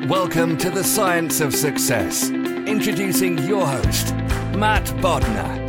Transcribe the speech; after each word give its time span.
Welcome 0.08 0.58
to 0.58 0.69
the 0.69 0.83
Science 0.83 1.41
of 1.41 1.53
Success. 1.53 2.30
Introducing 2.30 3.38
your 3.39 3.67
host, 3.67 4.15
Matt 4.55 4.85
Bodnar. 5.02 5.67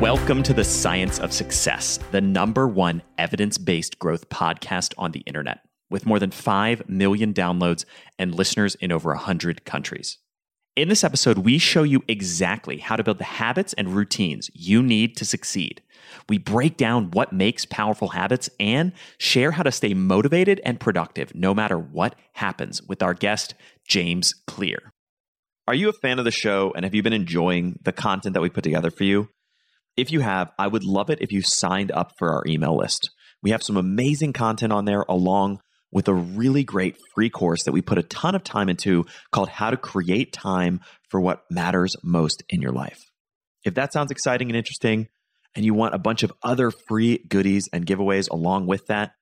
Welcome 0.00 0.42
to 0.44 0.54
the 0.54 0.64
Science 0.64 1.20
of 1.20 1.32
Success, 1.32 1.98
the 2.10 2.20
number 2.20 2.66
one 2.66 3.02
evidence 3.18 3.58
based 3.58 3.98
growth 3.98 4.28
podcast 4.30 4.94
on 4.96 5.12
the 5.12 5.20
internet, 5.20 5.60
with 5.90 6.06
more 6.06 6.18
than 6.18 6.30
5 6.30 6.88
million 6.88 7.34
downloads 7.34 7.84
and 8.18 8.34
listeners 8.34 8.74
in 8.76 8.90
over 8.90 9.10
100 9.10 9.66
countries. 9.66 10.18
In 10.76 10.88
this 10.88 11.04
episode, 11.04 11.38
we 11.38 11.58
show 11.58 11.84
you 11.84 12.02
exactly 12.08 12.78
how 12.78 12.96
to 12.96 13.04
build 13.04 13.18
the 13.18 13.24
habits 13.24 13.74
and 13.74 13.94
routines 13.94 14.50
you 14.54 14.82
need 14.82 15.16
to 15.18 15.24
succeed. 15.24 15.80
We 16.28 16.38
break 16.38 16.76
down 16.76 17.12
what 17.12 17.32
makes 17.32 17.64
powerful 17.64 18.08
habits 18.08 18.50
and 18.58 18.92
share 19.16 19.52
how 19.52 19.62
to 19.62 19.70
stay 19.70 19.94
motivated 19.94 20.60
and 20.64 20.80
productive 20.80 21.32
no 21.32 21.54
matter 21.54 21.78
what 21.78 22.16
happens 22.32 22.82
with 22.82 23.04
our 23.04 23.14
guest, 23.14 23.54
James 23.86 24.34
Clear. 24.48 24.92
Are 25.68 25.76
you 25.76 25.88
a 25.88 25.92
fan 25.92 26.18
of 26.18 26.24
the 26.24 26.32
show 26.32 26.72
and 26.74 26.84
have 26.84 26.92
you 26.92 27.04
been 27.04 27.12
enjoying 27.12 27.78
the 27.84 27.92
content 27.92 28.34
that 28.34 28.40
we 28.40 28.50
put 28.50 28.64
together 28.64 28.90
for 28.90 29.04
you? 29.04 29.28
If 29.96 30.10
you 30.10 30.20
have, 30.20 30.50
I 30.58 30.66
would 30.66 30.82
love 30.82 31.08
it 31.08 31.22
if 31.22 31.30
you 31.30 31.40
signed 31.42 31.92
up 31.92 32.14
for 32.18 32.32
our 32.32 32.42
email 32.48 32.76
list. 32.76 33.10
We 33.44 33.50
have 33.50 33.62
some 33.62 33.76
amazing 33.76 34.32
content 34.32 34.72
on 34.72 34.86
there 34.86 35.04
along 35.08 35.60
with 35.94 36.08
a 36.08 36.14
really 36.14 36.64
great 36.64 36.98
free 37.14 37.30
course 37.30 37.64
that 37.64 37.72
we 37.72 37.80
put 37.80 37.96
a 37.96 38.02
ton 38.02 38.34
of 38.34 38.44
time 38.44 38.68
into 38.68 39.06
called 39.32 39.48
How 39.48 39.70
to 39.70 39.78
Create 39.78 40.32
Time 40.32 40.80
for 41.08 41.20
What 41.20 41.44
Matters 41.50 41.96
Most 42.02 42.42
in 42.50 42.60
Your 42.60 42.72
Life. 42.72 43.00
If 43.64 43.74
that 43.74 43.94
sounds 43.94 44.10
exciting 44.10 44.50
and 44.50 44.56
interesting, 44.56 45.08
and 45.54 45.64
you 45.64 45.72
want 45.72 45.94
a 45.94 45.98
bunch 45.98 46.24
of 46.24 46.32
other 46.42 46.72
free 46.88 47.24
goodies 47.28 47.68
and 47.72 47.86
giveaways 47.86 48.28
along 48.28 48.66
with 48.66 48.84
that, 48.86 49.12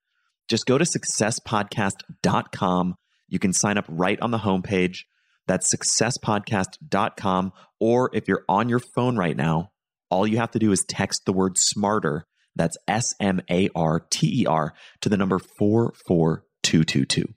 just 0.49 0.65
go 0.67 0.79
to 0.79 0.85
successpodcast.com. 0.85 2.95
You 3.29 3.39
can 3.39 3.53
sign 3.53 3.79
up 3.79 3.85
right 3.89 4.21
on 4.21 4.31
the 4.31 4.39
homepage. 4.39 5.01
That's 5.47 5.75
successpodcast.com. 5.75 7.53
Or 7.81 8.11
if 8.15 8.29
you're 8.29 8.45
on 8.49 8.71
your 8.71 8.81
phone 8.95 9.17
right 9.17 9.37
now, 9.37 9.73
all 10.11 10.27
you 10.27 10.39
have 10.39 10.53
to 10.53 10.59
do 10.59 10.73
is 10.73 10.85
text 10.89 11.27
the 11.27 11.33
word 11.33 11.59
smarter. 11.59 12.25
That's 12.57 12.79
S 12.89 13.15
M 13.21 13.43
A 13.51 13.69
R 13.75 14.01
T 14.11 14.43
E 14.43 14.47
R 14.47 14.73
to 15.01 15.09
the 15.09 15.17
number 15.17 15.39
44 15.59 16.45
222. 16.63 17.33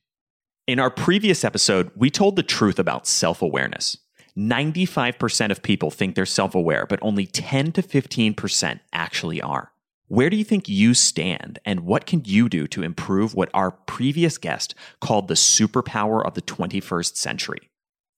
In 0.67 0.79
our 0.79 0.89
previous 0.89 1.43
episode, 1.43 1.91
we 1.95 2.09
told 2.09 2.35
the 2.35 2.43
truth 2.43 2.79
about 2.79 3.05
self 3.07 3.41
awareness. 3.41 3.97
95% 4.37 5.51
of 5.51 5.63
people 5.63 5.91
think 5.91 6.15
they're 6.15 6.25
self 6.25 6.55
aware, 6.55 6.85
but 6.85 6.99
only 7.01 7.25
10 7.25 7.71
to 7.73 7.81
15% 7.81 8.79
actually 8.91 9.41
are. 9.41 9.71
Where 10.07 10.29
do 10.29 10.37
you 10.37 10.43
think 10.43 10.69
you 10.69 10.93
stand, 10.93 11.57
and 11.65 11.79
what 11.81 12.05
can 12.05 12.21
you 12.25 12.47
do 12.47 12.67
to 12.67 12.83
improve 12.83 13.33
what 13.33 13.49
our 13.53 13.71
previous 13.71 14.37
guest 14.37 14.75
called 14.99 15.27
the 15.27 15.33
superpower 15.33 16.23
of 16.23 16.35
the 16.35 16.41
21st 16.41 17.15
century? 17.15 17.69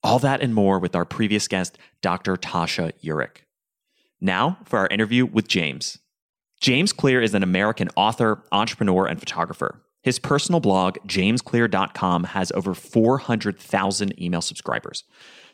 All 0.04 0.20
that 0.20 0.42
and 0.42 0.54
more 0.54 0.80
with 0.80 0.96
our 0.96 1.06
previous 1.06 1.48
guest, 1.48 1.78
Dr. 2.02 2.36
Tasha 2.36 2.92
Eurich. 3.04 3.38
Now 4.20 4.58
for 4.66 4.80
our 4.80 4.88
interview 4.88 5.26
with 5.26 5.48
James. 5.48 6.00
James 6.60 6.92
Clear 6.92 7.22
is 7.22 7.34
an 7.34 7.44
American 7.44 7.90
author, 7.96 8.44
entrepreneur, 8.52 9.06
and 9.06 9.20
photographer. 9.20 9.82
His 10.04 10.20
personal 10.20 10.60
blog, 10.60 10.98
jamesclear.com, 11.06 12.26
has 12.26 12.52
over 12.54 12.74
400,000 12.74 14.22
email 14.22 14.42
subscribers. 14.42 15.04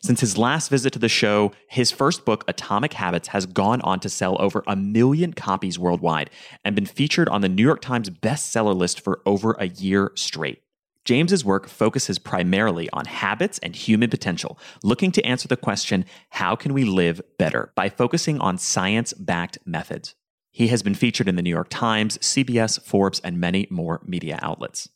Since 0.01 0.19
his 0.19 0.37
last 0.37 0.69
visit 0.69 0.91
to 0.93 0.99
the 0.99 1.09
show, 1.09 1.53
his 1.69 1.89
first 1.89 2.25
book, 2.25 2.43
Atomic 2.47 2.93
Habits, 2.93 3.29
has 3.29 3.45
gone 3.45 3.81
on 3.81 3.99
to 4.01 4.09
sell 4.09 4.39
over 4.41 4.63
a 4.67 4.75
million 4.75 5.33
copies 5.33 5.79
worldwide 5.79 6.29
and 6.65 6.75
been 6.75 6.85
featured 6.85 7.29
on 7.29 7.41
the 7.41 7.49
New 7.49 7.63
York 7.63 7.81
Times 7.81 8.09
bestseller 8.09 8.75
list 8.75 8.99
for 8.99 9.21
over 9.25 9.53
a 9.53 9.67
year 9.67 10.11
straight. 10.15 10.61
James's 11.05 11.43
work 11.43 11.67
focuses 11.67 12.19
primarily 12.19 12.89
on 12.91 13.05
habits 13.05 13.59
and 13.59 13.75
human 13.75 14.09
potential, 14.09 14.57
looking 14.83 15.11
to 15.11 15.25
answer 15.25 15.47
the 15.47 15.57
question, 15.57 16.05
how 16.29 16.55
can 16.55 16.73
we 16.73 16.83
live 16.83 17.21
better 17.37 17.71
by 17.75 17.89
focusing 17.89 18.39
on 18.39 18.57
science-backed 18.57 19.57
methods. 19.65 20.15
He 20.53 20.67
has 20.67 20.83
been 20.83 20.93
featured 20.93 21.27
in 21.27 21.35
the 21.35 21.41
New 21.41 21.49
York 21.49 21.69
Times, 21.71 22.19
CBS, 22.19 22.79
Forbes, 22.79 23.19
and 23.21 23.39
many 23.39 23.65
more 23.71 24.01
media 24.05 24.37
outlets. 24.43 24.87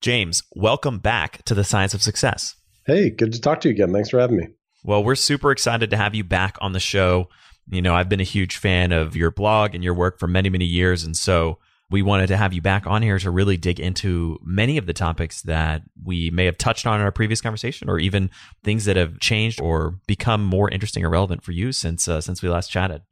James, 0.00 0.44
welcome 0.54 1.00
back 1.00 1.44
to 1.46 1.54
the 1.54 1.64
Science 1.64 1.92
of 1.92 2.02
Success. 2.02 2.54
Hey, 2.86 3.10
good 3.10 3.32
to 3.32 3.40
talk 3.40 3.60
to 3.62 3.68
you 3.68 3.74
again. 3.74 3.92
Thanks 3.92 4.10
for 4.10 4.20
having 4.20 4.36
me. 4.36 4.46
Well, 4.84 5.02
we're 5.02 5.16
super 5.16 5.50
excited 5.50 5.90
to 5.90 5.96
have 5.96 6.14
you 6.14 6.22
back 6.22 6.56
on 6.60 6.70
the 6.70 6.78
show. 6.78 7.28
You 7.68 7.82
know, 7.82 7.96
I've 7.96 8.08
been 8.08 8.20
a 8.20 8.24
huge 8.24 8.56
fan 8.56 8.92
of 8.92 9.16
your 9.16 9.32
blog 9.32 9.74
and 9.74 9.82
your 9.82 9.94
work 9.94 10.20
for 10.20 10.28
many, 10.28 10.50
many 10.50 10.66
years. 10.66 11.02
And 11.02 11.16
so 11.16 11.58
we 11.90 12.02
wanted 12.02 12.28
to 12.28 12.36
have 12.36 12.52
you 12.52 12.62
back 12.62 12.86
on 12.86 13.02
here 13.02 13.18
to 13.18 13.32
really 13.32 13.56
dig 13.56 13.80
into 13.80 14.38
many 14.44 14.78
of 14.78 14.86
the 14.86 14.92
topics 14.92 15.42
that 15.42 15.82
we 16.04 16.30
may 16.30 16.44
have 16.44 16.58
touched 16.58 16.86
on 16.86 17.00
in 17.00 17.04
our 17.04 17.10
previous 17.10 17.40
conversation 17.40 17.90
or 17.90 17.98
even 17.98 18.30
things 18.62 18.84
that 18.84 18.94
have 18.94 19.18
changed 19.18 19.60
or 19.60 19.98
become 20.06 20.44
more 20.44 20.70
interesting 20.70 21.04
or 21.04 21.10
relevant 21.10 21.42
for 21.42 21.50
you 21.50 21.72
since 21.72 22.06
uh, 22.06 22.20
since 22.20 22.40
we 22.40 22.48
last 22.48 22.70
chatted. 22.70 23.02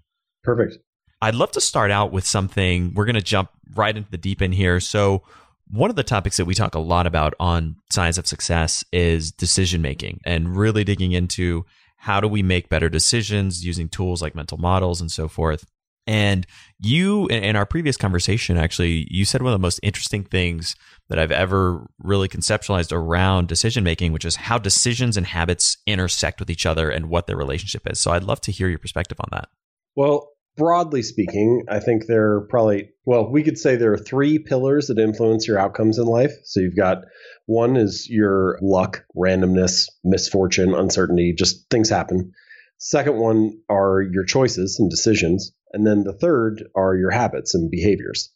Perfect. 0.44 0.78
I'd 1.22 1.36
love 1.36 1.52
to 1.52 1.60
start 1.60 1.92
out 1.92 2.10
with 2.10 2.26
something. 2.26 2.92
We're 2.94 3.04
going 3.04 3.14
to 3.14 3.22
jump 3.22 3.50
right 3.74 3.96
into 3.96 4.10
the 4.10 4.19
deep 4.19 4.42
end 4.42 4.54
here. 4.54 4.80
So, 4.80 5.22
one 5.70 5.88
of 5.88 5.96
the 5.96 6.02
topics 6.02 6.36
that 6.36 6.44
we 6.44 6.54
talk 6.54 6.74
a 6.74 6.80
lot 6.80 7.06
about 7.06 7.32
on 7.40 7.76
Science 7.90 8.19
of 8.19 8.26
Success 8.26 8.84
is 8.92 9.30
decision 9.30 9.80
making 9.80 10.20
and 10.26 10.54
really 10.54 10.84
digging 10.84 11.12
into 11.12 11.64
how 11.96 12.20
do 12.20 12.26
we 12.26 12.42
make 12.42 12.69
better 12.69 12.90
decisions 12.90 13.64
using 13.64 13.88
tools 13.88 14.20
like 14.20 14.34
mental 14.34 14.58
models 14.58 15.00
and 15.00 15.10
so 15.10 15.28
forth. 15.28 15.64
And 16.06 16.44
you, 16.80 17.28
in 17.28 17.54
our 17.54 17.64
previous 17.64 17.96
conversation, 17.96 18.58
actually, 18.58 19.06
you 19.08 19.25
said 19.25 19.40
one 19.40 19.52
of 19.52 19.58
the 19.58 19.62
most 19.62 19.78
interesting 19.84 20.25
things 20.25 20.75
that 21.08 21.20
I've 21.20 21.30
ever 21.30 21.86
really 22.00 22.28
conceptualized 22.28 22.92
around 22.92 23.46
decision 23.46 23.84
making, 23.84 24.12
which 24.12 24.25
is 24.25 24.34
how 24.34 24.58
decisions 24.58 25.16
and 25.16 25.25
habits 25.25 25.78
intersect 25.86 26.40
with 26.40 26.50
each 26.50 26.66
other 26.66 26.90
and 26.90 27.08
what 27.08 27.28
their 27.28 27.36
relationship 27.36 27.88
is. 27.88 28.00
So 28.00 28.10
I'd 28.10 28.25
love 28.25 28.40
to 28.42 28.52
hear 28.52 28.68
your 28.68 28.80
perspective 28.80 29.18
on 29.20 29.28
that. 29.30 29.48
Well, 29.94 30.31
broadly 30.56 31.02
speaking, 31.02 31.64
I 31.69 31.81
think 31.81 32.06
there 32.06 32.34
are 32.34 32.46
probably, 32.49 32.90
well, 33.04 33.31
we 33.31 33.43
could 33.43 33.58
say 33.58 33.76
there 33.76 33.93
are 33.93 33.99
three 33.99 34.38
pillars 34.38 34.88
that 34.88 34.99
influence 34.99 35.46
your 35.46 35.58
outcomes 35.58 35.99
in 35.99 36.06
life. 36.06 36.32
So 36.44 36.60
you've 36.60 36.76
got 36.76 37.04
one 37.46 37.76
is 37.76 38.08
your 38.08 38.58
luck, 38.62 39.04
randomness, 39.16 39.87
misfortune, 40.04 40.75
uncertainty, 40.75 41.34
just 41.37 41.69
things 41.70 41.88
happen. 41.88 42.32
Second 42.78 43.16
one 43.16 43.60
are 43.69 44.02
your 44.02 44.25
choices 44.25 44.78
and 44.78 44.90
decisions. 44.90 45.52
And 45.72 45.87
then 45.87 46.04
the 46.04 46.12
third 46.12 46.64
are 46.75 46.96
your 46.96 47.10
habits 47.10 47.54
and 47.54 47.70
behaviors. 47.70 48.31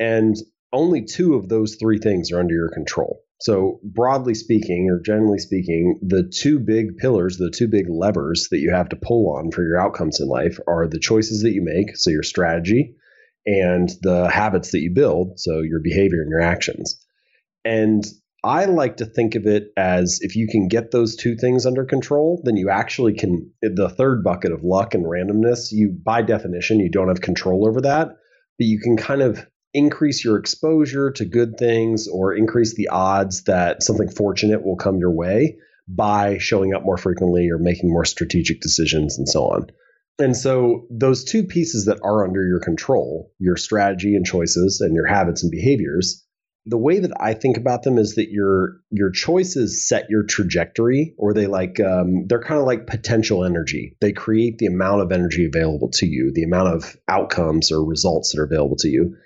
And 0.00 0.36
only 0.72 1.04
two 1.04 1.34
of 1.34 1.48
those 1.48 1.76
three 1.76 1.98
things 1.98 2.32
are 2.32 2.40
under 2.40 2.54
your 2.54 2.70
control. 2.70 3.20
So, 3.42 3.80
broadly 3.82 4.34
speaking, 4.34 4.88
or 4.88 5.00
generally 5.04 5.38
speaking, 5.38 5.98
the 6.00 6.30
two 6.32 6.60
big 6.60 6.96
pillars, 6.98 7.38
the 7.38 7.50
two 7.50 7.66
big 7.66 7.86
levers 7.90 8.46
that 8.52 8.60
you 8.60 8.70
have 8.72 8.88
to 8.90 8.96
pull 8.96 9.34
on 9.36 9.50
for 9.50 9.64
your 9.64 9.80
outcomes 9.80 10.20
in 10.20 10.28
life 10.28 10.58
are 10.68 10.86
the 10.86 11.00
choices 11.00 11.42
that 11.42 11.50
you 11.50 11.60
make, 11.60 11.96
so 11.96 12.10
your 12.10 12.22
strategy, 12.22 12.94
and 13.44 13.90
the 14.02 14.30
habits 14.30 14.70
that 14.70 14.78
you 14.78 14.92
build, 14.94 15.40
so 15.40 15.60
your 15.60 15.80
behavior 15.82 16.22
and 16.22 16.30
your 16.30 16.40
actions. 16.40 17.04
And 17.64 18.04
I 18.44 18.66
like 18.66 18.98
to 18.98 19.06
think 19.06 19.34
of 19.34 19.44
it 19.46 19.72
as 19.76 20.20
if 20.20 20.36
you 20.36 20.46
can 20.46 20.68
get 20.68 20.92
those 20.92 21.16
two 21.16 21.34
things 21.34 21.66
under 21.66 21.84
control, 21.84 22.40
then 22.44 22.56
you 22.56 22.70
actually 22.70 23.14
can. 23.14 23.50
The 23.60 23.88
third 23.88 24.22
bucket 24.22 24.52
of 24.52 24.62
luck 24.62 24.94
and 24.94 25.04
randomness, 25.04 25.72
you 25.72 25.90
by 25.90 26.22
definition, 26.22 26.78
you 26.78 26.92
don't 26.92 27.08
have 27.08 27.20
control 27.20 27.66
over 27.66 27.80
that, 27.80 28.06
but 28.06 28.66
you 28.66 28.78
can 28.78 28.96
kind 28.96 29.22
of 29.22 29.44
increase 29.74 30.24
your 30.24 30.38
exposure 30.38 31.10
to 31.12 31.24
good 31.24 31.56
things 31.58 32.08
or 32.08 32.34
increase 32.34 32.74
the 32.74 32.88
odds 32.88 33.44
that 33.44 33.82
something 33.82 34.10
fortunate 34.10 34.64
will 34.64 34.76
come 34.76 34.98
your 34.98 35.12
way 35.12 35.56
by 35.88 36.38
showing 36.38 36.74
up 36.74 36.84
more 36.84 36.98
frequently 36.98 37.50
or 37.50 37.58
making 37.58 37.90
more 37.90 38.04
strategic 38.04 38.60
decisions 38.60 39.18
and 39.18 39.28
so 39.28 39.44
on. 39.44 39.66
And 40.18 40.36
so, 40.36 40.86
those 40.90 41.24
two 41.24 41.44
pieces 41.44 41.86
that 41.86 41.98
are 42.02 42.24
under 42.24 42.46
your 42.46 42.60
control, 42.60 43.32
your 43.38 43.56
strategy 43.56 44.14
and 44.14 44.26
choices 44.26 44.80
and 44.80 44.94
your 44.94 45.06
habits 45.06 45.42
and 45.42 45.50
behaviors, 45.50 46.24
the 46.66 46.78
way 46.78 47.00
that 47.00 47.12
I 47.18 47.34
think 47.34 47.56
about 47.56 47.82
them 47.82 47.98
is 47.98 48.14
that 48.14 48.30
your 48.30 48.76
your 48.90 49.10
choices 49.10 49.88
set 49.88 50.10
your 50.10 50.22
trajectory, 50.22 51.14
or 51.18 51.34
they 51.34 51.46
like 51.46 51.80
um, 51.80 52.26
they're 52.28 52.42
kind 52.42 52.60
of 52.60 52.66
like 52.66 52.86
potential 52.86 53.44
energy. 53.44 53.96
They 54.00 54.12
create 54.12 54.58
the 54.58 54.66
amount 54.66 55.00
of 55.00 55.12
energy 55.12 55.46
available 55.46 55.90
to 55.94 56.06
you, 56.06 56.30
the 56.32 56.44
amount 56.44 56.68
of 56.68 56.96
outcomes 57.08 57.72
or 57.72 57.84
results 57.84 58.32
that 58.32 58.40
are 58.40 58.44
available 58.44 58.76
to 58.76 58.88
you. 58.88 59.16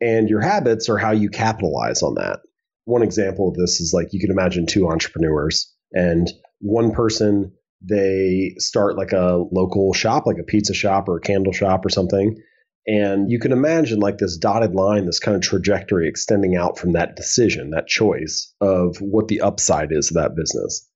And 0.00 0.28
your 0.28 0.40
habits 0.40 0.88
are 0.88 0.98
how 0.98 1.12
you 1.12 1.30
capitalize 1.30 2.02
on 2.02 2.14
that. 2.14 2.40
One 2.84 3.02
example 3.02 3.48
of 3.48 3.54
this 3.54 3.80
is 3.80 3.92
like 3.94 4.12
you 4.12 4.20
can 4.20 4.30
imagine 4.30 4.66
two 4.66 4.88
entrepreneurs 4.88 5.72
and 5.92 6.30
one 6.60 6.92
person 6.92 7.52
they 7.86 8.54
start 8.58 8.96
like 8.96 9.12
a 9.12 9.44
local 9.52 9.92
shop 9.92 10.26
like 10.26 10.38
a 10.38 10.44
pizza 10.44 10.72
shop 10.74 11.08
or 11.08 11.18
a 11.18 11.20
candle 11.20 11.52
shop 11.52 11.84
or 11.84 11.90
something. 11.90 12.36
And 12.86 13.30
you 13.30 13.38
can 13.38 13.52
imagine 13.52 14.00
like 14.00 14.18
this 14.18 14.36
dotted 14.36 14.74
line 14.74 15.06
this 15.06 15.20
kind 15.20 15.36
of 15.36 15.42
trajectory 15.42 16.08
extending 16.08 16.56
out 16.56 16.78
from 16.78 16.92
that 16.92 17.16
decision 17.16 17.70
that 17.70 17.86
choice 17.86 18.52
of 18.60 18.96
what 18.98 19.28
the 19.28 19.40
upside 19.40 19.92
is 19.92 20.10
of 20.10 20.16
that 20.16 20.36
business. 20.36 20.86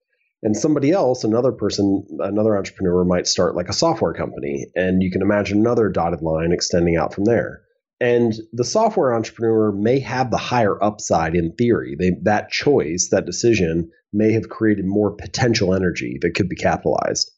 And 0.42 0.56
somebody 0.56 0.92
else 0.92 1.24
another 1.24 1.52
person 1.52 2.04
another 2.20 2.56
entrepreneur 2.56 3.04
might 3.04 3.26
start 3.26 3.56
like 3.56 3.68
a 3.68 3.74
software 3.74 4.12
company. 4.12 4.66
And 4.74 5.02
you 5.02 5.10
can 5.10 5.22
imagine 5.22 5.58
another 5.58 5.88
dotted 5.88 6.22
line 6.22 6.52
extending 6.52 6.96
out 6.96 7.14
from 7.14 7.24
there 7.24 7.62
and 8.00 8.34
the 8.52 8.64
software 8.64 9.14
entrepreneur 9.14 9.72
may 9.72 9.98
have 10.00 10.30
the 10.30 10.36
higher 10.36 10.82
upside 10.82 11.34
in 11.34 11.52
theory. 11.52 11.96
They, 11.98 12.12
that 12.22 12.50
choice, 12.50 13.08
that 13.10 13.26
decision, 13.26 13.90
may 14.12 14.32
have 14.32 14.48
created 14.48 14.86
more 14.86 15.16
potential 15.16 15.74
energy 15.74 16.18
that 16.22 16.34
could 16.34 16.48
be 16.48 16.56
capitalized. 16.56 17.30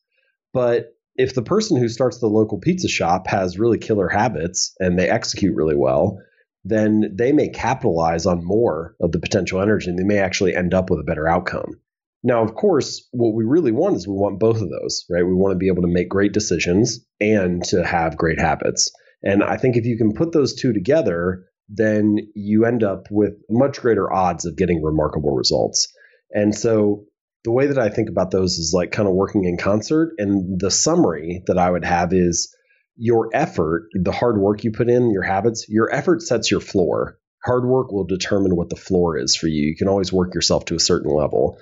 But 0.53 0.95
if 1.17 1.35
the 1.35 1.43
person 1.43 1.77
who 1.77 1.89
starts 1.89 2.19
the 2.19 2.27
local 2.27 2.59
pizza 2.59 2.89
shop 2.89 3.27
has 3.27 3.59
really 3.59 3.79
killer 3.79 4.09
habits 4.09 4.75
and 4.79 4.99
they 4.99 5.09
execute 5.09 5.57
really 5.57 5.77
well, 5.77 6.19
then 6.65 7.13
they 7.15 7.33
may 7.33 7.49
capitalize 7.49 8.27
on 8.27 8.45
more 8.45 8.95
of 9.01 9.13
the 9.13 9.19
potential 9.19 9.61
energy 9.61 9.89
and 9.89 9.99
they 9.99 10.05
may 10.05 10.19
actually 10.19 10.55
end 10.55 10.75
up 10.75 10.91
with 10.91 11.01
a 11.01 11.05
better 11.05 11.27
outcome. 11.27 11.81
Now, 12.23 12.43
of 12.43 12.55
course, 12.55 13.09
what 13.13 13.35
we 13.35 13.45
really 13.45 13.73
want 13.73 13.97
is 13.97 14.07
we 14.07 14.13
want 14.13 14.39
both 14.39 14.61
of 14.61 14.69
those, 14.69 15.07
right? 15.09 15.25
We 15.25 15.35
want 15.35 15.53
to 15.53 15.59
be 15.59 15.69
able 15.69 15.83
to 15.83 15.89
make 15.89 16.11
great 16.11 16.33
decisions 16.33 17.01
and 17.19 17.65
to 17.65 17.85
have 17.85 18.19
great 18.19 18.39
habits. 18.39 18.93
And 19.23 19.43
I 19.43 19.57
think 19.57 19.77
if 19.77 19.85
you 19.85 19.97
can 19.97 20.15
put 20.15 20.33
those 20.33 20.55
two 20.55 20.73
together, 20.73 21.47
then 21.69 22.17
you 22.35 22.65
end 22.65 22.83
up 22.83 23.07
with 23.11 23.35
much 23.49 23.81
greater 23.81 24.13
odds 24.13 24.45
of 24.45 24.57
getting 24.57 24.83
remarkable 24.83 25.35
results. 25.35 25.89
And 26.33 26.55
so 26.55 27.05
the 27.45 27.53
way 27.53 27.69
that 27.69 27.79
I 27.79 27.89
think 27.89 28.09
about 28.09 28.31
those 28.31 28.59
is 28.59 28.73
like 28.75 28.93
kind 28.93 29.09
of 29.09 29.15
working 29.15 29.45
in 29.45 29.57
concert. 29.57 30.15
And 30.19 30.59
the 30.59 30.71
summary 30.71 31.43
that 31.47 31.59
I 31.59 31.71
would 31.71 31.85
have 31.85 32.13
is 32.13 32.55
your 32.97 33.31
effort, 33.33 33.89
the 33.95 34.13
hard 34.13 34.39
work 34.39 34.65
you 34.65 34.73
put 34.73 34.91
in, 34.91 35.11
your 35.11 35.23
habits, 35.23 35.67
your 35.69 35.93
effort 35.93 36.23
sets 36.23 36.51
your 36.51 36.61
floor. 36.61 37.19
Hard 37.45 37.65
work 37.65 37.93
will 37.93 38.05
determine 38.05 38.57
what 38.57 38.69
the 38.69 38.77
floor 38.77 39.17
is 39.17 39.35
for 39.37 39.47
you. 39.47 39.69
You 39.69 39.77
can 39.77 39.89
always 39.89 40.13
work 40.13 40.35
yourself 40.35 40.67
to 40.67 40.75
a 40.75 40.81
certain 40.81 41.11
level, 41.11 41.57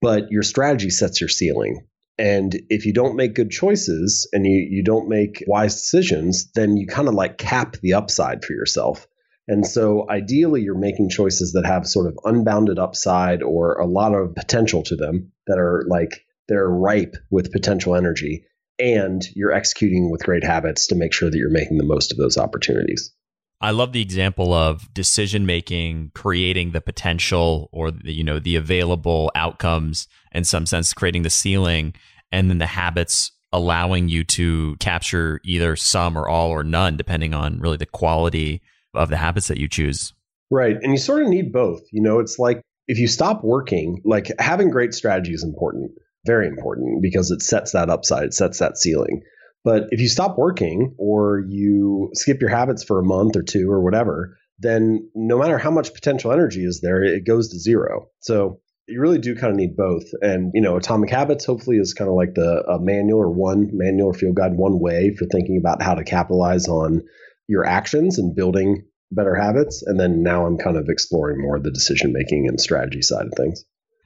but 0.00 0.30
your 0.30 0.42
strategy 0.42 0.88
sets 0.88 1.20
your 1.20 1.28
ceiling. 1.28 1.86
And 2.18 2.60
if 2.68 2.84
you 2.84 2.92
don't 2.92 3.16
make 3.16 3.34
good 3.34 3.50
choices 3.50 4.28
and 4.32 4.44
you, 4.44 4.66
you 4.68 4.82
don't 4.82 5.08
make 5.08 5.44
wise 5.46 5.76
decisions, 5.76 6.50
then 6.54 6.76
you 6.76 6.86
kind 6.86 7.06
of 7.06 7.14
like 7.14 7.38
cap 7.38 7.76
the 7.80 7.94
upside 7.94 8.44
for 8.44 8.54
yourself. 8.54 9.06
And 9.46 9.66
so 9.66 10.04
ideally, 10.10 10.62
you're 10.62 10.76
making 10.76 11.08
choices 11.08 11.52
that 11.52 11.64
have 11.64 11.86
sort 11.86 12.06
of 12.06 12.18
unbounded 12.24 12.78
upside 12.78 13.42
or 13.42 13.74
a 13.74 13.86
lot 13.86 14.14
of 14.14 14.34
potential 14.34 14.82
to 14.84 14.96
them 14.96 15.32
that 15.46 15.58
are 15.58 15.84
like 15.88 16.26
they're 16.48 16.68
ripe 16.68 17.16
with 17.30 17.52
potential 17.52 17.94
energy. 17.94 18.44
And 18.78 19.24
you're 19.34 19.52
executing 19.52 20.10
with 20.10 20.24
great 20.24 20.44
habits 20.44 20.88
to 20.88 20.96
make 20.96 21.12
sure 21.12 21.30
that 21.30 21.38
you're 21.38 21.50
making 21.50 21.78
the 21.78 21.84
most 21.84 22.12
of 22.12 22.18
those 22.18 22.36
opportunities. 22.36 23.12
I 23.60 23.72
love 23.72 23.92
the 23.92 24.02
example 24.02 24.54
of 24.54 24.92
decision 24.94 25.44
making 25.44 26.12
creating 26.14 26.70
the 26.70 26.80
potential 26.80 27.68
or 27.72 27.90
the, 27.90 28.12
you 28.12 28.22
know 28.22 28.38
the 28.38 28.56
available 28.56 29.32
outcomes 29.34 30.06
in 30.32 30.44
some 30.44 30.66
sense 30.66 30.92
creating 30.92 31.22
the 31.22 31.30
ceiling 31.30 31.94
and 32.30 32.50
then 32.50 32.58
the 32.58 32.66
habits 32.66 33.32
allowing 33.52 34.08
you 34.08 34.24
to 34.24 34.76
capture 34.78 35.40
either 35.44 35.74
some 35.74 36.16
or 36.16 36.28
all 36.28 36.50
or 36.50 36.62
none 36.62 36.96
depending 36.96 37.34
on 37.34 37.58
really 37.58 37.76
the 37.76 37.86
quality 37.86 38.60
of 38.94 39.08
the 39.08 39.16
habits 39.16 39.48
that 39.48 39.58
you 39.58 39.68
choose. 39.68 40.12
Right. 40.50 40.76
And 40.80 40.92
you 40.92 40.98
sort 40.98 41.22
of 41.22 41.28
need 41.28 41.52
both. 41.52 41.82
You 41.92 42.02
know, 42.02 42.20
it's 42.20 42.38
like 42.38 42.62
if 42.86 42.98
you 42.98 43.06
stop 43.06 43.44
working, 43.44 44.00
like 44.04 44.30
having 44.38 44.70
great 44.70 44.94
strategy 44.94 45.32
is 45.32 45.44
important, 45.44 45.92
very 46.26 46.46
important 46.46 47.02
because 47.02 47.30
it 47.30 47.42
sets 47.42 47.72
that 47.72 47.90
upside, 47.90 48.24
it 48.24 48.34
sets 48.34 48.58
that 48.58 48.78
ceiling. 48.78 49.22
But 49.68 49.88
if 49.90 50.00
you 50.00 50.08
stop 50.08 50.38
working 50.38 50.94
or 50.96 51.44
you 51.46 52.08
skip 52.14 52.40
your 52.40 52.48
habits 52.48 52.82
for 52.84 52.98
a 52.98 53.04
month 53.04 53.36
or 53.36 53.42
two 53.42 53.70
or 53.70 53.84
whatever, 53.84 54.38
then 54.58 55.10
no 55.14 55.36
matter 55.36 55.58
how 55.58 55.70
much 55.70 55.92
potential 55.92 56.32
energy 56.32 56.64
is 56.64 56.80
there, 56.80 57.04
it 57.04 57.26
goes 57.26 57.50
to 57.50 57.58
zero. 57.58 58.08
So 58.20 58.60
you 58.86 58.98
really 58.98 59.18
do 59.18 59.36
kind 59.36 59.50
of 59.50 59.58
need 59.58 59.76
both. 59.76 60.04
And, 60.22 60.52
you 60.54 60.62
know, 60.62 60.78
Atomic 60.78 61.10
Habits 61.10 61.44
hopefully 61.44 61.76
is 61.76 61.92
kind 61.92 62.08
of 62.08 62.16
like 62.16 62.32
the 62.34 62.78
manual 62.80 63.20
or 63.20 63.30
one 63.30 63.68
manual 63.74 64.08
or 64.08 64.14
field 64.14 64.36
guide, 64.36 64.56
one 64.56 64.80
way 64.80 65.14
for 65.18 65.26
thinking 65.26 65.58
about 65.60 65.82
how 65.82 65.94
to 65.96 66.02
capitalize 66.02 66.66
on 66.66 67.02
your 67.46 67.66
actions 67.66 68.18
and 68.18 68.34
building 68.34 68.86
better 69.12 69.34
habits. 69.34 69.82
And 69.84 70.00
then 70.00 70.22
now 70.22 70.46
I'm 70.46 70.56
kind 70.56 70.78
of 70.78 70.88
exploring 70.88 71.42
more 71.42 71.60
the 71.60 71.70
decision 71.70 72.14
making 72.14 72.48
and 72.48 72.58
strategy 72.58 73.02
side 73.02 73.26
of 73.26 73.34
things. 73.36 73.64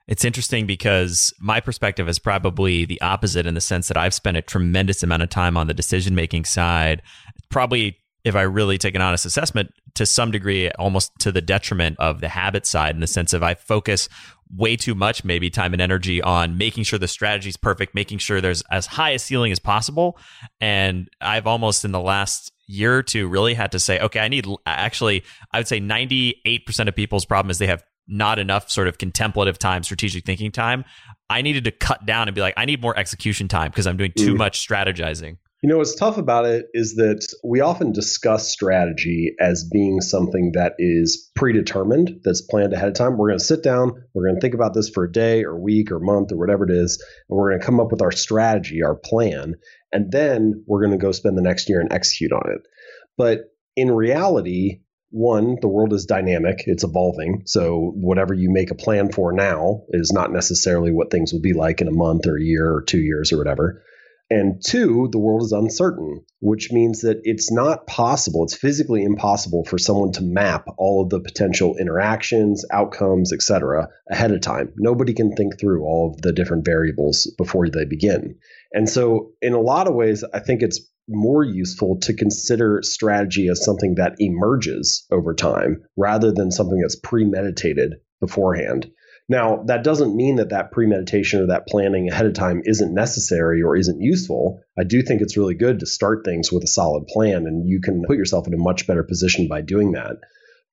It's 0.09 0.25
interesting 0.25 0.66
because 0.66 1.32
my 1.40 1.61
perspective 1.61 2.09
is 2.09 2.18
probably 2.18 2.85
the 2.85 3.00
opposite 3.00 3.47
in 3.47 3.54
the 3.54 3.61
sense 3.61 3.88
that 3.88 3.97
I've 3.97 4.14
spent 4.14 4.37
a 4.37 4.42
tremendous 4.42 5.02
amount 5.02 5.23
of 5.23 5.30
time 5.30 5.56
on 5.56 5.66
the 5.66 5.75
decision 5.75 6.14
making 6.14 6.44
side. 6.44 7.02
Probably, 7.50 7.99
if 8.25 8.35
I 8.35 8.42
really 8.42 8.78
take 8.78 8.94
an 8.94 9.02
honest 9.02 9.26
assessment, 9.26 9.71
to 9.94 10.06
some 10.06 10.30
degree, 10.30 10.71
almost 10.73 11.12
to 11.21 11.32
the 11.32 11.40
detriment 11.40 11.97
of 11.99 12.21
the 12.21 12.28
habit 12.28 12.66
side, 12.66 12.94
in 12.94 13.00
the 13.00 13.06
sense 13.06 13.32
of 13.32 13.42
I 13.42 13.54
focus 13.54 14.09
way 14.54 14.76
too 14.76 14.94
much, 14.94 15.25
maybe 15.25 15.50
time 15.50 15.73
and 15.73 15.82
energy 15.82 16.21
on 16.23 16.59
making 16.59 16.85
sure 16.85 16.99
the 16.99 17.09
strategy 17.09 17.49
is 17.49 17.56
perfect, 17.56 17.94
making 17.94 18.18
sure 18.18 18.40
there's 18.40 18.62
as 18.71 18.87
high 18.87 19.11
a 19.11 19.18
ceiling 19.18 19.52
as 19.52 19.59
possible. 19.59 20.18
And 20.61 21.09
I've 21.21 21.47
almost 21.47 21.85
in 21.85 21.92
the 21.92 22.00
last 22.00 22.52
year 22.66 22.97
or 22.97 23.02
two 23.02 23.28
really 23.28 23.54
had 23.54 23.73
to 23.73 23.78
say, 23.78 23.99
okay, 23.99 24.21
I 24.21 24.28
need 24.28 24.47
actually, 24.66 25.25
I 25.52 25.59
would 25.59 25.68
say 25.68 25.80
98% 25.80 26.88
of 26.88 26.94
people's 26.94 27.25
problem 27.25 27.50
is 27.50 27.59
they 27.59 27.66
have 27.66 27.85
not 28.09 28.38
enough 28.38 28.71
sort 28.71 28.88
of 28.88 28.99
contemplative 28.99 29.59
time, 29.59 29.82
strategic 29.82 30.25
thinking 30.25 30.52
time. 30.52 30.85
I 31.30 31.42
needed 31.42 31.64
to 31.64 31.71
cut 31.71 32.04
down 32.04 32.28
and 32.28 32.35
be 32.35 32.40
like, 32.40 32.54
I 32.56 32.64
need 32.64 32.82
more 32.82 32.97
execution 32.97 33.49
time 33.49 33.71
because 33.71 33.87
I'm 33.87 33.97
doing 33.97 34.12
too 34.16 34.35
mm. 34.35 34.38
much 34.38 34.66
strategizing. 34.66 35.38
You 35.62 35.68
know, 35.68 35.78
what's 35.78 35.94
tough 35.94 36.18
about 36.18 36.44
it 36.44 36.66
is 36.75 36.97
that 36.97 37.25
we 37.44 37.61
often 37.61 37.92
discuss 37.92 38.50
strategy 38.50 39.32
as 39.38 39.68
being 39.73 40.00
something 40.00 40.50
that 40.54 40.73
is 40.80 41.30
predetermined, 41.37 42.21
that's 42.25 42.40
planned 42.40 42.73
ahead 42.73 42.88
of 42.88 42.94
time. 42.94 43.16
We're 43.16 43.28
going 43.28 43.38
to 43.38 43.44
sit 43.44 43.62
down, 43.62 43.92
we're 44.12 44.26
going 44.26 44.35
to 44.35 44.40
think 44.40 44.54
about 44.54 44.75
this 44.75 44.90
for 44.90 45.04
a 45.04 45.12
day 45.12 45.44
or 45.44 45.56
week 45.56 45.92
or 45.92 46.00
month 46.00 46.32
or 46.32 46.37
whatever 46.37 46.64
it 46.64 46.73
is, 46.73 47.00
and 47.30 47.38
we're 47.38 47.50
going 47.50 47.61
to 47.61 47.66
come 47.66 47.78
up 47.78 47.92
with 47.92 48.02
our 48.02 48.11
strategy, 48.11 48.82
our 48.82 48.97
plan, 48.97 49.54
and 49.92 50.11
then 50.11 50.64
we're 50.66 50.85
going 50.85 50.99
to 50.99 51.04
go 51.04 51.12
spend 51.12 51.38
the 51.38 51.42
next 51.42 51.68
year 51.68 51.80
and 51.80 51.92
execute 51.92 52.32
on 52.32 52.42
it. 52.52 52.62
But 53.16 53.42
in 53.76 53.90
reality, 53.92 54.80
one, 55.12 55.59
the 55.61 55.69
world 55.69 55.92
is 55.92 56.07
dynamic, 56.07 56.64
it's 56.66 56.85
evolving. 56.85 57.42
So, 57.45 57.92
whatever 57.95 58.33
you 58.33 58.50
make 58.50 58.71
a 58.71 58.75
plan 58.75 59.12
for 59.12 59.33
now 59.33 59.83
is 59.90 60.11
not 60.11 60.33
necessarily 60.33 60.90
what 60.90 61.11
things 61.11 61.33
will 61.33 61.42
be 61.42 61.52
like 61.52 61.81
in 61.81 61.88
a 61.88 61.92
month 61.92 62.26
or 62.26 62.37
a 62.37 62.42
year 62.42 62.66
or 62.66 62.83
two 62.83 63.00
years 63.00 63.31
or 63.31 63.38
whatever. 63.38 63.85
And 64.31 64.62
two, 64.64 65.11
the 65.12 65.19
world 65.19 65.42
is 65.42 65.52
uncertain, 65.52 66.25
which 66.40 66.73
means 66.73 67.02
that 67.02 67.21
it's 67.25 67.52
not 67.52 67.87
possible, 67.87 68.45
it's 68.45 68.57
physically 68.57 69.02
impossible 69.02 69.64
for 69.66 69.76
someone 69.76 70.12
to 70.12 70.23
map 70.23 70.64
all 70.78 71.02
of 71.02 71.11
the 71.11 71.21
potential 71.21 71.76
interactions, 71.76 72.64
outcomes, 72.73 73.35
etc. 73.35 73.88
ahead 74.11 74.33
of 74.33 74.40
time. 74.40 74.73
Nobody 74.78 75.12
can 75.12 75.37
think 75.37 75.61
through 75.61 75.85
all 75.85 76.12
of 76.14 76.23
the 76.23 76.33
different 76.33 76.64
variables 76.64 77.31
before 77.37 77.69
they 77.69 77.85
begin. 77.85 78.37
And 78.73 78.88
so, 78.88 79.33
in 79.42 79.52
a 79.52 79.61
lot 79.61 79.87
of 79.87 79.95
ways, 79.95 80.25
I 80.33 80.40
think 80.40 80.62
it's 80.62 80.81
more 81.09 81.44
useful 81.44 81.99
to 82.00 82.14
consider 82.14 82.80
strategy 82.82 83.49
as 83.49 83.64
something 83.64 83.97
that 83.97 84.16
emerges 84.18 85.06
over 85.11 85.35
time 85.35 85.82
rather 85.97 86.32
than 86.32 86.50
something 86.50 86.80
that's 86.80 86.97
premeditated 86.97 87.94
beforehand. 88.21 88.90
Now, 89.28 89.62
that 89.66 89.85
doesn't 89.85 90.16
mean 90.16 90.37
that 90.37 90.50
that 90.50 90.73
premeditation 90.73 91.40
or 91.40 91.47
that 91.47 91.66
planning 91.66 92.09
ahead 92.09 92.26
of 92.26 92.35
time 92.35 92.62
isn't 92.64 92.92
necessary 92.92 93.62
or 93.62 93.76
isn't 93.76 94.00
useful. 94.00 94.61
I 94.78 94.85
do 94.85 95.00
think 95.02 95.23
it's 95.23 95.37
really 95.37 95.54
good 95.54 95.80
to 95.80 95.87
start 95.87 96.25
things 96.25 96.50
with 96.50 96.64
a 96.64 96.68
solid 96.68 97.06
plan, 97.06 97.47
and 97.47 97.68
you 97.68 97.80
can 97.80 98.02
put 98.06 98.16
yourself 98.16 98.47
in 98.47 98.54
a 98.54 98.59
much 98.59 98.87
better 98.87 99.02
position 99.02 99.49
by 99.49 99.61
doing 99.61 99.92
that. 99.92 100.16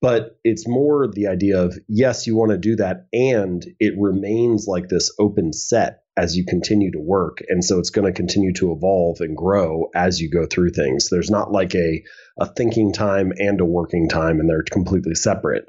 But 0.02 0.40
it's 0.44 0.68
more 0.68 1.08
the 1.08 1.28
idea 1.28 1.62
of 1.62 1.78
yes, 1.88 2.26
you 2.26 2.36
want 2.36 2.52
to 2.52 2.58
do 2.58 2.78
that, 2.78 3.08
and 3.12 3.66
it 3.80 3.96
remains 3.98 4.66
like 4.68 4.88
this 4.88 5.14
open 5.20 5.52
set 5.52 6.04
as 6.16 6.36
you 6.36 6.46
continue 6.46 6.92
to 6.92 7.00
work. 7.00 7.40
And 7.48 7.64
so 7.64 7.80
it's 7.80 7.90
going 7.90 8.06
to 8.06 8.16
continue 8.16 8.54
to 8.54 8.72
evolve 8.72 9.22
and 9.22 9.36
grow 9.36 9.90
as 9.96 10.20
you 10.20 10.30
go 10.30 10.46
through 10.46 10.72
things. 10.72 11.10
There's 11.10 11.32
not 11.32 11.52
like 11.52 11.76
a, 11.76 12.04
a 12.40 12.46
thinking 12.46 12.94
time 12.94 13.32
and 13.38 13.60
a 13.60 13.66
working 13.66 14.10
time, 14.10 14.40
and 14.40 14.50
they're 14.50 14.64
completely 14.64 15.16
separate. 15.16 15.66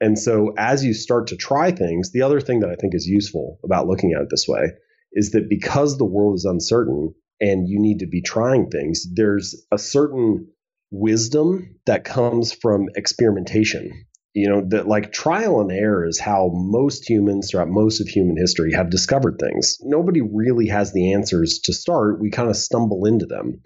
And 0.00 0.18
so 0.18 0.52
as 0.58 0.84
you 0.84 0.94
start 0.94 1.28
to 1.28 1.36
try 1.36 1.70
things, 1.70 2.10
the 2.10 2.22
other 2.22 2.40
thing 2.40 2.60
that 2.60 2.70
I 2.70 2.74
think 2.74 2.94
is 2.94 3.06
useful 3.06 3.60
about 3.64 3.86
looking 3.86 4.12
at 4.12 4.22
it 4.22 4.28
this 4.30 4.46
way 4.48 4.72
is 5.12 5.30
that 5.30 5.48
because 5.48 5.96
the 5.96 6.04
world 6.04 6.34
is 6.34 6.44
uncertain 6.44 7.14
and 7.40 7.68
you 7.68 7.80
need 7.80 8.00
to 8.00 8.06
be 8.06 8.22
trying 8.22 8.70
things, 8.70 9.06
there's 9.14 9.64
a 9.70 9.78
certain 9.78 10.48
wisdom 10.92 11.76
that 11.86 12.04
comes 12.04 12.52
from 12.52 12.86
experimentation. 12.94 14.04
You 14.34 14.48
know, 14.48 14.62
that 14.68 14.88
like 14.88 15.12
trial 15.12 15.60
and 15.60 15.70
error 15.70 16.06
is 16.06 16.18
how 16.18 16.50
most 16.54 17.08
humans 17.08 17.50
throughout 17.50 17.68
most 17.68 18.00
of 18.00 18.08
human 18.08 18.36
history 18.36 18.72
have 18.72 18.88
discovered 18.88 19.38
things. 19.38 19.76
Nobody 19.82 20.22
really 20.22 20.68
has 20.68 20.92
the 20.92 21.12
answers 21.12 21.60
to 21.64 21.74
start. 21.74 22.20
We 22.20 22.30
kind 22.30 22.48
of 22.48 22.56
stumble 22.56 23.04
into 23.04 23.26
them. 23.26 23.60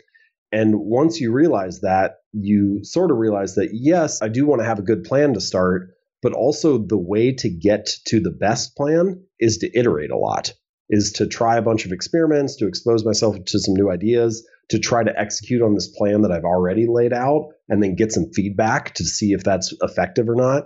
And 0.50 0.74
once 0.76 1.20
you 1.20 1.32
realize 1.32 1.80
that, 1.80 2.16
you 2.32 2.80
sort 2.82 3.10
of 3.10 3.18
realize 3.18 3.56
that, 3.56 3.70
yes, 3.72 4.22
I 4.22 4.28
do 4.28 4.46
want 4.46 4.60
to 4.60 4.66
have 4.66 4.78
a 4.78 4.82
good 4.82 5.04
plan 5.04 5.34
to 5.34 5.40
start, 5.40 5.90
but 6.22 6.32
also 6.32 6.78
the 6.78 6.98
way 6.98 7.32
to 7.34 7.48
get 7.48 7.88
to 8.06 8.20
the 8.20 8.30
best 8.30 8.76
plan 8.76 9.22
is 9.38 9.58
to 9.58 9.78
iterate 9.78 10.10
a 10.10 10.18
lot, 10.18 10.52
is 10.88 11.12
to 11.12 11.26
try 11.26 11.56
a 11.56 11.62
bunch 11.62 11.86
of 11.86 11.92
experiments, 11.92 12.56
to 12.56 12.66
expose 12.66 13.04
myself 13.04 13.36
to 13.44 13.58
some 13.60 13.74
new 13.74 13.90
ideas, 13.90 14.46
to 14.68 14.78
try 14.78 15.02
to 15.02 15.18
execute 15.18 15.62
on 15.62 15.74
this 15.74 15.88
plan 15.88 16.22
that 16.22 16.32
I've 16.32 16.44
already 16.44 16.86
laid 16.88 17.12
out, 17.12 17.50
and 17.68 17.82
then 17.82 17.94
get 17.94 18.12
some 18.12 18.32
feedback 18.34 18.94
to 18.94 19.04
see 19.04 19.32
if 19.32 19.44
that's 19.44 19.72
effective 19.80 20.28
or 20.28 20.34
not. 20.34 20.64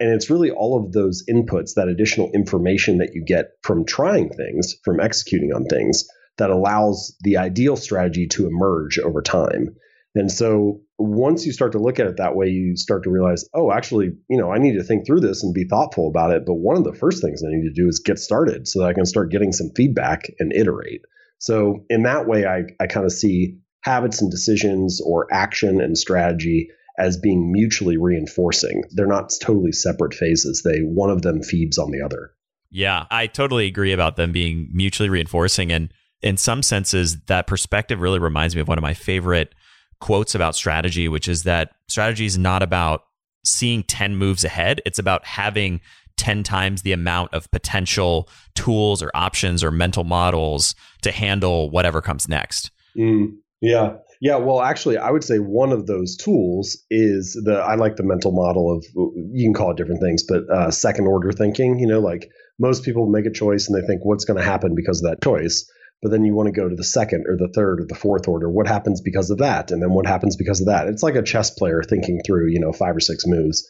And 0.00 0.10
it's 0.10 0.30
really 0.30 0.50
all 0.50 0.82
of 0.82 0.92
those 0.92 1.24
inputs, 1.30 1.74
that 1.76 1.88
additional 1.88 2.30
information 2.32 2.98
that 2.98 3.14
you 3.14 3.24
get 3.24 3.50
from 3.62 3.84
trying 3.84 4.30
things, 4.30 4.76
from 4.84 5.00
executing 5.00 5.52
on 5.52 5.64
things, 5.64 6.08
that 6.38 6.50
allows 6.50 7.16
the 7.20 7.36
ideal 7.36 7.76
strategy 7.76 8.26
to 8.28 8.46
emerge 8.46 8.98
over 8.98 9.22
time. 9.22 9.76
And 10.14 10.30
so 10.30 10.80
once 10.98 11.46
you 11.46 11.52
start 11.52 11.72
to 11.72 11.78
look 11.78 11.98
at 11.98 12.06
it 12.06 12.16
that 12.18 12.34
way, 12.34 12.48
you 12.48 12.76
start 12.76 13.04
to 13.04 13.10
realize, 13.10 13.48
oh, 13.54 13.70
actually, 13.72 14.12
you 14.28 14.38
know, 14.38 14.50
I 14.50 14.58
need 14.58 14.74
to 14.74 14.82
think 14.82 15.06
through 15.06 15.20
this 15.20 15.42
and 15.42 15.54
be 15.54 15.64
thoughtful 15.64 16.08
about 16.08 16.32
it. 16.32 16.44
But 16.46 16.54
one 16.54 16.76
of 16.76 16.84
the 16.84 16.94
first 16.94 17.22
things 17.22 17.42
I 17.42 17.50
need 17.50 17.68
to 17.68 17.82
do 17.82 17.88
is 17.88 18.02
get 18.04 18.18
started 18.18 18.66
so 18.68 18.80
that 18.80 18.88
I 18.88 18.92
can 18.94 19.06
start 19.06 19.30
getting 19.30 19.52
some 19.52 19.70
feedback 19.76 20.30
and 20.38 20.52
iterate. 20.52 21.02
So 21.42 21.84
in 21.90 22.04
that 22.04 22.28
way, 22.28 22.46
I, 22.46 22.62
I 22.80 22.86
kind 22.86 23.04
of 23.04 23.10
see 23.10 23.58
habits 23.82 24.22
and 24.22 24.30
decisions 24.30 25.00
or 25.04 25.26
action 25.32 25.80
and 25.80 25.98
strategy 25.98 26.68
as 26.98 27.16
being 27.16 27.50
mutually 27.50 27.96
reinforcing. 27.96 28.84
They're 28.92 29.08
not 29.08 29.32
totally 29.42 29.72
separate 29.72 30.14
phases. 30.14 30.62
They 30.64 30.78
one 30.82 31.10
of 31.10 31.22
them 31.22 31.42
feeds 31.42 31.78
on 31.78 31.90
the 31.90 32.00
other. 32.00 32.30
Yeah, 32.70 33.06
I 33.10 33.26
totally 33.26 33.66
agree 33.66 33.92
about 33.92 34.14
them 34.14 34.30
being 34.30 34.68
mutually 34.72 35.08
reinforcing 35.08 35.72
and 35.72 35.92
in 36.22 36.36
some 36.36 36.62
senses 36.62 37.20
that 37.22 37.48
perspective 37.48 38.00
really 38.00 38.20
reminds 38.20 38.54
me 38.54 38.60
of 38.60 38.68
one 38.68 38.78
of 38.78 38.82
my 38.82 38.94
favorite 38.94 39.52
quotes 40.00 40.36
about 40.36 40.54
strategy, 40.54 41.08
which 41.08 41.26
is 41.26 41.42
that 41.42 41.70
strategy 41.88 42.24
is 42.24 42.38
not 42.38 42.62
about 42.62 43.02
seeing 43.44 43.82
10 43.82 44.14
moves 44.14 44.44
ahead. 44.44 44.80
It's 44.86 45.00
about 45.00 45.26
having 45.26 45.80
10 46.16 46.42
times 46.42 46.82
the 46.82 46.92
amount 46.92 47.32
of 47.34 47.50
potential 47.50 48.28
tools 48.54 49.02
or 49.02 49.10
options 49.14 49.62
or 49.64 49.70
mental 49.70 50.04
models 50.04 50.74
to 51.02 51.10
handle 51.10 51.70
whatever 51.70 52.00
comes 52.00 52.28
next. 52.28 52.70
Mm, 52.96 53.36
yeah. 53.60 53.96
Yeah, 54.20 54.36
well, 54.36 54.60
actually, 54.60 54.98
I 54.98 55.10
would 55.10 55.24
say 55.24 55.38
one 55.38 55.72
of 55.72 55.86
those 55.86 56.16
tools 56.16 56.78
is 56.90 57.40
the 57.44 57.54
I 57.54 57.74
like 57.74 57.96
the 57.96 58.04
mental 58.04 58.30
model 58.30 58.76
of 58.76 58.84
you 58.94 59.46
can 59.46 59.52
call 59.52 59.72
it 59.72 59.76
different 59.76 60.00
things, 60.00 60.22
but 60.22 60.48
uh, 60.48 60.70
second 60.70 61.08
order 61.08 61.32
thinking. 61.32 61.80
You 61.80 61.88
know, 61.88 61.98
like 61.98 62.30
most 62.56 62.84
people 62.84 63.10
make 63.10 63.26
a 63.26 63.32
choice 63.32 63.68
and 63.68 63.76
they 63.76 63.84
think 63.84 64.04
what's 64.04 64.24
going 64.24 64.38
to 64.38 64.44
happen 64.44 64.76
because 64.76 65.02
of 65.02 65.10
that 65.10 65.24
choice 65.24 65.68
but 66.02 66.10
then 66.10 66.24
you 66.24 66.34
want 66.34 66.48
to 66.48 66.60
go 66.60 66.68
to 66.68 66.74
the 66.74 66.84
second 66.84 67.24
or 67.28 67.36
the 67.36 67.52
third 67.54 67.80
or 67.80 67.86
the 67.86 67.94
fourth 67.94 68.26
order. 68.26 68.50
What 68.50 68.66
happens 68.66 69.00
because 69.00 69.30
of 69.30 69.38
that? 69.38 69.70
And 69.70 69.80
then 69.80 69.92
what 69.92 70.04
happens 70.04 70.34
because 70.34 70.60
of 70.60 70.66
that? 70.66 70.88
It's 70.88 71.04
like 71.04 71.14
a 71.14 71.22
chess 71.22 71.52
player 71.52 71.80
thinking 71.88 72.20
through, 72.26 72.50
you 72.50 72.58
know, 72.58 72.72
five 72.72 72.96
or 72.96 73.00
six 73.00 73.24
moves. 73.24 73.64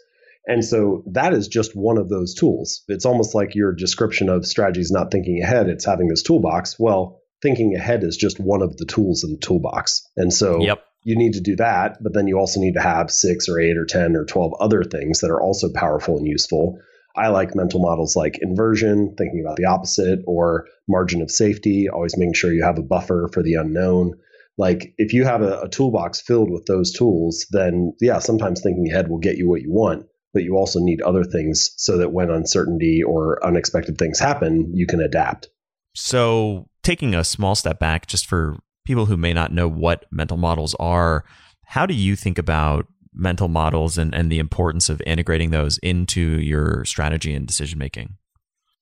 And 0.46 0.64
so 0.64 1.04
that 1.12 1.34
is 1.34 1.48
just 1.48 1.76
one 1.76 1.98
of 1.98 2.08
those 2.08 2.34
tools. 2.34 2.82
It's 2.88 3.06
almost 3.06 3.34
like 3.34 3.54
your 3.54 3.72
description 3.72 4.28
of 4.28 4.46
strategies 4.46 4.90
not 4.90 5.10
thinking 5.10 5.40
ahead, 5.42 5.68
it's 5.68 5.84
having 5.84 6.08
this 6.08 6.22
toolbox. 6.22 6.78
Well, 6.78 7.20
thinking 7.40 7.74
ahead 7.76 8.02
is 8.02 8.16
just 8.16 8.40
one 8.40 8.62
of 8.62 8.76
the 8.76 8.86
tools 8.86 9.24
in 9.24 9.32
the 9.32 9.38
toolbox. 9.38 10.02
And 10.16 10.32
so 10.32 10.60
yep. 10.60 10.84
you 11.04 11.16
need 11.16 11.34
to 11.34 11.40
do 11.40 11.56
that, 11.56 11.98
but 12.02 12.12
then 12.12 12.26
you 12.26 12.38
also 12.38 12.60
need 12.60 12.74
to 12.74 12.82
have 12.82 13.10
six 13.10 13.48
or 13.48 13.60
eight 13.60 13.76
or 13.76 13.84
10 13.84 14.16
or 14.16 14.24
12 14.24 14.54
other 14.60 14.82
things 14.82 15.20
that 15.20 15.30
are 15.30 15.40
also 15.40 15.72
powerful 15.72 16.18
and 16.18 16.26
useful 16.26 16.78
I 17.16 17.28
like 17.28 17.54
mental 17.54 17.80
models 17.80 18.16
like 18.16 18.38
inversion, 18.40 19.14
thinking 19.16 19.42
about 19.44 19.56
the 19.56 19.66
opposite, 19.66 20.20
or 20.26 20.66
margin 20.88 21.20
of 21.22 21.30
safety, 21.30 21.88
always 21.88 22.16
making 22.16 22.34
sure 22.34 22.52
you 22.52 22.64
have 22.64 22.78
a 22.78 22.82
buffer 22.82 23.28
for 23.32 23.42
the 23.42 23.54
unknown. 23.54 24.14
Like 24.58 24.94
if 24.98 25.12
you 25.12 25.24
have 25.24 25.42
a, 25.42 25.62
a, 25.62 25.68
toolbox 25.68 26.20
filled 26.20 26.50
with 26.50 26.66
those 26.66 26.92
tools, 26.92 27.46
then 27.50 27.94
yeah, 28.00 28.18
sometimes 28.18 28.60
thinking 28.60 28.90
ahead 28.90 29.08
will 29.08 29.18
get 29.18 29.38
you 29.38 29.48
what 29.48 29.62
you 29.62 29.72
want, 29.72 30.06
but 30.32 30.42
you 30.42 30.56
also 30.56 30.80
need 30.80 31.02
other 31.02 31.24
things 31.24 31.72
so 31.76 31.98
that 31.98 32.12
when 32.12 32.30
uncertainty 32.30 33.02
or 33.02 33.44
unexpected 33.44 33.98
things 33.98 34.18
happen, 34.18 34.70
you 34.74 34.86
can 34.86 35.00
adapt. 35.00 35.48
So, 35.94 36.68
taking 36.82 37.14
a 37.14 37.24
small 37.24 37.54
step 37.54 37.78
back, 37.78 38.06
just 38.06 38.26
for 38.26 38.56
people 38.84 39.06
who 39.06 39.16
may 39.16 39.32
not 39.32 39.52
know 39.52 39.68
what 39.68 40.06
mental 40.10 40.36
models 40.36 40.74
are, 40.80 41.24
how 41.64 41.86
do 41.86 41.94
you 41.94 42.16
think 42.16 42.38
about 42.38 42.86
mental 43.14 43.48
models 43.48 43.98
and, 43.98 44.14
and 44.14 44.32
the 44.32 44.38
importance 44.38 44.88
of 44.88 45.02
integrating 45.06 45.50
those 45.50 45.78
into 45.78 46.40
your 46.40 46.84
strategy 46.84 47.34
and 47.34 47.46
decision 47.46 47.78
making? 47.78 48.16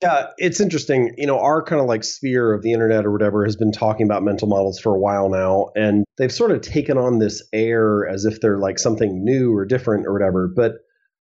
Yeah, 0.02 0.28
it's 0.38 0.61
interesting. 0.61 1.14
You 1.19 1.26
know, 1.26 1.38
our 1.38 1.62
kind 1.62 1.80
of 1.80 1.87
like 1.87 2.04
sphere 2.04 2.54
of 2.54 2.62
the 2.62 2.73
internet 2.73 3.04
or 3.04 3.12
whatever 3.12 3.45
has 3.45 3.57
been 3.57 3.73
talking 3.73 4.07
about 4.07 4.23
mental 4.23 4.49
models 4.49 4.78
for 4.80 4.95
a 4.95 4.99
while 4.99 5.28
now, 5.28 5.71
and 5.76 6.04
they've 6.16 6.33
sort 6.33 6.52
of 6.52 6.62
taken 6.62 6.97
on 6.97 7.19
this 7.19 7.42
air 7.52 8.09
as 8.09 8.25
if 8.25 8.40
they're 8.40 8.59
like 8.59 8.78
something 8.78 9.23
new 9.23 9.54
or 9.54 9.66
different 9.66 10.07
or 10.07 10.12
whatever. 10.14 10.49
But 10.49 10.76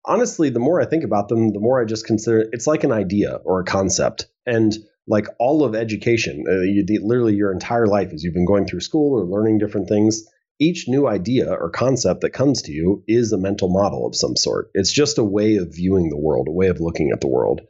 honestly, 0.06 0.50
the 0.50 0.60
more 0.60 0.82
I 0.82 0.86
think 0.86 1.04
about 1.04 1.30
them, 1.30 1.52
the 1.54 1.60
more 1.60 1.82
I 1.82 1.86
just 1.86 2.06
consider 2.06 2.46
it's 2.52 2.68
like 2.68 2.84
an 2.84 2.92
idea 2.92 3.40
or 3.44 3.60
a 3.60 3.66
concept. 3.66 4.28
And 4.46 4.74
like 5.08 5.28
all 5.40 5.64
of 5.64 5.76
education, 5.76 6.46
uh, 6.48 6.62
you, 6.62 6.86
the, 6.86 7.00
literally 7.00 7.36
your 7.36 7.52
entire 7.52 7.88
life 7.88 8.14
as 8.14 8.24
you've 8.24 8.34
been 8.34 8.46
going 8.46 8.66
through 8.66 8.82
school 8.82 9.20
or 9.20 9.26
learning 9.26 9.58
different 9.58 9.90
things, 9.90 10.24
each 10.60 10.88
new 10.88 11.08
idea 11.08 11.52
or 11.52 11.70
concept 11.70 12.22
that 12.22 12.30
comes 12.32 12.64
to 12.64 12.72
you 12.72 13.04
is 13.08 13.34
a 13.34 13.38
mental 13.38 13.70
model 13.70 14.06
of 14.06 14.16
some 14.16 14.36
sort. 14.36 14.70
It's 14.74 14.92
just 14.92 15.18
a 15.18 15.24
way 15.24 15.58
of 15.58 15.74
viewing 15.74 16.10
the 16.10 16.18
world, 16.18 16.48
a 16.48 16.52
way 16.52 16.68
of 16.68 16.80
looking 16.80 17.12
at 17.12 17.22
the 17.22 17.28
world. 17.28 17.62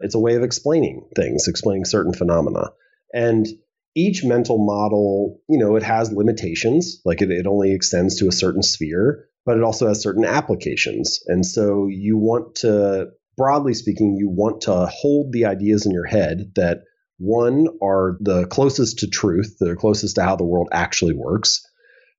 It's 0.00 0.14
a 0.14 0.20
way 0.20 0.34
of 0.34 0.42
explaining 0.42 1.06
things, 1.14 1.46
explaining 1.48 1.84
certain 1.84 2.12
phenomena. 2.12 2.72
And 3.14 3.46
each 3.94 4.24
mental 4.24 4.58
model, 4.58 5.40
you 5.48 5.58
know, 5.58 5.76
it 5.76 5.82
has 5.82 6.12
limitations, 6.12 7.00
like 7.04 7.22
it, 7.22 7.30
it 7.30 7.46
only 7.46 7.72
extends 7.72 8.18
to 8.18 8.28
a 8.28 8.32
certain 8.32 8.62
sphere, 8.62 9.28
but 9.44 9.56
it 9.56 9.62
also 9.62 9.88
has 9.88 10.02
certain 10.02 10.24
applications. 10.24 11.20
And 11.26 11.44
so 11.44 11.88
you 11.88 12.16
want 12.16 12.56
to, 12.56 13.08
broadly 13.36 13.74
speaking, 13.74 14.16
you 14.16 14.28
want 14.28 14.62
to 14.62 14.86
hold 14.86 15.32
the 15.32 15.46
ideas 15.46 15.86
in 15.86 15.92
your 15.92 16.06
head 16.06 16.52
that 16.56 16.82
one 17.18 17.66
are 17.82 18.16
the 18.20 18.46
closest 18.46 19.00
to 19.00 19.08
truth, 19.08 19.56
the 19.58 19.76
closest 19.76 20.16
to 20.16 20.22
how 20.22 20.36
the 20.36 20.44
world 20.44 20.68
actually 20.72 21.14
works 21.14 21.62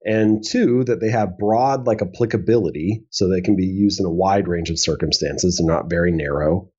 and 0.05 0.43
two 0.45 0.83
that 0.83 0.99
they 0.99 1.09
have 1.09 1.37
broad 1.37 1.87
like 1.87 2.01
applicability 2.01 3.05
so 3.09 3.27
they 3.27 3.41
can 3.41 3.55
be 3.55 3.65
used 3.65 3.99
in 3.99 4.05
a 4.05 4.13
wide 4.13 4.47
range 4.47 4.69
of 4.69 4.79
circumstances 4.79 5.59
and 5.59 5.67
not 5.67 5.89
very 5.89 6.11
narrow 6.11 6.69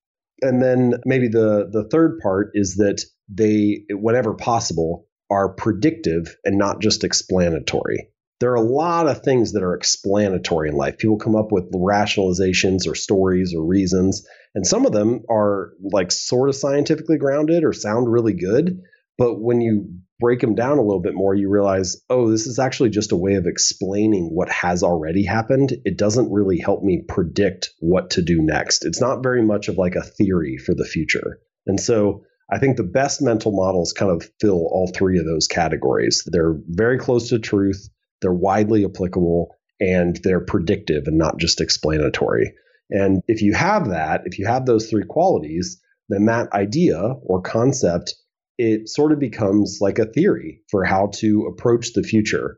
and 0.41 0.61
then 0.61 0.93
maybe 1.05 1.27
the 1.27 1.69
the 1.71 1.87
third 1.89 2.19
part 2.21 2.51
is 2.53 2.75
that 2.75 3.03
they 3.29 3.83
whenever 3.89 4.33
possible 4.33 5.07
are 5.29 5.53
predictive 5.53 6.35
and 6.43 6.57
not 6.57 6.81
just 6.81 7.03
explanatory 7.03 8.09
there 8.39 8.51
are 8.51 8.55
a 8.55 8.61
lot 8.61 9.07
of 9.07 9.21
things 9.21 9.53
that 9.53 9.63
are 9.63 9.75
explanatory 9.75 10.69
in 10.69 10.75
life 10.75 10.97
people 10.97 11.17
come 11.17 11.35
up 11.35 11.51
with 11.51 11.71
rationalizations 11.71 12.87
or 12.87 12.95
stories 12.95 13.53
or 13.55 13.65
reasons 13.65 14.27
and 14.53 14.65
some 14.65 14.85
of 14.85 14.93
them 14.93 15.21
are 15.29 15.73
like 15.81 16.11
sort 16.11 16.49
of 16.49 16.55
scientifically 16.55 17.17
grounded 17.17 17.63
or 17.63 17.73
sound 17.73 18.11
really 18.11 18.33
good 18.33 18.81
But 19.17 19.41
when 19.41 19.61
you 19.61 19.99
break 20.19 20.39
them 20.39 20.55
down 20.55 20.77
a 20.77 20.81
little 20.81 21.01
bit 21.01 21.13
more, 21.13 21.35
you 21.35 21.49
realize, 21.49 21.97
oh, 22.09 22.29
this 22.31 22.47
is 22.47 22.59
actually 22.59 22.89
just 22.89 23.11
a 23.11 23.17
way 23.17 23.35
of 23.35 23.45
explaining 23.47 24.29
what 24.31 24.49
has 24.49 24.83
already 24.83 25.25
happened. 25.25 25.73
It 25.83 25.97
doesn't 25.97 26.31
really 26.31 26.57
help 26.59 26.83
me 26.83 27.03
predict 27.07 27.71
what 27.79 28.11
to 28.11 28.21
do 28.21 28.41
next. 28.41 28.85
It's 28.85 29.01
not 29.01 29.23
very 29.23 29.41
much 29.41 29.67
of 29.67 29.77
like 29.77 29.95
a 29.95 30.03
theory 30.03 30.57
for 30.57 30.73
the 30.73 30.85
future. 30.85 31.39
And 31.67 31.79
so 31.79 32.23
I 32.49 32.59
think 32.59 32.77
the 32.77 32.83
best 32.83 33.21
mental 33.21 33.51
models 33.51 33.93
kind 33.93 34.11
of 34.11 34.29
fill 34.39 34.67
all 34.71 34.91
three 34.93 35.19
of 35.19 35.25
those 35.25 35.47
categories. 35.47 36.23
They're 36.25 36.55
very 36.67 36.99
close 36.99 37.29
to 37.29 37.39
truth, 37.39 37.89
they're 38.25 38.33
widely 38.33 38.83
applicable, 38.85 39.55
and 39.79 40.19
they're 40.23 40.43
predictive 40.43 41.03
and 41.05 41.15
not 41.15 41.37
just 41.37 41.61
explanatory. 41.61 42.55
And 42.89 43.21
if 43.27 43.43
you 43.43 43.53
have 43.53 43.89
that, 43.89 44.21
if 44.25 44.39
you 44.39 44.47
have 44.47 44.65
those 44.65 44.89
three 44.89 45.05
qualities, 45.07 45.79
then 46.09 46.25
that 46.25 46.51
idea 46.53 46.99
or 46.99 47.43
concept 47.43 48.15
it 48.57 48.89
sort 48.89 49.11
of 49.11 49.19
becomes 49.19 49.77
like 49.79 49.99
a 49.99 50.05
theory 50.05 50.61
for 50.71 50.83
how 50.85 51.11
to 51.13 51.45
approach 51.45 51.93
the 51.93 52.01
future. 52.01 52.57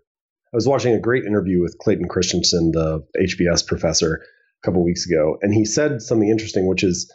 I 0.54 0.56
was 0.56 0.68
watching 0.68 0.94
a 0.94 1.02
great 1.02 1.26
interview 1.26 1.62
with 1.62 1.78
Clayton 1.80 2.08
Christensen, 2.08 2.72
the 2.72 3.06
HBS 3.20 3.68
professor, 3.68 4.22
a 4.64 4.66
couple 4.66 4.86
weeks 4.86 5.06
ago, 5.06 5.38
and 5.42 5.54
he 5.54 5.66
said 5.66 6.02
something 6.02 6.30
interesting, 6.30 6.66
which 6.66 6.84
is 6.84 7.12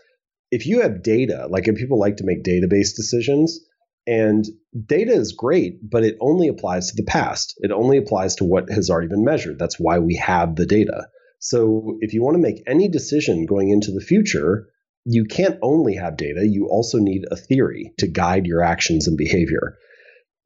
if 0.50 0.66
you 0.66 0.82
have 0.82 1.02
data, 1.02 1.46
like 1.48 1.68
if 1.68 1.76
people 1.76 1.98
like 1.98 2.18
to 2.18 2.26
make 2.26 2.44
database 2.44 2.94
decisions, 2.94 3.60
and 4.06 4.44
data 4.86 5.12
is 5.12 5.32
great, 5.32 5.78
but 5.88 6.04
it 6.04 6.16
only 6.20 6.48
applies 6.48 6.90
to 6.90 6.96
the 6.96 7.04
past. 7.04 7.54
It 7.58 7.70
only 7.70 7.98
applies 7.98 8.36
to 8.36 8.44
what 8.44 8.70
has 8.70 8.90
already 8.90 9.08
been 9.08 9.24
measured. 9.24 9.58
That's 9.58 9.78
why 9.78 9.98
we 9.98 10.16
have 10.16 10.56
the 10.56 10.66
data. 10.66 11.08
So 11.38 11.98
if 12.00 12.14
you 12.14 12.22
want 12.22 12.34
to 12.34 12.42
make 12.42 12.62
any 12.66 12.88
decision 12.88 13.46
going 13.46 13.70
into 13.70 13.92
the 13.92 14.00
future, 14.00 14.68
you 15.04 15.24
can't 15.24 15.58
only 15.62 15.96
have 15.96 16.16
data, 16.16 16.46
you 16.46 16.68
also 16.68 16.98
need 16.98 17.24
a 17.30 17.36
theory 17.36 17.92
to 17.98 18.06
guide 18.06 18.46
your 18.46 18.62
actions 18.62 19.08
and 19.08 19.16
behavior. 19.16 19.76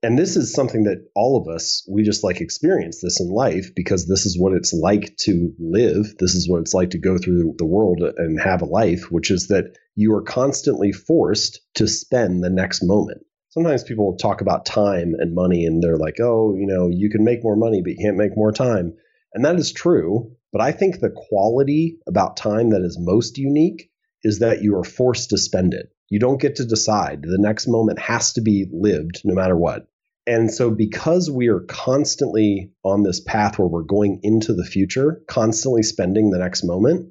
And 0.03 0.19
this 0.19 0.37
is 0.37 0.53
something 0.53 0.85
that 0.85 1.05
all 1.15 1.37
of 1.37 1.49
us, 1.49 1.87
we 1.91 2.03
just 2.03 2.23
like 2.23 2.41
experience 2.41 3.01
this 3.01 3.21
in 3.21 3.29
life 3.29 3.71
because 3.75 4.07
this 4.07 4.25
is 4.25 4.39
what 4.39 4.53
it's 4.53 4.73
like 4.73 5.17
to 5.21 5.53
live. 5.59 6.15
This 6.19 6.35
is 6.35 6.49
what 6.49 6.61
it's 6.61 6.75
like 6.75 6.91
to 6.91 6.99
go 6.99 7.19
through 7.19 7.55
the 7.59 7.67
world 7.67 8.03
and 8.17 8.41
have 8.41 8.63
a 8.63 8.67
life, 8.67 9.11
which 9.11 9.31
is 9.31 9.49
that 9.49 9.77
you 9.95 10.15
are 10.15 10.23
constantly 10.23 10.93
forced 10.93 11.61
to 11.75 11.89
spend 11.89 12.45
the 12.45 12.51
next 12.51 12.83
moment. 12.83 13.23
Sometimes 13.57 13.85
people 13.85 14.19
talk 14.19 14.43
about 14.43 14.67
time 14.67 15.15
and 15.19 15.35
money 15.35 15.65
and 15.65 15.83
they're 15.83 15.97
like, 15.97 16.21
oh, 16.21 16.55
you 16.55 16.67
know, 16.67 16.89
you 16.89 17.09
can 17.09 17.25
make 17.25 17.43
more 17.43 17.57
money, 17.57 17.81
but 17.81 17.93
you 17.93 17.97
can't 17.97 18.19
make 18.19 18.37
more 18.37 18.53
time. 18.53 18.93
And 19.33 19.47
that 19.47 19.57
is 19.57 19.73
true. 19.73 20.37
But 20.53 20.61
I 20.61 20.73
think 20.73 21.01
the 21.01 21.09
quality 21.09 21.99
about 22.07 22.37
time 22.37 22.71
that 22.71 22.83
is 22.83 22.99
most 23.01 23.39
unique 23.39 23.91
is 24.23 24.41
that 24.41 24.61
you 24.61 24.77
are 24.77 24.85
forced 24.85 25.31
to 25.31 25.39
spend 25.39 25.73
it. 25.73 25.87
You 26.11 26.19
don't 26.19 26.41
get 26.41 26.57
to 26.57 26.67
decide. 26.67 27.23
The 27.23 27.39
next 27.39 27.67
moment 27.67 27.99
has 27.99 28.35
to 28.35 28.43
be 28.43 28.67
lived 28.71 29.23
no 29.25 29.35
matter 29.35 29.57
what. 29.57 29.87
And 30.27 30.53
so, 30.53 30.71
because 30.71 31.31
we 31.31 31.49
are 31.49 31.61
constantly 31.61 32.73
on 32.85 33.05
this 33.05 33.21
path 33.21 33.59
where 33.59 33.69
we're 33.69 33.85
going 33.85 34.21
into 34.23 34.53
the 34.53 34.67
future, 34.67 35.23
constantly 35.29 35.83
spending 35.83 36.31
the 36.31 36.39
next 36.39 36.63
moment, 36.63 37.11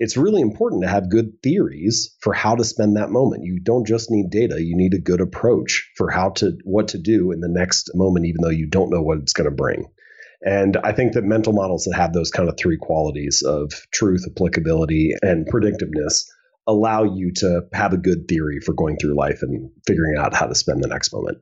it's 0.00 0.16
really 0.16 0.40
important 0.40 0.82
to 0.82 0.88
have 0.88 1.10
good 1.10 1.42
theories 1.42 2.16
for 2.20 2.32
how 2.32 2.56
to 2.56 2.64
spend 2.64 2.96
that 2.96 3.10
moment. 3.10 3.44
You 3.44 3.60
don't 3.60 3.86
just 3.86 4.10
need 4.10 4.30
data, 4.30 4.56
you 4.58 4.74
need 4.74 4.94
a 4.94 4.98
good 4.98 5.20
approach 5.20 5.90
for 5.94 6.10
how 6.10 6.30
to 6.30 6.58
what 6.64 6.88
to 6.88 6.98
do 6.98 7.32
in 7.32 7.40
the 7.40 7.48
next 7.48 7.90
moment 7.94 8.24
even 8.24 8.40
though 8.42 8.48
you 8.48 8.66
don't 8.66 8.90
know 8.90 9.02
what 9.02 9.18
it's 9.18 9.34
going 9.34 9.48
to 9.48 9.54
bring. 9.54 9.86
And 10.42 10.78
I 10.78 10.92
think 10.92 11.12
that 11.12 11.24
mental 11.24 11.52
models 11.52 11.84
that 11.84 11.96
have 11.96 12.14
those 12.14 12.30
kind 12.30 12.48
of 12.48 12.56
three 12.58 12.78
qualities 12.80 13.42
of 13.42 13.72
truth, 13.92 14.24
applicability, 14.26 15.12
and 15.20 15.46
predictiveness 15.46 16.24
allow 16.66 17.04
you 17.04 17.32
to 17.36 17.66
have 17.74 17.92
a 17.92 17.98
good 17.98 18.26
theory 18.26 18.60
for 18.64 18.72
going 18.72 18.96
through 18.96 19.18
life 19.18 19.40
and 19.42 19.70
figuring 19.86 20.16
out 20.16 20.34
how 20.34 20.46
to 20.46 20.54
spend 20.54 20.82
the 20.82 20.88
next 20.88 21.12
moment. 21.12 21.38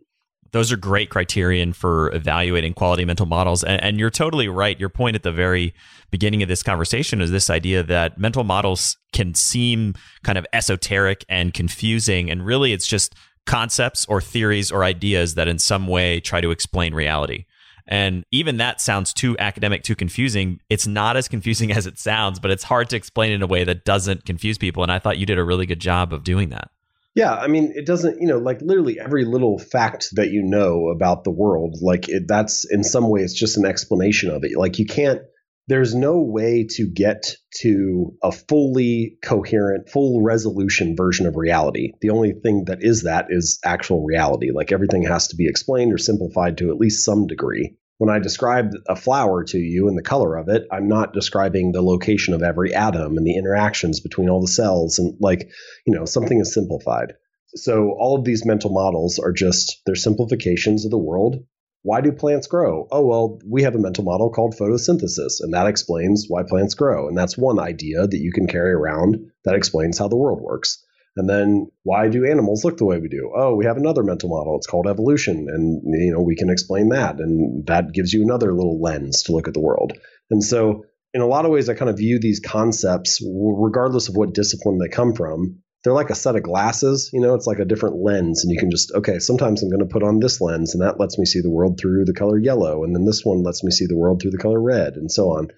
Those 0.53 0.73
are 0.73 0.77
great 0.77 1.11
criterion 1.11 1.73
for 1.73 2.13
evaluating 2.15 2.75
quality 2.75 3.05
mental 3.05 3.27
models. 3.27 3.63
And, 3.65 3.83
and, 3.83 3.99
you're 3.99 4.11
totally 4.11 4.49
right. 4.49 4.79
Your 4.79 4.89
point 4.89 5.15
at 5.15 5.23
the 5.23 5.33
very 5.33 5.75
beginning 6.11 6.43
of 6.43 6.49
this 6.49 6.63
conversation 6.63 7.21
is 7.21 7.31
this 7.31 7.51
idea 7.51 7.83
that 7.83 8.19
mental 8.19 8.45
models 8.45 8.97
can 9.13 9.35
seem 9.35 9.95
kind 10.23 10.39
of 10.39 10.47
esoteric 10.53 11.25
and 11.29 11.53
confusing. 11.53 12.31
And 12.31 12.45
really, 12.45 12.73
it's 12.73 12.87
just 12.87 13.15
concepts 13.47 14.07
or 14.07 14.21
theories 14.21 14.71
or 14.71 14.85
ideas 14.85 15.35
that 15.35 15.49
in 15.49 15.59
some 15.59 15.87
way 15.87 16.21
try 16.21 16.41
to 16.41 16.51
explain 16.51 16.95
reality. 16.95 17.45
And 17.89 18.25
even 18.31 18.59
that 18.59 18.81
sounds 18.81 19.15
too 19.15 19.37
academic, 19.39 19.83
too 19.83 19.97
confusing. 19.97 20.61
It's 20.69 20.87
not 20.87 21.17
as 21.17 21.27
confusing 21.27 21.73
as 21.77 21.87
it 21.87 21.99
sounds, 21.99 22.39
but 22.39 22.51
it's 22.51 22.65
hard 22.65 22.91
to 22.91 22.97
explain 22.97 23.33
in 23.33 23.43
a 23.43 23.47
way 23.47 23.65
that 23.65 23.85
doesn't 23.85 24.25
confuse 24.25 24.59
people. 24.59 24.83
And 24.83 24.93
I 24.93 24.99
thought 24.99 25.19
you 25.19 25.27
did 25.27 25.39
a 25.39 25.45
really 25.45 25.67
good 25.67 25.81
job 25.81 26.13
of 26.13 26.23
doing 26.23 26.51
that. 26.51 26.71
Yeah, 27.19 27.35
I 27.35 27.49
mean, 27.49 27.73
it 27.75 27.85
doesn't, 27.85 28.21
you 28.21 28.29
know, 28.29 28.39
like 28.39 28.61
literally 28.63 29.01
every 29.01 29.25
little 29.25 29.59
fact 29.59 30.11
that 30.13 30.31
you 30.31 30.41
know 30.41 30.87
about 30.87 31.25
the 31.25 31.33
world, 31.33 31.79
like 31.83 32.09
it, 32.09 32.29
that's 32.29 32.65
in 32.71 32.85
some 32.85 33.11
way, 33.11 33.23
it's 33.23 33.35
just 33.35 33.57
an 33.57 33.65
explanation 33.65 34.31
of 34.31 34.45
it. 34.45 34.57
Like 34.57 34.79
you 34.79 34.87
can't, 34.87 35.23
there's 35.67 35.97
no 35.97 36.21
way 36.21 36.69
to 36.77 36.87
get 36.87 37.35
to 37.63 38.15
a 38.23 38.31
fully 38.31 39.17
coherent, 39.21 39.89
full 39.89 40.23
resolution 40.23 40.95
version 40.95 41.27
of 41.27 41.35
reality. 41.35 41.91
The 42.01 42.11
only 42.11 42.35
thing 42.35 42.67
that 42.67 42.85
is 42.85 43.03
that 43.03 43.27
is 43.31 43.59
actual 43.65 44.05
reality. 44.05 44.53
Like 44.55 44.71
everything 44.71 45.03
has 45.03 45.27
to 45.29 45.37
be 45.37 45.49
explained 45.49 45.93
or 45.93 45.99
simplified 45.99 46.59
to 46.59 46.71
at 46.71 46.79
least 46.79 47.05
some 47.05 47.27
degree. 47.27 47.77
When 47.99 48.11
I 48.11 48.19
describe 48.19 48.73
a 48.89 48.97
flower 48.97 49.45
to 49.45 49.59
you 49.59 49.89
and 49.89 49.99
the 49.99 50.03
color 50.03 50.37
of 50.37 50.49
it, 50.49 50.67
I'm 50.73 50.89
not 50.89 51.13
describing 51.13 51.73
the 51.73 51.83
location 51.83 52.33
of 52.33 52.43
every 52.43 52.75
atom 52.75 53.17
and 53.17 53.27
the 53.27 53.37
interactions 53.37 54.01
between 54.01 54.29
all 54.29 54.41
the 54.41 54.49
cells 54.49 54.99
and 54.99 55.17
like, 55.21 55.51
you 55.87 55.95
know, 55.95 56.05
something 56.05 56.41
is 56.41 56.55
simplified. 56.55 57.15
So 57.55 57.95
all 57.99 58.17
of 58.17 58.25
these 58.25 58.47
mental 58.47 58.71
models 58.71 59.19
are 59.19 59.33
just 59.33 59.83
they're 59.85 59.95
simplifications 59.95 60.85
of 60.85 60.91
the 60.91 60.99
world 60.99 61.45
why 61.83 62.01
do 62.01 62.13
plants 62.13 62.47
grow? 62.47 62.89
Oh, 62.91 63.07
well, 63.07 63.39
we 63.47 63.63
have 63.63 63.75
a 63.75 63.79
mental 63.79 64.05
model 64.05 64.31
called 64.31 64.57
photosynthesis, 64.57 65.41
and 65.41 65.55
that 65.55 65.69
explains 65.69 66.27
why 66.29 66.43
plants 66.43 66.75
grow. 66.75 67.09
And 67.09 67.17
that's 67.17 67.39
one 67.39 67.59
idea 67.59 68.07
that 68.07 68.19
you 68.19 68.33
can 68.33 68.47
carry 68.47 68.73
around 68.73 69.31
that 69.45 69.55
explains 69.55 69.99
how 69.99 70.09
the 70.09 70.17
world 70.17 70.41
works. 70.41 70.85
And 71.19 71.29
then 71.29 71.69
why 71.83 72.09
do 72.09 72.25
animals 72.25 72.65
look 72.65 72.77
the 72.77 72.85
way 72.85 73.01
we 73.01 73.09
do? 73.09 73.33
Oh, 73.37 73.57
we 73.57 73.65
have 73.65 73.77
another 73.77 74.05
mental 74.05 74.29
model. 74.29 74.57
It's 74.57 74.69
called 74.69 74.87
evolution, 74.87 75.49
and 75.49 75.83
you 75.85 76.13
know 76.13 76.23
we 76.23 76.37
can 76.37 76.49
explain 76.49 76.91
that, 76.91 77.19
and 77.19 77.67
that 77.67 77.93
gives 77.93 78.13
you 78.13 78.23
another 78.23 78.55
little 78.55 78.81
lens 78.81 79.25
to 79.25 79.33
look 79.33 79.49
at 79.49 79.55
the 79.55 79.61
world. 79.61 79.95
And 80.31 80.43
so, 80.45 80.85
in 81.13 81.21
a 81.21 81.27
lot 81.27 81.45
of 81.45 81.51
ways, 81.51 81.69
I 81.69 81.75
kind 81.75 81.91
of 81.91 81.97
view 81.97 82.21
these 82.21 82.39
concepts, 82.39 83.21
regardless 83.21 84.09
of 84.09 84.15
what 84.15 84.33
discipline 84.33 84.79
they 84.79 84.89
come 84.89 85.13
from, 85.13 85.59
they're 85.83 85.93
like 85.93 86.11
a 86.11 86.15
set 86.15 86.37
of 86.37 86.45
glasses. 86.45 87.11
You 87.13 87.21
know, 87.21 87.35
it's 87.35 87.49
like 87.49 87.59
a 87.59 87.65
different 87.65 87.97
lens, 87.97 88.45
and 88.45 88.53
you 88.53 88.59
can 88.61 88.71
just 88.71 88.93
okay. 88.95 89.19
Sometimes 89.19 89.61
I'm 89.61 89.71
going 89.71 89.81
to 89.81 89.93
put 89.93 90.05
on 90.05 90.21
this 90.21 90.41
lens, 90.41 90.73
and 90.73 90.85
that 90.85 91.01
lets 91.01 91.19
me 91.19 91.25
see 91.25 91.41
the 91.41 91.51
world 91.51 91.81
through 91.81 92.05
the 92.05 92.15
color 92.15 92.39
yellow, 92.39 92.85
and 92.85 92.95
then 92.95 93.05
this 93.05 93.25
one 93.25 93.43
lets 93.43 93.65
me 93.65 93.73
see 93.73 93.87
the 93.87 93.97
world 93.99 94.23
through 94.23 94.31
the 94.31 94.39
color 94.39 94.63
red, 94.63 94.95
and 94.95 95.11
so 95.11 95.33
on. 95.33 95.49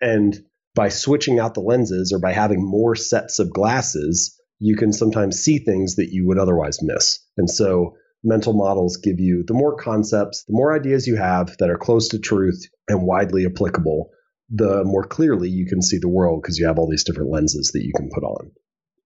And 0.00 0.38
by 0.76 0.90
switching 0.90 1.40
out 1.40 1.54
the 1.54 1.60
lenses 1.60 2.12
or 2.12 2.20
by 2.20 2.32
having 2.32 2.64
more 2.64 2.94
sets 2.94 3.40
of 3.40 3.52
glasses, 3.52 4.37
you 4.58 4.76
can 4.76 4.92
sometimes 4.92 5.38
see 5.38 5.58
things 5.58 5.96
that 5.96 6.10
you 6.10 6.26
would 6.26 6.38
otherwise 6.38 6.78
miss. 6.82 7.18
And 7.36 7.48
so 7.48 7.94
mental 8.24 8.52
models 8.52 8.96
give 8.96 9.20
you 9.20 9.44
the 9.46 9.54
more 9.54 9.76
concepts, 9.76 10.44
the 10.44 10.54
more 10.54 10.74
ideas 10.74 11.06
you 11.06 11.16
have 11.16 11.56
that 11.58 11.70
are 11.70 11.78
close 11.78 12.08
to 12.08 12.18
truth 12.18 12.66
and 12.88 13.06
widely 13.06 13.46
applicable, 13.46 14.10
the 14.50 14.82
more 14.84 15.04
clearly 15.04 15.48
you 15.48 15.66
can 15.66 15.82
see 15.82 15.98
the 15.98 16.08
world 16.08 16.42
because 16.42 16.58
you 16.58 16.66
have 16.66 16.78
all 16.78 16.88
these 16.88 17.04
different 17.04 17.30
lenses 17.30 17.70
that 17.74 17.84
you 17.84 17.92
can 17.96 18.08
put 18.12 18.24
on. 18.24 18.50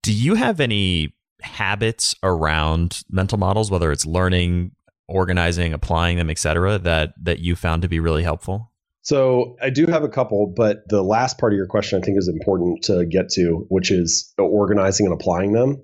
Do 0.03 0.13
you 0.13 0.35
have 0.35 0.61
any 0.61 1.15
habits 1.43 2.15
around 2.23 3.03
mental 3.11 3.39
models, 3.39 3.71
whether 3.71 3.93
it's 3.93 4.07
learning, 4.07 4.73
organizing, 5.09 5.73
applying 5.73 6.17
them, 6.17 6.31
et 6.31 6.39
cetera, 6.39 6.79
that 6.79 7.13
that 7.23 7.41
you 7.41 7.57
found 7.57 7.83
to 7.83 7.89
be 7.89 8.01
really 8.01 8.23
helpful? 8.23 8.72
So 9.03 9.57
I 9.61 9.71
do 9.71 9.87
have 9.87 10.05
a 10.05 10.09
couple, 10.09 10.53
but 10.55 10.89
the 10.89 11.03
last 11.03 11.39
part 11.39 11.53
of 11.53 11.57
your 11.57 11.67
question 11.67 12.01
I 12.01 12.05
think 12.05 12.19
is 12.19 12.29
important 12.29 12.85
to 12.85 13.05
get 13.05 13.31
to, 13.31 13.67
which 13.69 13.91
is 13.91 14.33
organizing 14.39 15.07
and 15.07 15.15
applying 15.15 15.53
them. 15.53 15.83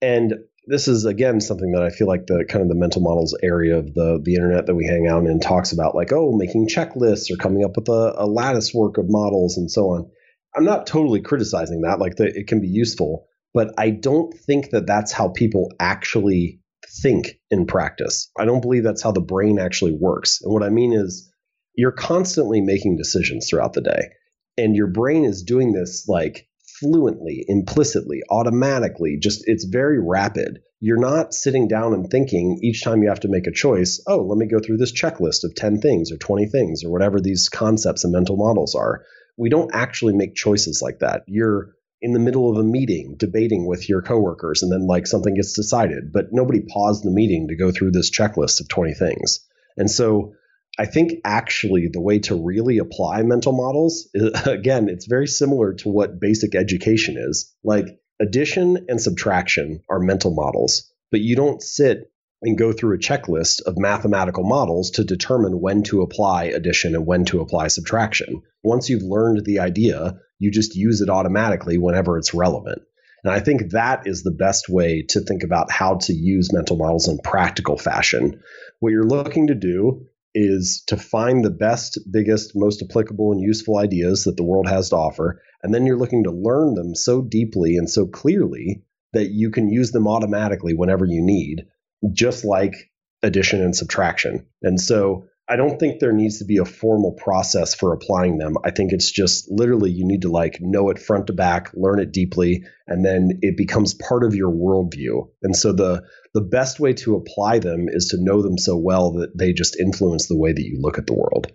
And 0.00 0.34
this 0.66 0.86
is 0.86 1.04
again 1.04 1.40
something 1.40 1.72
that 1.72 1.82
I 1.82 1.90
feel 1.90 2.06
like 2.06 2.26
the 2.26 2.44
kind 2.48 2.62
of 2.62 2.68
the 2.68 2.76
mental 2.76 3.02
models 3.02 3.36
area 3.42 3.78
of 3.78 3.92
the 3.92 4.20
the 4.22 4.34
internet 4.34 4.66
that 4.66 4.74
we 4.74 4.86
hang 4.86 5.08
out 5.08 5.26
in 5.26 5.40
talks 5.40 5.72
about, 5.72 5.96
like 5.96 6.12
oh, 6.12 6.32
making 6.36 6.68
checklists 6.68 7.30
or 7.30 7.36
coming 7.36 7.64
up 7.64 7.76
with 7.76 7.88
a, 7.88 8.14
a 8.16 8.26
lattice 8.26 8.72
work 8.72 8.98
of 8.98 9.06
models 9.08 9.56
and 9.56 9.70
so 9.70 9.90
on. 9.90 10.10
I'm 10.56 10.64
not 10.64 10.86
totally 10.86 11.20
criticizing 11.20 11.82
that; 11.82 11.98
like 11.98 12.16
the, 12.16 12.26
it 12.26 12.46
can 12.46 12.60
be 12.60 12.68
useful, 12.68 13.26
but 13.52 13.74
I 13.78 13.90
don't 13.90 14.32
think 14.32 14.70
that 14.70 14.86
that's 14.86 15.12
how 15.12 15.28
people 15.28 15.72
actually 15.80 16.60
think 17.02 17.38
in 17.50 17.66
practice. 17.66 18.30
I 18.38 18.44
don't 18.44 18.60
believe 18.60 18.84
that's 18.84 19.02
how 19.02 19.12
the 19.12 19.20
brain 19.20 19.58
actually 19.58 19.96
works. 19.98 20.40
And 20.42 20.52
what 20.52 20.62
I 20.62 20.70
mean 20.70 20.92
is, 20.92 21.29
you're 21.74 21.92
constantly 21.92 22.60
making 22.60 22.96
decisions 22.96 23.48
throughout 23.48 23.72
the 23.72 23.80
day, 23.80 24.10
and 24.56 24.76
your 24.76 24.88
brain 24.88 25.24
is 25.24 25.42
doing 25.42 25.72
this 25.72 26.06
like 26.08 26.48
fluently, 26.80 27.44
implicitly, 27.46 28.22
automatically, 28.30 29.18
just 29.20 29.44
it's 29.46 29.64
very 29.64 29.98
rapid. 30.00 30.60
You're 30.80 30.98
not 30.98 31.34
sitting 31.34 31.68
down 31.68 31.92
and 31.92 32.08
thinking 32.08 32.58
each 32.62 32.82
time 32.82 33.02
you 33.02 33.10
have 33.10 33.20
to 33.20 33.28
make 33.28 33.46
a 33.46 33.52
choice, 33.52 34.02
oh, 34.06 34.22
let 34.22 34.38
me 34.38 34.46
go 34.46 34.60
through 34.60 34.78
this 34.78 34.92
checklist 34.92 35.44
of 35.44 35.54
10 35.54 35.80
things 35.80 36.10
or 36.10 36.16
20 36.16 36.46
things 36.46 36.84
or 36.84 36.90
whatever 36.90 37.20
these 37.20 37.50
concepts 37.50 38.04
and 38.04 38.12
mental 38.12 38.36
models 38.36 38.74
are. 38.74 39.04
We 39.36 39.50
don't 39.50 39.74
actually 39.74 40.14
make 40.14 40.34
choices 40.34 40.80
like 40.80 41.00
that. 41.00 41.22
You're 41.26 41.74
in 42.00 42.14
the 42.14 42.18
middle 42.18 42.50
of 42.50 42.56
a 42.56 42.64
meeting 42.64 43.16
debating 43.18 43.66
with 43.66 43.88
your 43.88 44.00
coworkers 44.00 44.62
and 44.62 44.72
then 44.72 44.86
like 44.86 45.06
something 45.06 45.34
gets 45.34 45.52
decided, 45.52 46.12
but 46.12 46.32
nobody 46.32 46.60
paused 46.60 47.04
the 47.04 47.10
meeting 47.10 47.48
to 47.48 47.56
go 47.56 47.70
through 47.70 47.90
this 47.90 48.10
checklist 48.10 48.60
of 48.60 48.68
20 48.68 48.94
things. 48.94 49.40
And 49.76 49.90
so 49.90 50.32
I 50.80 50.86
think 50.86 51.20
actually 51.26 51.88
the 51.92 52.00
way 52.00 52.20
to 52.20 52.42
really 52.42 52.78
apply 52.78 53.20
mental 53.20 53.52
models, 53.52 54.08
again, 54.46 54.88
it's 54.88 55.04
very 55.04 55.26
similar 55.26 55.74
to 55.74 55.90
what 55.90 56.18
basic 56.18 56.54
education 56.54 57.16
is. 57.18 57.54
Like 57.62 58.00
addition 58.18 58.86
and 58.88 58.98
subtraction 58.98 59.82
are 59.90 60.00
mental 60.00 60.32
models, 60.32 60.90
but 61.10 61.20
you 61.20 61.36
don't 61.36 61.60
sit 61.62 62.10
and 62.40 62.56
go 62.56 62.72
through 62.72 62.94
a 62.94 62.98
checklist 62.98 63.60
of 63.66 63.76
mathematical 63.76 64.42
models 64.42 64.92
to 64.92 65.04
determine 65.04 65.60
when 65.60 65.82
to 65.82 66.00
apply 66.00 66.44
addition 66.44 66.94
and 66.94 67.04
when 67.04 67.26
to 67.26 67.42
apply 67.42 67.68
subtraction. 67.68 68.40
Once 68.64 68.88
you've 68.88 69.02
learned 69.02 69.44
the 69.44 69.58
idea, 69.58 70.18
you 70.38 70.50
just 70.50 70.76
use 70.76 71.02
it 71.02 71.10
automatically 71.10 71.76
whenever 71.76 72.16
it's 72.16 72.32
relevant. 72.32 72.80
And 73.22 73.30
I 73.30 73.40
think 73.40 73.72
that 73.72 74.06
is 74.06 74.22
the 74.22 74.30
best 74.30 74.70
way 74.70 75.02
to 75.10 75.20
think 75.20 75.42
about 75.42 75.70
how 75.70 75.96
to 75.96 76.14
use 76.14 76.54
mental 76.54 76.78
models 76.78 77.06
in 77.06 77.18
practical 77.18 77.76
fashion. 77.76 78.40
What 78.78 78.92
you're 78.92 79.04
looking 79.04 79.48
to 79.48 79.54
do 79.54 80.06
is 80.34 80.84
to 80.86 80.96
find 80.96 81.44
the 81.44 81.50
best, 81.50 81.98
biggest, 82.10 82.52
most 82.54 82.82
applicable, 82.82 83.32
and 83.32 83.40
useful 83.40 83.78
ideas 83.78 84.24
that 84.24 84.36
the 84.36 84.44
world 84.44 84.68
has 84.68 84.90
to 84.90 84.96
offer. 84.96 85.42
And 85.62 85.74
then 85.74 85.86
you're 85.86 85.98
looking 85.98 86.24
to 86.24 86.30
learn 86.30 86.74
them 86.74 86.94
so 86.94 87.22
deeply 87.22 87.76
and 87.76 87.88
so 87.88 88.06
clearly 88.06 88.82
that 89.12 89.30
you 89.30 89.50
can 89.50 89.68
use 89.68 89.90
them 89.90 90.06
automatically 90.06 90.74
whenever 90.74 91.04
you 91.04 91.20
need 91.20 91.66
just 92.12 92.44
like 92.44 92.74
addition 93.22 93.62
and 93.62 93.74
subtraction. 93.74 94.46
And 94.62 94.80
so 94.80 95.26
I 95.50 95.56
don't 95.56 95.80
think 95.80 95.98
there 95.98 96.12
needs 96.12 96.38
to 96.38 96.44
be 96.44 96.58
a 96.58 96.64
formal 96.64 97.10
process 97.10 97.74
for 97.74 97.92
applying 97.92 98.38
them. 98.38 98.54
I 98.64 98.70
think 98.70 98.92
it's 98.92 99.10
just 99.10 99.50
literally 99.50 99.90
you 99.90 100.06
need 100.06 100.22
to 100.22 100.30
like 100.30 100.58
know 100.60 100.90
it 100.90 100.98
front 101.00 101.26
to 101.26 101.32
back, 101.32 101.72
learn 101.74 101.98
it 101.98 102.12
deeply, 102.12 102.62
and 102.86 103.04
then 103.04 103.40
it 103.42 103.56
becomes 103.56 103.92
part 103.94 104.22
of 104.22 104.36
your 104.36 104.52
worldview. 104.52 105.28
And 105.42 105.56
so 105.56 105.72
the 105.72 106.04
the 106.34 106.40
best 106.40 106.78
way 106.78 106.92
to 106.92 107.16
apply 107.16 107.58
them 107.58 107.88
is 107.88 108.06
to 108.10 108.22
know 108.22 108.42
them 108.42 108.58
so 108.58 108.76
well 108.76 109.10
that 109.14 109.36
they 109.36 109.52
just 109.52 109.80
influence 109.80 110.28
the 110.28 110.38
way 110.38 110.52
that 110.52 110.62
you 110.62 110.78
look 110.80 110.98
at 110.98 111.08
the 111.08 111.14
world. 111.14 111.48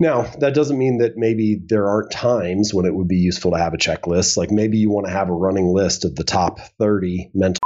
Now, 0.00 0.22
that 0.40 0.54
doesn't 0.54 0.76
mean 0.76 0.98
that 0.98 1.16
maybe 1.16 1.58
there 1.68 1.88
aren't 1.88 2.10
times 2.10 2.74
when 2.74 2.84
it 2.84 2.94
would 2.94 3.08
be 3.08 3.16
useful 3.16 3.52
to 3.52 3.58
have 3.58 3.74
a 3.74 3.78
checklist. 3.78 4.36
Like 4.36 4.50
maybe 4.50 4.78
you 4.78 4.90
want 4.90 5.06
to 5.06 5.12
have 5.12 5.28
a 5.28 5.32
running 5.32 5.68
list 5.68 6.04
of 6.04 6.16
the 6.16 6.24
top 6.24 6.58
30 6.78 7.30
mental 7.32 7.65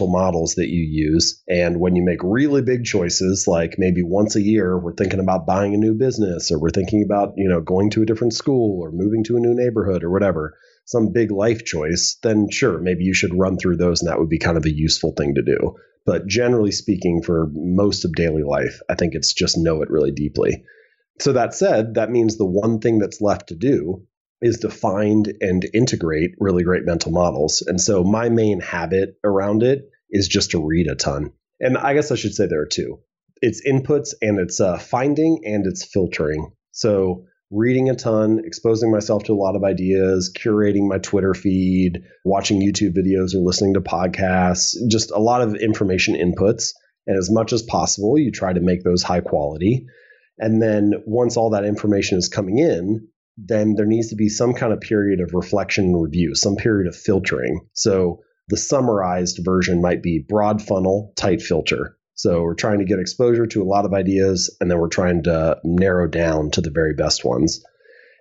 models 0.00 0.56
that 0.56 0.68
you 0.68 0.82
use. 0.82 1.42
And 1.48 1.80
when 1.80 1.96
you 1.96 2.04
make 2.04 2.18
really 2.22 2.60
big 2.60 2.84
choices, 2.84 3.46
like 3.48 3.76
maybe 3.78 4.02
once 4.02 4.36
a 4.36 4.42
year, 4.42 4.78
we're 4.78 4.92
thinking 4.92 5.20
about 5.20 5.46
buying 5.46 5.72
a 5.72 5.78
new 5.78 5.94
business 5.94 6.52
or 6.52 6.58
we're 6.58 6.68
thinking 6.68 7.02
about, 7.02 7.32
you 7.36 7.48
know, 7.48 7.62
going 7.62 7.88
to 7.90 8.02
a 8.02 8.06
different 8.06 8.34
school 8.34 8.82
or 8.82 8.92
moving 8.92 9.24
to 9.24 9.36
a 9.38 9.40
new 9.40 9.54
neighborhood 9.54 10.04
or 10.04 10.10
whatever, 10.10 10.58
some 10.84 11.12
big 11.12 11.30
life 11.30 11.64
choice, 11.64 12.18
then 12.22 12.50
sure, 12.50 12.78
maybe 12.78 13.04
you 13.04 13.14
should 13.14 13.38
run 13.38 13.56
through 13.56 13.78
those 13.78 14.02
and 14.02 14.10
that 14.10 14.18
would 14.18 14.28
be 14.28 14.38
kind 14.38 14.58
of 14.58 14.66
a 14.66 14.74
useful 14.74 15.14
thing 15.16 15.34
to 15.36 15.42
do. 15.42 15.76
But 16.04 16.26
generally 16.26 16.72
speaking, 16.72 17.22
for 17.22 17.50
most 17.54 18.04
of 18.04 18.12
daily 18.12 18.42
life, 18.42 18.80
I 18.90 18.96
think 18.96 19.14
it's 19.14 19.32
just 19.32 19.56
know 19.56 19.80
it 19.80 19.90
really 19.90 20.12
deeply. 20.12 20.64
So 21.20 21.32
that 21.32 21.54
said, 21.54 21.94
that 21.94 22.10
means 22.10 22.36
the 22.36 22.44
one 22.44 22.80
thing 22.80 22.98
that's 22.98 23.22
left 23.22 23.48
to 23.48 23.54
do 23.54 24.06
is 24.42 24.58
to 24.58 24.70
find 24.70 25.32
and 25.40 25.64
integrate 25.72 26.32
really 26.38 26.62
great 26.62 26.84
mental 26.84 27.12
models. 27.12 27.62
And 27.66 27.80
so 27.80 28.04
my 28.04 28.28
main 28.28 28.60
habit 28.60 29.18
around 29.24 29.62
it 29.62 29.90
is 30.10 30.28
just 30.28 30.50
to 30.52 30.64
read 30.64 30.88
a 30.88 30.94
ton. 30.94 31.32
And 31.60 31.78
I 31.78 31.94
guess 31.94 32.12
I 32.12 32.16
should 32.16 32.34
say 32.34 32.46
there 32.46 32.60
are 32.60 32.66
two. 32.66 33.00
It's 33.40 33.66
inputs 33.66 34.14
and 34.20 34.38
it's 34.38 34.60
uh, 34.60 34.78
finding 34.78 35.42
and 35.44 35.66
it's 35.66 35.84
filtering. 35.84 36.52
So 36.72 37.24
reading 37.50 37.88
a 37.90 37.94
ton, 37.94 38.42
exposing 38.44 38.90
myself 38.90 39.24
to 39.24 39.32
a 39.32 39.34
lot 39.34 39.56
of 39.56 39.64
ideas, 39.64 40.32
curating 40.36 40.88
my 40.88 40.98
Twitter 40.98 41.34
feed, 41.34 42.02
watching 42.24 42.60
YouTube 42.60 42.96
videos 42.96 43.34
or 43.34 43.38
listening 43.38 43.74
to 43.74 43.80
podcasts, 43.80 44.74
just 44.88 45.10
a 45.10 45.18
lot 45.18 45.42
of 45.42 45.54
information 45.54 46.14
inputs. 46.14 46.72
And 47.06 47.16
as 47.16 47.30
much 47.30 47.52
as 47.52 47.62
possible, 47.62 48.18
you 48.18 48.32
try 48.32 48.52
to 48.52 48.60
make 48.60 48.82
those 48.82 49.02
high 49.02 49.20
quality. 49.20 49.86
And 50.38 50.60
then 50.60 50.92
once 51.06 51.36
all 51.36 51.50
that 51.50 51.64
information 51.64 52.18
is 52.18 52.28
coming 52.28 52.58
in, 52.58 53.08
then 53.36 53.74
there 53.74 53.86
needs 53.86 54.08
to 54.08 54.16
be 54.16 54.28
some 54.28 54.54
kind 54.54 54.72
of 54.72 54.80
period 54.80 55.20
of 55.20 55.34
reflection 55.34 55.86
and 55.86 56.02
review, 56.02 56.34
some 56.34 56.56
period 56.56 56.88
of 56.88 56.96
filtering. 56.96 57.60
So 57.74 58.20
the 58.48 58.56
summarized 58.56 59.40
version 59.44 59.82
might 59.82 60.02
be 60.02 60.24
broad 60.26 60.62
funnel, 60.62 61.12
tight 61.16 61.42
filter. 61.42 61.96
So 62.14 62.42
we're 62.42 62.54
trying 62.54 62.78
to 62.78 62.86
get 62.86 62.98
exposure 62.98 63.46
to 63.46 63.62
a 63.62 63.64
lot 63.64 63.84
of 63.84 63.92
ideas, 63.92 64.56
and 64.60 64.70
then 64.70 64.78
we're 64.78 64.88
trying 64.88 65.24
to 65.24 65.58
narrow 65.64 66.08
down 66.08 66.50
to 66.52 66.62
the 66.62 66.70
very 66.70 66.94
best 66.94 67.24
ones. 67.24 67.62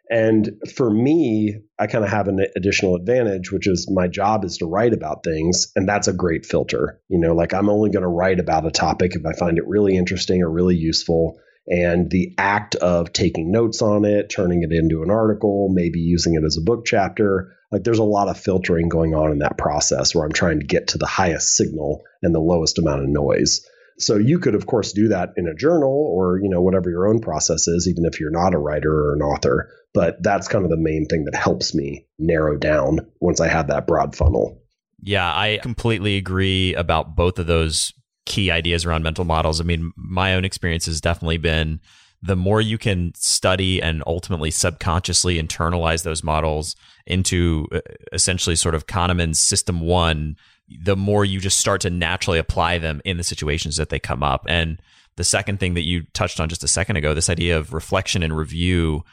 And 0.10 0.52
for 0.76 0.90
me, 0.90 1.62
I 1.80 1.88
kind 1.88 2.04
of 2.04 2.12
have 2.12 2.28
an 2.28 2.46
additional 2.56 2.96
advantage, 2.96 3.52
which 3.52 3.68
is 3.68 3.90
my 3.90 4.08
job 4.08 4.46
is 4.46 4.58
to 4.58 4.66
write 4.66 4.94
about 4.94 5.24
things. 5.24 5.72
And 5.76 5.88
that's 5.88 6.08
a 6.08 6.14
great 6.14 6.46
filter. 6.46 7.00
You 7.08 7.20
know, 7.20 7.34
like 7.34 7.54
I'm 7.54 7.70
only 7.70 7.90
going 7.90 8.04
to 8.04 8.08
write 8.08 8.40
about 8.40 8.68
a 8.68 8.72
topic 8.72 9.16
if 9.16 9.26
I 9.26 9.34
find 9.34 9.58
it 9.58 9.68
really 9.68 9.98
interesting 9.98 10.44
or 10.44 10.50
really 10.50 10.76
useful 10.76 11.40
and 11.68 12.10
the 12.10 12.34
act 12.38 12.76
of 12.76 13.12
taking 13.12 13.52
notes 13.52 13.82
on 13.82 14.06
it, 14.06 14.30
turning 14.30 14.64
it 14.64 14.72
into 14.72 15.04
an 15.04 15.10
article, 15.10 15.70
maybe 15.72 16.00
using 16.00 16.36
it 16.36 16.44
as 16.46 16.58
a 16.58 16.62
book 16.62 16.86
chapter. 16.86 17.56
Like 17.72 17.84
there's 17.84 18.00
a 18.00 18.04
lot 18.04 18.30
of 18.30 18.40
filtering 18.40 18.90
going 18.90 19.16
on 19.16 19.32
in 19.32 19.40
that 19.40 19.58
process 19.58 20.14
where 20.14 20.26
I'm 20.26 20.32
trying 20.32 20.60
to 20.60 20.66
get 20.66 20.90
to 20.90 20.98
the 20.98 21.08
highest 21.08 21.56
signal 21.56 22.04
and 22.22 22.34
the 22.34 22.40
lowest 22.40 22.78
amount 22.78 23.02
of 23.02 23.10
noise. 23.10 23.66
So 23.98 24.18
you 24.18 24.40
could 24.40 24.56
of 24.56 24.66
course 24.66 24.92
do 24.92 25.10
that 25.10 25.34
in 25.38 25.48
a 25.48 25.56
journal 25.56 26.12
or 26.14 26.40
you 26.42 26.50
know 26.50 26.62
whatever 26.62 26.90
your 26.90 27.08
own 27.08 27.22
process 27.22 27.68
is 27.68 27.88
even 27.88 28.06
if 28.06 28.20
you're 28.20 28.30
not 28.30 28.54
a 28.54 28.60
writer 28.60 28.92
or 28.92 29.14
an 29.14 29.22
author, 29.22 29.72
but 29.94 30.22
that's 30.22 30.48
kind 30.48 30.66
of 30.66 30.70
the 30.70 30.78
main 30.78 31.06
thing 31.06 31.26
that 31.26 31.36
helps 31.36 31.74
me 31.74 32.06
narrow 32.20 32.58
down 32.58 33.00
once 33.20 33.40
I 33.40 33.48
have 33.48 33.68
that 33.68 33.88
broad 33.88 34.16
funnel. 34.16 34.62
Yeah, 35.02 35.28
I 35.28 35.60
completely 35.62 36.18
agree 36.18 36.74
about 36.76 37.16
both 37.16 37.40
of 37.40 37.48
those 37.48 37.94
key 38.26 38.52
ideas 38.52 38.86
around 38.86 39.04
mental 39.04 39.26
models. 39.26 39.62
I 39.62 39.64
mean, 39.64 39.92
my 39.96 40.36
own 40.36 40.46
experience 40.46 40.86
has 40.86 41.02
definitely 41.02 41.38
been 41.38 41.80
the 42.22 42.36
more 42.36 42.60
you 42.60 42.78
can 42.78 43.14
study 43.16 43.82
and 43.82 44.02
ultimately 44.08 44.50
subconsciously 44.50 45.42
internalize 45.42 46.04
those 46.04 46.24
models 46.24 46.76
into 47.06 47.68
uh, 47.72 47.82
essentially 48.14 48.56
sort 48.56 48.74
of 48.74 48.88
Kahneman's 48.88 49.40
system 49.40 49.80
one, 49.82 50.36
the 50.68 50.96
more 50.96 51.24
you 51.24 51.40
just 51.40 51.60
start 51.60 51.82
to 51.82 51.90
naturally 51.92 52.40
apply 52.40 52.80
them 52.80 53.00
in 53.06 53.18
the 53.18 53.24
situations 53.24 53.78
that 53.78 53.90
they 53.90 54.00
come 54.00 54.24
up. 54.24 54.44
And 54.50 54.82
the 55.18 55.24
second 55.24 55.60
thing 55.60 55.76
that 55.76 55.84
you 55.84 56.04
touched 56.14 56.40
on 56.40 56.50
just 56.50 56.64
a 56.64 56.68
second 56.68 56.96
ago, 56.96 57.14
this 57.14 57.30
idea 57.30 57.58
of 57.58 57.74
reflection 57.74 58.24
and 58.24 58.36
review, 58.36 59.04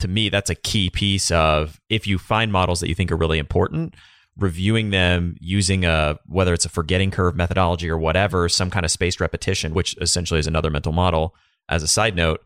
to 0.00 0.08
me, 0.08 0.30
that's 0.30 0.50
a 0.50 0.54
key 0.54 0.88
piece 0.88 1.30
of 1.30 1.78
if 1.90 2.06
you 2.06 2.18
find 2.18 2.52
models 2.52 2.80
that 2.80 2.88
you 2.88 2.94
think 2.94 3.12
are 3.12 3.16
really 3.16 3.38
important, 3.38 3.94
reviewing 4.36 4.90
them 4.90 5.36
using 5.40 5.84
a 5.84 6.18
whether 6.26 6.54
it's 6.54 6.64
a 6.64 6.70
forgetting 6.70 7.10
curve 7.10 7.36
methodology 7.36 7.88
or 7.88 7.98
whatever, 7.98 8.48
some 8.48 8.70
kind 8.70 8.84
of 8.84 8.90
spaced 8.90 9.20
repetition, 9.20 9.74
which 9.74 9.96
essentially 10.00 10.40
is 10.40 10.46
another 10.46 10.70
mental 10.70 10.92
model. 10.92 11.34
As 11.68 11.82
a 11.82 11.88
side 11.88 12.16
note, 12.16 12.42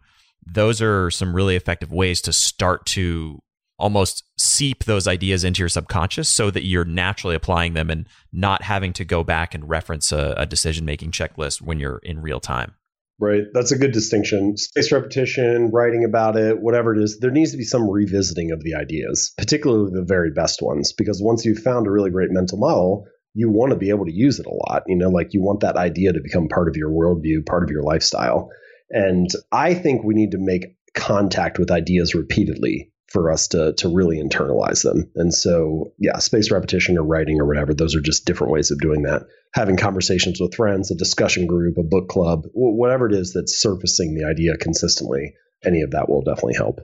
those 0.46 0.82
are 0.82 1.10
some 1.10 1.34
really 1.34 1.56
effective 1.56 1.92
ways 1.92 2.20
to 2.22 2.32
start 2.32 2.86
to 2.86 3.40
almost 3.78 4.24
seep 4.38 4.84
those 4.84 5.06
ideas 5.06 5.44
into 5.44 5.60
your 5.60 5.68
subconscious 5.68 6.28
so 6.28 6.50
that 6.50 6.64
you're 6.64 6.84
naturally 6.84 7.34
applying 7.34 7.74
them 7.74 7.90
and 7.90 8.08
not 8.32 8.62
having 8.62 8.92
to 8.94 9.04
go 9.04 9.22
back 9.22 9.54
and 9.54 9.68
reference 9.68 10.12
a, 10.12 10.34
a 10.38 10.46
decision 10.46 10.84
making 10.84 11.10
checklist 11.10 11.60
when 11.60 11.78
you're 11.78 11.98
in 11.98 12.22
real 12.22 12.40
time. 12.40 12.74
Right. 13.18 13.44
That's 13.54 13.72
a 13.72 13.78
good 13.78 13.92
distinction. 13.92 14.58
Space 14.58 14.92
repetition, 14.92 15.70
writing 15.70 16.04
about 16.04 16.36
it, 16.36 16.60
whatever 16.60 16.94
it 16.94 17.02
is, 17.02 17.18
there 17.18 17.30
needs 17.30 17.52
to 17.52 17.56
be 17.56 17.64
some 17.64 17.88
revisiting 17.88 18.50
of 18.50 18.62
the 18.62 18.74
ideas, 18.74 19.32
particularly 19.38 19.90
the 19.92 20.04
very 20.04 20.32
best 20.32 20.60
ones, 20.60 20.92
because 20.92 21.22
once 21.22 21.44
you've 21.44 21.60
found 21.60 21.86
a 21.86 21.90
really 21.90 22.10
great 22.10 22.30
mental 22.30 22.58
model, 22.58 23.06
you 23.32 23.50
want 23.50 23.70
to 23.70 23.78
be 23.78 23.88
able 23.88 24.04
to 24.04 24.12
use 24.12 24.38
it 24.38 24.46
a 24.46 24.54
lot. 24.54 24.82
You 24.86 24.96
know, 24.96 25.08
like 25.08 25.32
you 25.32 25.42
want 25.42 25.60
that 25.60 25.76
idea 25.76 26.12
to 26.12 26.20
become 26.20 26.48
part 26.48 26.68
of 26.68 26.76
your 26.76 26.90
worldview, 26.90 27.46
part 27.46 27.62
of 27.62 27.70
your 27.70 27.82
lifestyle. 27.82 28.50
And 28.90 29.28
I 29.50 29.72
think 29.74 30.04
we 30.04 30.14
need 30.14 30.32
to 30.32 30.38
make 30.38 30.76
contact 30.94 31.58
with 31.58 31.70
ideas 31.70 32.14
repeatedly 32.14 32.92
for 33.08 33.30
us 33.30 33.48
to 33.48 33.72
to 33.74 33.88
really 33.88 34.18
internalize 34.18 34.82
them. 34.82 35.10
And 35.14 35.32
so, 35.32 35.92
yeah, 35.98 36.18
space 36.18 36.50
repetition 36.50 36.98
or 36.98 37.04
writing 37.04 37.40
or 37.40 37.46
whatever, 37.46 37.72
those 37.72 37.94
are 37.94 38.00
just 38.00 38.26
different 38.26 38.52
ways 38.52 38.70
of 38.70 38.80
doing 38.80 39.02
that. 39.02 39.22
Having 39.56 39.78
conversations 39.78 40.38
with 40.38 40.54
friends, 40.54 40.90
a 40.90 40.94
discussion 40.94 41.46
group, 41.46 41.78
a 41.78 41.82
book 41.82 42.08
club, 42.08 42.44
whatever 42.52 43.06
it 43.06 43.14
is 43.14 43.32
that's 43.32 43.58
surfacing 43.58 44.14
the 44.14 44.26
idea 44.26 44.54
consistently, 44.58 45.32
any 45.64 45.80
of 45.80 45.92
that 45.92 46.10
will 46.10 46.20
definitely 46.20 46.54
help. 46.54 46.78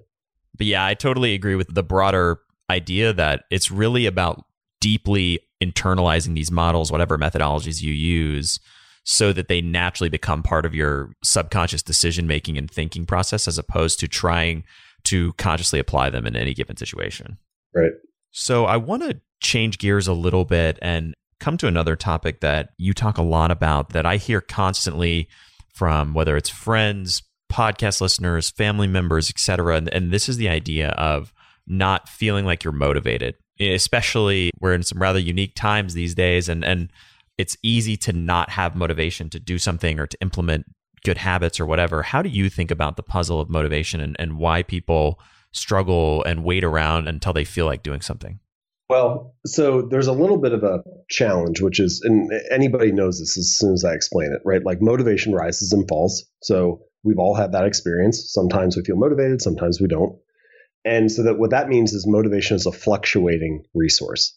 But 0.57 0.67
yeah, 0.67 0.85
I 0.85 0.95
totally 0.95 1.35
agree 1.35 1.55
with 1.55 1.73
the 1.73 1.83
broader 1.83 2.41
idea 2.71 3.13
that 3.13 3.45
it's 3.51 3.71
really 3.71 4.07
about 4.07 4.47
deeply 4.81 5.41
internalizing 5.63 6.35
these 6.35 6.51
models, 6.51 6.91
whatever 6.91 7.19
methodologies 7.19 7.83
you 7.83 7.93
use, 7.93 8.59
so 9.05 9.35
that 9.35 9.49
they 9.49 9.61
naturally 9.61 10.09
become 10.09 10.43
part 10.43 10.65
of 10.65 10.75
your 10.75 11.13
subconscious 11.23 11.83
decision 11.83 12.27
making 12.27 12.57
and 12.57 12.71
thinking 12.71 13.05
process 13.05 13.47
as 13.47 13.59
opposed 13.59 14.01
to 14.01 14.09
trying 14.09 14.65
to 15.05 15.35
consciously 15.35 15.79
apply 15.79 16.09
them 16.09 16.27
in 16.27 16.37
any 16.37 16.55
given 16.55 16.79
situation. 16.79 17.37
Right. 17.75 17.93
So 18.31 18.65
I 18.65 18.79
want 18.79 19.03
to 19.03 19.21
change 19.41 19.77
gears 19.77 20.09
a 20.09 20.15
little 20.15 20.47
bit 20.47 20.79
and 20.81 21.15
come 21.43 21.59
to 21.59 21.67
another 21.67 21.97
topic 21.97 22.41
that 22.41 22.71
you 22.79 22.95
talk 22.95 23.19
a 23.19 23.23
lot 23.23 23.51
about 23.51 23.91
that 23.91 24.07
I 24.07 24.17
hear 24.17 24.41
constantly 24.41 25.29
from 25.75 26.15
whether 26.15 26.37
it's 26.37 26.49
friends, 26.49 27.23
podcast 27.53 28.01
listeners, 28.01 28.51
family 28.51 28.87
members, 28.87 29.29
etc. 29.29 29.77
And, 29.77 29.93
and 29.93 30.13
this 30.13 30.29
is 30.29 30.37
the 30.37 30.49
idea 30.49 30.91
of 30.91 31.33
not 31.67 32.09
feeling 32.09 32.47
like 32.47 32.63
you're 32.63 32.73
motivated, 32.73 33.35
especially 33.59 34.53
we're 34.61 34.73
in 34.73 34.85
some 34.85 35.03
rather 35.03 35.19
unique 35.19 35.57
times 35.57 35.95
these 35.95 36.15
days, 36.15 36.49
and 36.49 36.65
and 36.65 36.93
it's 37.39 37.57
easy 37.63 37.97
to 37.97 38.13
not 38.13 38.51
have 38.51 38.77
motivation 38.77 39.29
to 39.31 39.41
do 39.41 39.59
something 39.59 39.99
or 39.99 40.07
to 40.07 40.19
implement 40.21 40.67
good 41.05 41.19
habits 41.19 41.59
or 41.59 41.67
whatever. 41.67 42.03
How 42.03 42.23
do 42.23 42.29
you 42.29 42.51
think 42.51 42.71
about 42.71 42.97
the 42.97 43.03
puzzle 43.03 43.41
of 43.41 43.51
motivation 43.51 44.01
and, 44.01 44.15
and 44.19 44.39
why 44.39 44.63
people 44.63 45.19
struggle 45.53 46.23
and 46.23 46.45
wait 46.45 46.63
around 46.63 47.09
until 47.09 47.33
they 47.33 47.45
feel 47.45 47.67
like 47.67 47.83
doing 47.83 48.01
something? 48.01 48.39
Well, 48.93 49.35
so 49.47 49.81
there's 49.81 50.07
a 50.07 50.13
little 50.13 50.37
bit 50.37 50.53
of 50.53 50.63
a 50.63 50.83
challenge, 51.13 51.61
which 51.61 51.79
is, 51.79 52.01
and 52.03 52.33
anybody 52.51 52.91
knows 52.91 53.21
this 53.21 53.39
as 53.39 53.57
soon 53.57 53.73
as 53.73 53.85
I 53.85 53.93
explain 53.93 54.33
it, 54.33 54.41
right? 54.45 54.65
Like 54.65 54.83
motivation 54.83 55.33
rises 55.33 55.73
and 55.73 55.87
falls. 55.89 56.25
So 56.43 56.81
we've 57.05 57.19
all 57.19 57.35
had 57.35 57.53
that 57.53 57.67
experience. 57.67 58.33
Sometimes 58.33 58.77
we 58.77 58.83
feel 58.83 58.97
motivated, 58.97 59.43
sometimes 59.43 59.81
we 59.81 59.89
don't. 59.89 60.19
And 60.85 61.13
so 61.13 61.23
that 61.25 61.39
what 61.39 61.51
that 61.51 61.69
means 61.69 61.93
is 61.93 62.07
motivation 62.07 62.57
is 62.57 62.67
a 62.67 62.73
fluctuating 62.73 63.65
resource. 63.75 64.37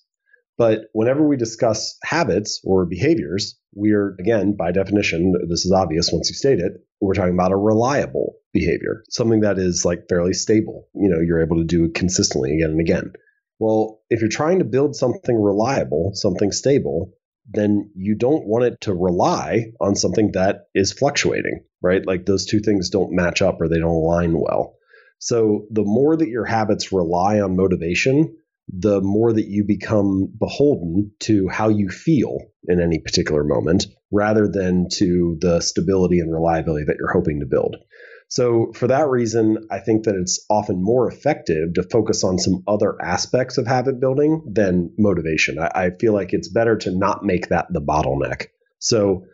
But 0.58 0.84
whenever 0.94 1.28
we 1.28 1.38
discuss 1.38 1.98
habits 2.04 2.62
or 2.64 2.86
behaviors, 2.86 3.58
we 3.76 3.92
are, 3.92 4.16
again, 4.20 4.56
by 4.56 4.72
definition, 4.72 5.34
this 5.50 5.66
is 5.66 5.72
obvious 5.72 6.12
once 6.14 6.30
you 6.30 6.36
state 6.36 6.60
it, 6.60 6.74
we're 7.02 7.14
talking 7.14 7.34
about 7.34 7.52
a 7.52 7.58
reliable 7.58 8.36
behavior, 8.54 9.04
something 9.10 9.42
that 9.42 9.58
is 9.58 9.84
like 9.84 10.08
fairly 10.08 10.34
stable. 10.34 10.88
You 10.94 11.10
know, 11.10 11.20
you're 11.20 11.44
able 11.44 11.58
to 11.58 11.66
do 11.66 11.86
it 11.86 11.94
consistently 11.94 12.54
again 12.54 12.72
and 12.72 12.80
again. 12.80 13.14
Well, 13.60 14.02
if 14.10 14.22
you're 14.22 14.30
trying 14.30 14.60
to 14.60 14.66
build 14.66 14.96
something 14.96 15.36
reliable, 15.36 16.12
something 16.14 16.52
stable, 16.52 17.14
then 17.48 17.92
you 17.96 18.16
don't 18.16 18.46
want 18.46 18.66
it 18.66 18.82
to 18.82 18.94
rely 18.94 19.72
on 19.80 19.96
something 19.96 20.32
that 20.34 20.68
is 20.74 20.92
fluctuating, 20.92 21.64
right? 21.82 22.06
Like 22.06 22.26
those 22.26 22.46
two 22.46 22.60
things 22.60 22.90
don't 22.90 23.14
match 23.16 23.42
up 23.42 23.62
or 23.62 23.70
they 23.70 23.80
don't 23.80 23.90
align 23.90 24.34
well. 24.40 24.76
So 25.20 25.68
the 25.72 25.84
more 25.84 26.18
that 26.18 26.28
your 26.28 26.46
habits 26.46 26.92
rely 26.92 27.40
on 27.40 27.56
motivation, 27.56 28.36
the 28.68 29.00
more 29.02 29.32
that 29.32 29.48
you 29.48 29.64
become 29.64 30.34
beholden 30.40 31.12
to 31.22 31.48
how 31.48 31.70
you 31.70 31.90
feel 31.90 32.38
in 32.68 32.82
any 32.82 33.00
particular 33.00 33.44
moment 33.44 33.86
rather 34.12 34.48
than 34.48 34.88
to 34.94 35.38
the 35.40 35.62
stability 35.62 36.20
and 36.20 36.34
reliability 36.34 36.86
that 36.86 36.98
you're 37.00 37.14
hoping 37.14 37.40
to 37.40 37.46
build. 37.46 37.76
So, 38.28 38.72
for 38.74 38.88
that 38.88 39.08
reason, 39.08 39.68
I 39.72 39.80
think 39.80 40.06
that 40.06 40.16
it's 40.16 40.44
often 40.50 40.84
more 40.84 41.10
effective 41.10 41.74
to 41.76 41.84
focus 41.84 42.24
on 42.24 42.40
some 42.40 42.64
other 42.68 42.96
aspects 43.02 43.58
of 43.58 43.68
habit 43.68 44.00
building 44.00 44.42
than 44.52 44.92
motivation. 44.98 45.60
I, 45.60 45.72
I 45.76 45.90
feel 46.00 46.14
like 46.14 46.34
it's 46.34 46.50
better 46.50 46.76
to 46.78 46.92
not 46.92 47.24
make 47.24 47.50
that 47.50 47.68
the 47.70 47.82
bottleneck. 47.82 48.48
So, 48.80 49.26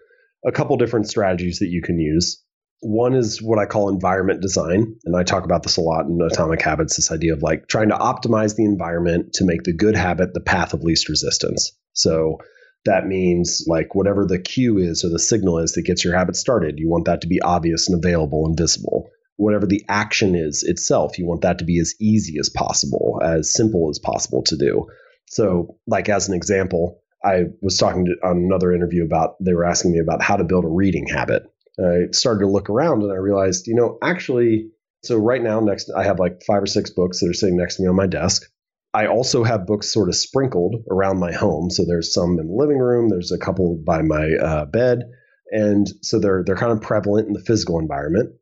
a 0.46 0.52
couple 0.52 0.76
different 0.78 1.08
strategies 1.08 1.60
that 1.60 1.70
you 1.70 1.82
can 1.82 2.00
use. 2.00 2.44
One 2.82 3.14
is 3.14 3.42
what 3.42 3.60
I 3.60 3.66
call 3.66 3.90
environment 3.90 4.42
design. 4.42 4.96
And 5.06 5.16
I 5.16 5.24
talk 5.24 5.46
about 5.46 5.64
this 5.64 5.78
a 5.78 5.82
lot 5.82 6.06
in 6.08 6.20
Atomic 6.20 6.62
Habits 6.62 6.96
this 6.96 7.12
idea 7.12 7.34
of 7.34 7.44
like 7.44 7.68
trying 7.68 7.90
to 7.90 7.96
optimize 7.96 8.56
the 8.56 8.66
environment 8.66 9.34
to 9.34 9.46
make 9.46 9.64
the 9.64 9.74
good 9.74 9.96
habit 9.96 10.34
the 10.34 10.42
path 10.42 10.74
of 10.74 10.84
least 10.84 11.08
resistance. 11.08 11.78
So 11.94 12.40
that 12.86 13.06
means 13.06 13.66
like 13.68 13.94
whatever 13.94 14.26
the 14.26 14.40
cue 14.40 14.78
is 14.78 15.04
or 15.04 15.10
the 15.10 15.20
signal 15.20 15.60
is 15.60 15.74
that 15.74 15.84
gets 15.84 16.04
your 16.04 16.18
habit 16.18 16.36
started, 16.36 16.80
you 16.80 16.90
want 16.90 17.06
that 17.06 17.22
to 17.22 17.28
be 17.28 17.42
obvious 17.42 17.90
and 17.90 18.04
available 18.04 18.46
and 18.46 18.58
visible. 18.58 19.10
Whatever 19.38 19.66
the 19.66 19.84
action 19.88 20.36
is 20.36 20.64
itself, 20.64 21.18
you 21.18 21.26
want 21.26 21.42
that 21.42 21.60
to 21.60 21.66
be 21.66 21.80
as 21.80 21.96
easy 22.00 22.38
as 22.40 22.50
possible, 22.50 23.20
as 23.24 23.54
simple 23.54 23.90
as 23.90 24.00
possible 24.00 24.44
to 24.44 24.58
do. 24.58 24.88
So, 25.28 25.78
like 25.88 26.10
as 26.10 26.28
an 26.28 26.36
example, 26.36 27.02
I 27.24 27.46
was 27.62 27.78
talking 27.78 28.06
to, 28.06 28.16
on 28.28 28.38
another 28.38 28.74
interview 28.74 29.06
about 29.06 29.36
they 29.40 29.54
were 29.54 29.66
asking 29.66 29.94
me 29.94 30.00
about 30.00 30.22
how 30.22 30.38
to 30.38 30.44
build 30.44 30.66
a 30.66 30.70
reading 30.70 31.08
habit. 31.08 31.44
I 31.80 32.12
started 32.12 32.42
to 32.42 32.52
look 32.52 32.70
around 32.70 33.04
and 33.04 33.12
I 33.12 33.16
realized, 33.16 33.68
you 33.68 33.76
know, 33.76 33.98
actually, 34.02 34.70
so 35.04 35.18
right 35.18 35.42
now, 35.42 35.60
next 35.60 35.90
I 35.96 36.04
have 36.04 36.20
like 36.20 36.44
five 36.46 36.62
or 36.62 36.68
six 36.68 36.90
books 36.90 37.20
that 37.20 37.30
are 37.30 37.34
sitting 37.34 37.58
next 37.58 37.78
to 37.78 37.84
me 37.84 37.90
on 37.90 37.96
my 37.96 38.08
desk. 38.08 38.44
I 38.94 39.08
also 39.08 39.44
have 39.44 39.68
books 39.68 39.92
sort 39.92 40.10
of 40.10 40.16
sprinkled 40.16 40.84
around 40.90 41.20
my 41.20 41.32
home. 41.32 41.70
So 41.70 41.86
there's 41.86 42.14
some 42.14 42.38
in 42.40 42.48
the 42.48 42.54
living 42.54 42.78
room, 42.78 43.10
there's 43.10 43.32
a 43.32 43.38
couple 43.38 43.82
by 43.86 44.02
my 44.02 44.34
uh, 44.34 44.66
bed, 44.66 45.04
and 45.52 45.88
so 46.02 46.20
they're 46.20 46.44
they're 46.46 46.56
kind 46.56 46.72
of 46.72 46.82
prevalent 46.82 47.28
in 47.28 47.34
the 47.34 47.44
physical 47.44 47.80
environment. 47.80 48.34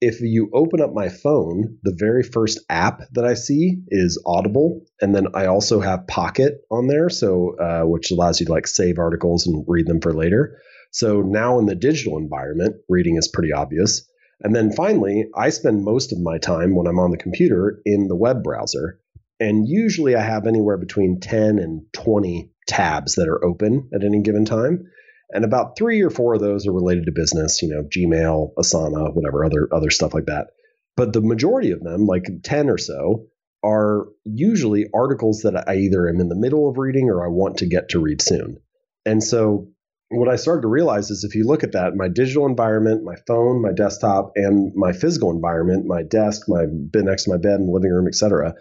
If 0.00 0.22
you 0.22 0.48
open 0.54 0.80
up 0.80 0.94
my 0.94 1.10
phone, 1.10 1.76
the 1.82 1.94
very 1.94 2.22
first 2.22 2.60
app 2.70 3.02
that 3.12 3.26
I 3.26 3.34
see 3.34 3.82
is 3.88 4.22
Audible, 4.24 4.86
and 5.02 5.14
then 5.14 5.26
I 5.34 5.46
also 5.46 5.80
have 5.80 6.06
Pocket 6.06 6.62
on 6.70 6.86
there, 6.86 7.10
so 7.10 7.56
uh, 7.58 7.82
which 7.82 8.10
allows 8.10 8.40
you 8.40 8.46
to 8.46 8.52
like 8.52 8.66
save 8.66 8.98
articles 8.98 9.46
and 9.46 9.62
read 9.68 9.86
them 9.86 10.00
for 10.00 10.14
later. 10.14 10.58
So 10.90 11.20
now 11.20 11.58
in 11.58 11.66
the 11.66 11.74
digital 11.74 12.16
environment, 12.16 12.76
reading 12.88 13.16
is 13.16 13.28
pretty 13.28 13.52
obvious. 13.52 14.08
And 14.42 14.56
then 14.56 14.72
finally, 14.72 15.26
I 15.36 15.50
spend 15.50 15.84
most 15.84 16.12
of 16.12 16.18
my 16.18 16.38
time 16.38 16.74
when 16.74 16.86
I'm 16.86 16.98
on 16.98 17.10
the 17.10 17.18
computer 17.18 17.82
in 17.84 18.08
the 18.08 18.16
web 18.16 18.42
browser. 18.42 18.99
And 19.40 19.66
usually 19.66 20.14
I 20.14 20.22
have 20.22 20.46
anywhere 20.46 20.76
between 20.76 21.18
10 21.20 21.58
and 21.58 21.82
20 21.94 22.50
tabs 22.68 23.14
that 23.14 23.28
are 23.28 23.42
open 23.44 23.88
at 23.94 24.04
any 24.04 24.20
given 24.22 24.44
time. 24.44 24.84
And 25.32 25.44
about 25.44 25.78
three 25.78 26.02
or 26.02 26.10
four 26.10 26.34
of 26.34 26.40
those 26.40 26.66
are 26.66 26.72
related 26.72 27.06
to 27.06 27.12
business, 27.12 27.62
you 27.62 27.68
know, 27.68 27.84
Gmail, 27.84 28.52
Asana, 28.58 29.14
whatever, 29.14 29.44
other 29.44 29.68
other 29.72 29.90
stuff 29.90 30.12
like 30.12 30.26
that. 30.26 30.48
But 30.96 31.12
the 31.12 31.20
majority 31.20 31.70
of 31.70 31.80
them, 31.82 32.04
like 32.06 32.26
10 32.42 32.68
or 32.68 32.78
so, 32.78 33.26
are 33.62 34.06
usually 34.24 34.86
articles 34.92 35.42
that 35.42 35.68
I 35.68 35.76
either 35.76 36.08
am 36.08 36.20
in 36.20 36.28
the 36.28 36.36
middle 36.36 36.68
of 36.68 36.78
reading 36.78 37.08
or 37.08 37.24
I 37.24 37.28
want 37.28 37.58
to 37.58 37.66
get 37.66 37.90
to 37.90 38.00
read 38.00 38.20
soon. 38.20 38.58
And 39.06 39.22
so 39.22 39.68
what 40.10 40.28
I 40.28 40.36
started 40.36 40.62
to 40.62 40.68
realize 40.68 41.10
is 41.10 41.24
if 41.24 41.36
you 41.36 41.46
look 41.46 41.62
at 41.62 41.72
that, 41.72 41.94
my 41.94 42.08
digital 42.08 42.46
environment, 42.46 43.04
my 43.04 43.14
phone, 43.26 43.62
my 43.62 43.72
desktop, 43.72 44.32
and 44.34 44.72
my 44.74 44.92
physical 44.92 45.30
environment, 45.30 45.86
my 45.86 46.02
desk, 46.02 46.48
my 46.48 46.66
bed 46.68 47.04
next 47.04 47.24
to 47.24 47.30
my 47.30 47.36
bed 47.36 47.60
the 47.60 47.70
living 47.70 47.92
room, 47.92 48.08
etc., 48.08 48.54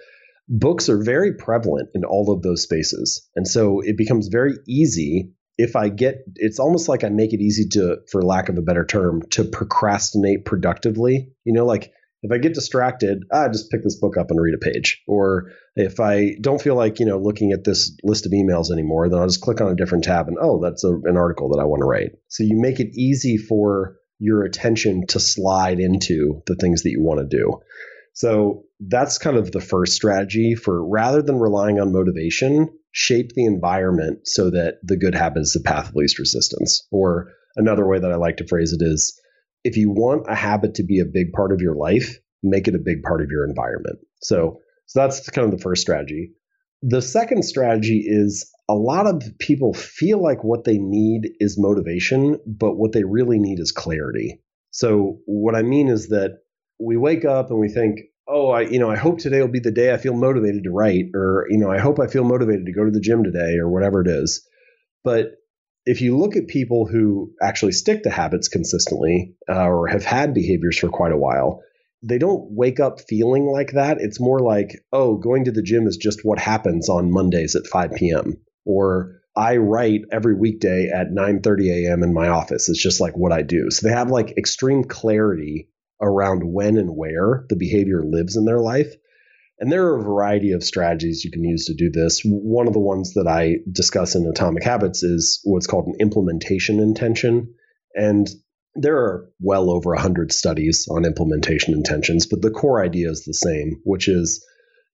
books 0.50 0.90
are 0.90 1.02
very 1.02 1.36
prevalent 1.36 1.90
in 1.94 2.04
all 2.04 2.32
of 2.32 2.42
those 2.42 2.64
spaces. 2.64 3.28
And 3.36 3.48
so 3.48 3.82
it 3.82 3.98
becomes 3.98 4.28
very 4.28 4.56
easy 4.68 5.32
if 5.58 5.76
I 5.76 5.90
get 5.90 6.24
it's 6.36 6.60
almost 6.60 6.90
like 6.90 7.04
I 7.04 7.10
make 7.10 7.34
it 7.34 7.42
easy 7.42 7.68
to, 7.74 7.98
for 8.12 8.22
lack 8.22 8.50
of 8.50 8.58
a 8.58 8.62
better 8.62 8.86
term, 8.86 9.22
to 9.32 9.44
procrastinate 9.44 10.46
productively. 10.46 11.32
You 11.44 11.54
know, 11.54 11.66
like 11.66 11.92
if 12.24 12.32
I 12.32 12.38
get 12.38 12.54
distracted, 12.54 13.24
I 13.32 13.48
just 13.50 13.70
pick 13.70 13.84
this 13.84 14.00
book 14.00 14.18
up 14.18 14.32
and 14.32 14.42
read 14.42 14.56
a 14.56 14.58
page. 14.58 15.04
Or 15.08 15.52
if 15.76 16.00
I 16.00 16.36
don't 16.42 16.62
feel 16.62 16.76
like, 16.76 17.00
you 17.00 17.06
know, 17.06 17.20
looking 17.20 17.52
at 17.52 17.64
this 17.64 17.96
list 18.04 18.26
of 18.26 18.32
emails 18.32 18.72
anymore, 18.72 19.10
then 19.10 19.20
I'll 19.20 19.28
just 19.28 19.42
click 19.42 19.62
on 19.62 19.72
a 19.72 19.76
different 19.76 20.06
tab 20.06 20.28
and, 20.28 20.38
oh, 20.42 20.62
that's 20.62 20.84
a, 20.84 20.94
an 20.94 21.18
article 21.18 21.50
that 21.50 21.62
I 21.62 21.66
want 21.66 21.82
to 21.82 21.86
write. 21.86 22.12
So 22.28 22.44
you 22.44 22.60
make 22.60 22.80
it 22.80 22.98
easy 22.98 23.38
for 23.38 23.98
your 24.18 24.44
attention 24.44 25.08
to 25.08 25.20
slide 25.20 25.80
into 25.80 26.42
the 26.46 26.56
things 26.56 26.84
that 26.84 26.92
you 26.92 27.02
want 27.02 27.20
to 27.22 27.38
do. 27.38 27.60
So 28.20 28.66
that's 28.82 29.18
kind 29.18 29.38
of 29.38 29.54
the 29.54 29.62
first 29.62 29.94
strategy 29.94 30.54
for 30.54 30.86
rather 30.86 31.22
than 31.22 31.40
relying 31.40 31.80
on 31.80 31.94
motivation, 31.94 32.68
shape 32.92 33.30
the 33.34 33.46
environment 33.46 34.28
so 34.28 34.50
that 34.50 34.80
the 34.84 34.98
good 34.98 35.16
habit 35.16 35.40
is 35.40 35.54
the 35.54 35.62
path 35.62 35.88
of 35.88 35.96
least 35.96 36.20
resistance. 36.20 36.86
Or 36.92 37.32
another 37.56 37.88
way 37.88 37.98
that 37.98 38.12
I 38.12 38.18
like 38.18 38.36
to 38.38 38.48
phrase 38.48 38.74
it 38.74 38.84
is 38.84 39.18
if 39.64 39.78
you 39.78 39.90
want 39.90 40.26
a 40.28 40.36
habit 40.36 40.76
to 40.76 40.84
be 40.84 41.00
a 41.00 41.06
big 41.06 41.32
part 41.32 41.54
of 41.54 41.62
your 41.62 41.76
life, 41.76 42.18
make 42.44 42.68
it 42.68 42.76
a 42.76 42.84
big 42.84 43.04
part 43.04 43.22
of 43.22 43.30
your 43.32 43.48
environment. 43.48 44.00
So, 44.22 44.60
so 44.88 45.00
that's 45.00 45.30
kind 45.30 45.46
of 45.46 45.58
the 45.58 45.64
first 45.64 45.82
strategy. 45.82 46.34
The 46.82 47.02
second 47.02 47.44
strategy 47.44 48.04
is 48.06 48.52
a 48.68 48.76
lot 48.76 49.08
of 49.08 49.24
people 49.40 49.74
feel 49.74 50.22
like 50.22 50.44
what 50.44 50.66
they 50.66 50.78
need 50.78 51.32
is 51.40 51.58
motivation, 51.58 52.38
but 52.46 52.76
what 52.76 52.92
they 52.92 53.06
really 53.06 53.40
need 53.40 53.62
is 53.62 53.72
clarity. 53.72 54.42
So, 54.72 55.20
what 55.26 55.56
I 55.56 55.62
mean 55.62 55.88
is 55.88 56.10
that 56.10 56.40
we 56.80 56.98
wake 56.98 57.26
up 57.26 57.50
and 57.50 57.60
we 57.60 57.70
think, 57.70 58.00
oh, 58.28 58.50
I, 58.50 58.62
you 58.62 58.80
know, 58.80 58.90
I 58.90 58.96
hope 58.96 59.20
today 59.20 59.42
will 59.42 59.48
be 59.48 59.60
the 59.60 59.72
day 59.72 59.94
I 59.94 59.98
feel 59.98 60.14
motivated 60.14 60.64
to 60.64 60.72
write, 60.72 61.06
or, 61.16 61.46
you 61.50 61.58
know, 61.58 61.72
I 61.72 61.80
hope 61.80 62.00
I 62.00 62.08
feel 62.08 62.24
motivated 62.24 62.66
to 62.68 62.74
go 62.74 62.86
to 62.86 62.92
the 62.92 63.02
gym 63.02 63.24
today, 63.24 63.58
or 63.58 63.70
whatever 63.70 64.02
it 64.02 64.08
is. 64.08 64.48
But 65.04 65.34
if 65.86 66.02
you 66.02 66.18
look 66.18 66.36
at 66.36 66.48
people 66.48 66.86
who 66.86 67.32
actually 67.42 67.72
stick 67.72 68.04
to 68.04 68.10
habits 68.10 68.48
consistently 68.48 69.36
uh, 69.50 69.66
or 69.66 69.88
have 69.88 70.04
had 70.04 70.34
behaviors 70.34 70.78
for 70.78 70.90
quite 70.90 71.12
a 71.12 71.18
while, 71.18 71.64
they 72.04 72.18
don't 72.18 72.52
wake 72.52 72.80
up 72.80 73.02
feeling 73.02 73.46
like 73.46 73.72
that. 73.74 73.98
It's 74.00 74.20
more 74.20 74.40
like, 74.40 74.72
oh, 74.94 75.18
going 75.18 75.46
to 75.46 75.52
the 75.52 75.64
gym 75.64 75.88
is 75.88 75.98
just 75.98 76.22
what 76.24 76.40
happens 76.40 76.88
on 76.90 77.12
Mondays 77.12 77.56
at 77.56 77.68
5 77.68 77.94
p.m. 77.96 78.38
Or 78.66 79.22
I 79.36 79.58
write 79.58 80.02
every 80.12 80.36
weekday 80.36 80.90
at 80.90 81.12
9:30 81.12 81.88
a.m. 81.88 82.04
in 82.04 82.14
my 82.14 82.28
office. 82.30 82.70
It's 82.70 82.82
just 82.82 83.02
like 83.02 83.18
what 83.18 83.32
I 83.32 83.42
do. 83.42 83.70
So 83.72 83.88
they 83.88 83.94
have 83.94 84.10
like 84.10 84.38
extreme 84.38 84.84
clarity 84.84 85.70
around 86.02 86.42
when 86.44 86.78
and 86.78 86.90
where 86.96 87.46
the 87.50 87.56
behavior 87.56 88.04
lives 88.04 88.36
in 88.36 88.46
their 88.46 88.60
life. 88.60 88.94
And 89.60 89.72
there 89.72 89.88
are 89.88 90.00
a 90.00 90.04
variety 90.04 90.54
of 90.54 90.64
strategies 90.64 91.26
you 91.26 91.32
can 91.32 91.44
use 91.44 91.66
to 91.66 91.74
do 91.74 91.90
this. 91.92 92.22
One 92.24 92.68
of 92.68 92.74
the 92.74 92.80
ones 92.80 93.14
that 93.16 93.28
I 93.28 93.58
discuss 93.70 94.16
in 94.16 94.26
Atomic 94.26 94.64
Habits 94.64 95.04
is 95.04 95.42
what's 95.44 95.68
called 95.68 95.88
an 95.88 95.96
implementation 96.00 96.80
intention. 96.80 97.54
And 97.94 98.30
there 98.76 98.98
are 98.98 99.30
well 99.42 99.70
over 99.70 99.90
100 99.90 100.32
studies 100.32 100.88
on 100.90 101.04
implementation 101.04 101.74
intentions, 101.74 102.26
but 102.26 102.42
the 102.42 102.52
core 102.52 102.82
idea 102.82 103.10
is 103.10 103.26
the 103.26 103.34
same, 103.34 103.82
which 103.84 104.08
is 104.08 104.46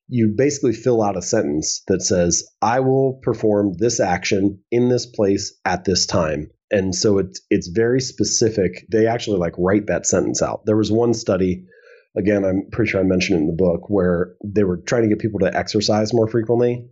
you 0.07 0.33
basically 0.35 0.73
fill 0.73 1.03
out 1.03 1.17
a 1.17 1.21
sentence 1.21 1.83
that 1.87 2.01
says, 2.01 2.43
I 2.61 2.79
will 2.79 3.19
perform 3.21 3.73
this 3.77 3.99
action 3.99 4.59
in 4.71 4.89
this 4.89 5.05
place 5.05 5.59
at 5.65 5.83
this 5.83 6.05
time. 6.05 6.49
And 6.71 6.95
so 6.95 7.19
it's 7.19 7.41
it's 7.49 7.67
very 7.67 8.01
specific. 8.01 8.85
They 8.91 9.07
actually 9.07 9.37
like 9.37 9.53
write 9.57 9.87
that 9.87 10.05
sentence 10.05 10.41
out. 10.41 10.61
There 10.65 10.77
was 10.77 10.91
one 10.91 11.13
study 11.13 11.65
again, 12.17 12.45
I'm 12.45 12.67
pretty 12.71 12.89
sure 12.89 13.01
I 13.01 13.03
mentioned 13.03 13.37
it 13.37 13.41
in 13.41 13.47
the 13.47 13.53
book, 13.53 13.89
where 13.89 14.35
they 14.43 14.63
were 14.63 14.77
trying 14.77 15.03
to 15.03 15.09
get 15.09 15.19
people 15.19 15.41
to 15.41 15.55
exercise 15.55 16.13
more 16.13 16.27
frequently. 16.27 16.87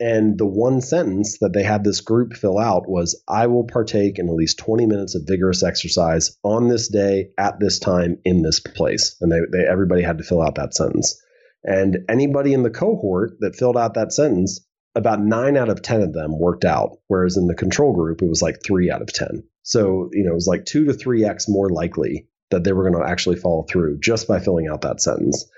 And 0.00 0.38
the 0.38 0.46
one 0.46 0.80
sentence 0.80 1.38
that 1.40 1.52
they 1.52 1.64
had 1.64 1.82
this 1.82 2.00
group 2.00 2.34
fill 2.34 2.58
out 2.58 2.88
was 2.88 3.20
I 3.26 3.48
will 3.48 3.64
partake 3.64 4.18
in 4.18 4.28
at 4.28 4.34
least 4.34 4.58
20 4.58 4.86
minutes 4.86 5.16
of 5.16 5.26
vigorous 5.26 5.64
exercise 5.64 6.36
on 6.44 6.68
this 6.68 6.88
day, 6.88 7.30
at 7.36 7.58
this 7.58 7.80
time, 7.80 8.18
in 8.24 8.42
this 8.42 8.60
place. 8.60 9.16
And 9.20 9.32
they, 9.32 9.40
they 9.50 9.66
everybody 9.66 10.02
had 10.02 10.18
to 10.18 10.24
fill 10.24 10.40
out 10.40 10.54
that 10.54 10.74
sentence. 10.74 11.20
And 11.64 11.98
anybody 12.08 12.52
in 12.52 12.62
the 12.62 12.70
cohort 12.70 13.38
that 13.40 13.56
filled 13.56 13.76
out 13.76 13.94
that 13.94 14.12
sentence, 14.12 14.60
about 14.98 15.20
nine 15.20 15.56
out 15.56 15.68
of 15.68 15.80
10 15.80 16.02
of 16.02 16.12
them 16.12 16.38
worked 16.38 16.64
out. 16.64 16.98
Whereas 17.06 17.36
in 17.36 17.46
the 17.46 17.54
control 17.54 17.94
group, 17.94 18.20
it 18.20 18.28
was 18.28 18.42
like 18.42 18.56
three 18.64 18.90
out 18.90 19.02
of 19.02 19.12
10. 19.12 19.44
So, 19.62 20.10
you 20.12 20.24
know, 20.24 20.32
it 20.32 20.34
was 20.34 20.48
like 20.48 20.64
two 20.64 20.86
to 20.86 20.92
three 20.92 21.24
X 21.24 21.48
more 21.48 21.70
likely 21.70 22.28
that 22.50 22.64
they 22.64 22.72
were 22.72 22.88
going 22.88 23.02
to 23.02 23.10
actually 23.10 23.36
follow 23.36 23.62
through 23.62 24.00
just 24.00 24.26
by 24.26 24.40
filling 24.40 24.68
out 24.68 24.82
that 24.82 25.00
sentence. 25.00 25.48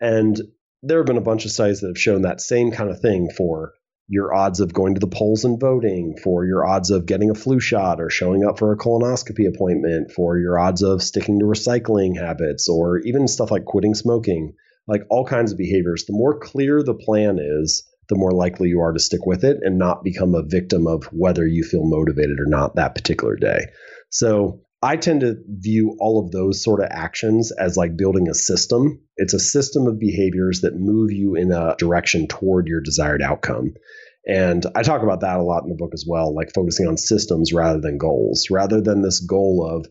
And 0.00 0.40
there 0.82 0.98
have 0.98 1.06
been 1.06 1.16
a 1.16 1.22
bunch 1.22 1.44
of 1.44 1.50
studies 1.50 1.80
that 1.80 1.88
have 1.88 1.98
shown 1.98 2.22
that 2.22 2.40
same 2.40 2.70
kind 2.70 2.90
of 2.90 3.00
thing 3.00 3.30
for 3.36 3.72
your 4.08 4.32
odds 4.32 4.60
of 4.60 4.72
going 4.72 4.94
to 4.94 5.00
the 5.00 5.08
polls 5.08 5.44
and 5.44 5.60
voting, 5.60 6.16
for 6.22 6.46
your 6.46 6.64
odds 6.64 6.90
of 6.90 7.06
getting 7.06 7.30
a 7.30 7.34
flu 7.34 7.58
shot 7.58 8.00
or 8.00 8.08
showing 8.08 8.44
up 8.44 8.58
for 8.58 8.72
a 8.72 8.78
colonoscopy 8.78 9.48
appointment, 9.48 10.12
for 10.12 10.38
your 10.38 10.58
odds 10.58 10.82
of 10.82 11.02
sticking 11.02 11.40
to 11.40 11.44
recycling 11.44 12.16
habits, 12.16 12.68
or 12.68 12.98
even 13.00 13.26
stuff 13.26 13.50
like 13.50 13.64
quitting 13.64 13.94
smoking, 13.94 14.54
like 14.86 15.02
all 15.10 15.24
kinds 15.24 15.50
of 15.50 15.58
behaviors. 15.58 16.04
The 16.04 16.12
more 16.12 16.38
clear 16.38 16.82
the 16.82 16.94
plan 16.94 17.38
is, 17.40 17.82
the 18.08 18.16
more 18.16 18.32
likely 18.32 18.68
you 18.68 18.80
are 18.80 18.92
to 18.92 19.00
stick 19.00 19.26
with 19.26 19.44
it 19.44 19.58
and 19.62 19.78
not 19.78 20.04
become 20.04 20.34
a 20.34 20.42
victim 20.42 20.86
of 20.86 21.04
whether 21.12 21.46
you 21.46 21.64
feel 21.64 21.84
motivated 21.84 22.38
or 22.38 22.46
not 22.46 22.76
that 22.76 22.94
particular 22.94 23.36
day. 23.36 23.66
So 24.10 24.62
I 24.82 24.96
tend 24.96 25.22
to 25.22 25.36
view 25.48 25.96
all 25.98 26.24
of 26.24 26.30
those 26.30 26.62
sort 26.62 26.80
of 26.80 26.88
actions 26.90 27.50
as 27.50 27.76
like 27.76 27.96
building 27.96 28.28
a 28.28 28.34
system. 28.34 29.00
It's 29.16 29.34
a 29.34 29.40
system 29.40 29.86
of 29.86 29.98
behaviors 29.98 30.60
that 30.60 30.76
move 30.76 31.10
you 31.10 31.34
in 31.34 31.50
a 31.50 31.74
direction 31.78 32.28
toward 32.28 32.66
your 32.66 32.80
desired 32.80 33.22
outcome. 33.22 33.74
And 34.26 34.64
I 34.74 34.82
talk 34.82 35.02
about 35.02 35.20
that 35.20 35.38
a 35.38 35.42
lot 35.42 35.62
in 35.62 35.70
the 35.70 35.76
book 35.76 35.92
as 35.94 36.04
well, 36.06 36.34
like 36.34 36.52
focusing 36.54 36.86
on 36.86 36.96
systems 36.98 37.52
rather 37.52 37.80
than 37.80 37.96
goals, 37.96 38.48
rather 38.50 38.80
than 38.80 39.02
this 39.02 39.20
goal 39.20 39.66
of, 39.68 39.86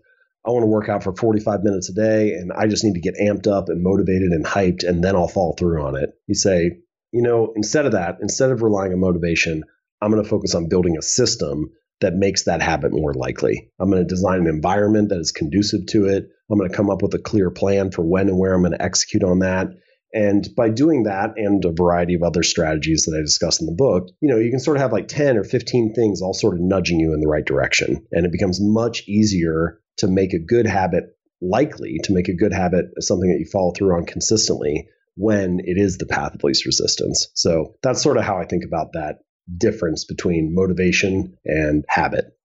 I 0.46 0.52
want 0.52 0.64
to 0.64 0.68
work 0.68 0.90
out 0.90 1.04
for 1.04 1.16
45 1.16 1.64
minutes 1.64 1.90
a 1.90 1.94
day 1.94 2.34
and 2.34 2.52
I 2.54 2.68
just 2.68 2.84
need 2.84 2.94
to 2.94 3.00
get 3.00 3.16
amped 3.20 3.48
up 3.48 3.70
and 3.70 3.82
motivated 3.82 4.32
and 4.32 4.46
hyped 4.46 4.88
and 4.88 5.04
then 5.04 5.16
I'll 5.16 5.28
fall 5.28 5.56
through 5.58 5.82
on 5.82 5.96
it. 5.96 6.12
You 6.28 6.36
say, 6.36 6.72
you 7.16 7.22
know, 7.22 7.54
instead 7.56 7.86
of 7.86 7.94
that, 7.94 8.18
instead 8.22 8.52
of 8.52 8.62
relying 8.62 8.92
on 8.92 9.00
motivation, 9.00 9.64
I'm 10.02 10.12
going 10.12 10.22
to 10.22 10.30
focus 10.30 10.54
on 10.54 10.68
building 10.68 10.98
a 10.98 11.02
system 11.02 11.72
that 12.02 12.14
makes 12.14 12.44
that 12.44 12.62
habit 12.62 12.92
more 12.92 13.14
likely. 13.14 13.72
I'm 13.80 13.90
going 13.90 14.04
to 14.04 14.08
design 14.08 14.42
an 14.42 14.48
environment 14.48 15.08
that 15.10 15.22
is 15.22 15.32
conducive 15.32 15.86
to 15.92 16.08
it. 16.08 16.28
I'm 16.52 16.58
going 16.58 16.70
to 16.70 16.76
come 16.76 16.90
up 16.90 17.02
with 17.02 17.14
a 17.14 17.20
clear 17.20 17.50
plan 17.50 17.92
for 17.92 18.04
when 18.04 18.28
and 18.28 18.38
where 18.38 18.54
I'm 18.54 18.64
going 18.64 18.74
to 18.74 18.82
execute 18.82 19.24
on 19.24 19.40
that. 19.40 19.68
And 20.14 20.46
by 20.58 20.68
doing 20.68 21.04
that 21.04 21.38
and 21.38 21.64
a 21.64 21.72
variety 21.72 22.16
of 22.16 22.24
other 22.24 22.44
strategies 22.44 23.06
that 23.06 23.18
I 23.18 23.22
discuss 23.22 23.62
in 23.62 23.66
the 23.66 23.72
book, 23.78 24.10
you 24.20 24.30
know, 24.30 24.38
you 24.38 24.50
can 24.50 24.60
sort 24.60 24.76
of 24.76 24.82
have 24.82 24.92
like 24.92 25.08
10 25.08 25.38
or 25.38 25.46
15 25.46 25.94
things 25.94 26.22
all 26.22 26.34
sort 26.34 26.56
of 26.56 26.60
nudging 26.62 27.00
you 27.00 27.14
in 27.14 27.22
the 27.22 27.30
right 27.30 27.46
direction. 27.46 28.06
And 28.12 28.26
it 28.26 28.32
becomes 28.34 28.60
much 28.62 29.08
easier 29.08 29.80
to 30.00 30.10
make 30.10 30.34
a 30.34 30.40
good 30.40 30.68
habit 30.68 31.06
likely 31.42 31.98
to 32.04 32.14
make 32.14 32.28
a 32.28 32.36
good 32.36 32.52
habit 32.52 32.88
something 33.00 33.30
that 33.30 33.40
you 33.40 33.46
follow 33.46 33.72
through 33.72 33.96
on 33.96 34.06
consistently 34.06 34.90
when 35.16 35.60
it 35.60 35.78
is 35.78 35.98
the 35.98 36.06
path 36.06 36.36
of 36.36 36.44
least 36.44 36.66
resistance. 36.66 37.30
So 37.34 37.76
that's 37.82 38.02
sort 38.02 38.18
of 38.18 38.24
how 38.24 38.38
I 38.38 38.46
think 38.46 38.64
about 38.66 38.94
that 38.94 39.20
difference 39.58 40.06
between 40.06 40.54
motivation 40.54 41.38
and 41.46 41.86
habit. 41.88 42.36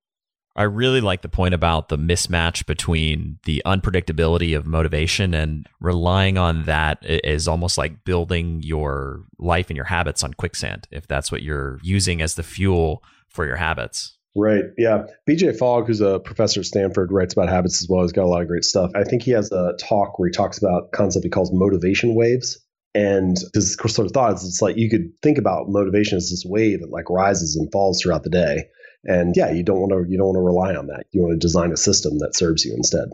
I 0.56 0.64
really 0.64 1.00
like 1.00 1.22
the 1.22 1.28
point 1.28 1.54
about 1.54 1.88
the 1.88 1.96
mismatch 1.96 2.66
between 2.66 3.38
the 3.44 3.62
unpredictability 3.64 4.56
of 4.56 4.66
motivation 4.66 5.32
and 5.32 5.66
relying 5.80 6.38
on 6.38 6.64
that 6.64 6.98
is 7.02 7.46
almost 7.46 7.78
like 7.78 8.04
building 8.04 8.60
your 8.62 9.22
life 9.38 9.70
and 9.70 9.76
your 9.76 9.86
habits 9.86 10.24
on 10.24 10.34
quicksand, 10.34 10.88
if 10.90 11.06
that's 11.06 11.30
what 11.30 11.42
you're 11.42 11.78
using 11.82 12.20
as 12.20 12.34
the 12.34 12.42
fuel 12.42 13.02
for 13.28 13.46
your 13.46 13.56
habits. 13.56 14.18
Right. 14.36 14.64
Yeah. 14.78 15.06
BJ 15.28 15.56
Fogg, 15.56 15.86
who's 15.86 16.00
a 16.00 16.20
professor 16.20 16.60
at 16.60 16.66
Stanford, 16.66 17.10
writes 17.10 17.32
about 17.32 17.48
habits 17.48 17.82
as 17.82 17.88
well. 17.88 18.02
He's 18.02 18.12
got 18.12 18.24
a 18.24 18.28
lot 18.28 18.42
of 18.42 18.48
great 18.48 18.64
stuff. 18.64 18.92
I 18.94 19.04
think 19.04 19.22
he 19.22 19.32
has 19.32 19.50
a 19.50 19.74
talk 19.78 20.18
where 20.18 20.28
he 20.28 20.32
talks 20.32 20.58
about 20.58 20.84
a 20.92 20.96
concept 20.96 21.24
he 21.24 21.30
calls 21.30 21.52
motivation 21.52 22.14
waves. 22.14 22.58
And 22.94 23.36
his 23.54 23.74
sort 23.74 24.06
of 24.06 24.12
thought 24.12 24.34
is 24.34 24.44
it's 24.44 24.62
like 24.62 24.76
you 24.76 24.90
could 24.90 25.12
think 25.22 25.38
about 25.38 25.68
motivation 25.68 26.16
as 26.16 26.30
this 26.30 26.44
wave 26.44 26.80
that 26.80 26.90
like 26.90 27.08
rises 27.08 27.56
and 27.56 27.70
falls 27.70 28.00
throughout 28.00 28.24
the 28.24 28.30
day. 28.30 28.68
And 29.04 29.34
yeah, 29.36 29.50
you 29.50 29.62
don't 29.62 29.80
want 29.80 29.92
to 29.92 30.10
you 30.10 30.18
don't 30.18 30.26
want 30.26 30.36
to 30.36 30.40
rely 30.40 30.74
on 30.74 30.88
that. 30.88 31.06
You 31.12 31.22
want 31.22 31.32
to 31.32 31.38
design 31.38 31.72
a 31.72 31.76
system 31.76 32.18
that 32.18 32.36
serves 32.36 32.64
you 32.64 32.74
instead. 32.74 33.08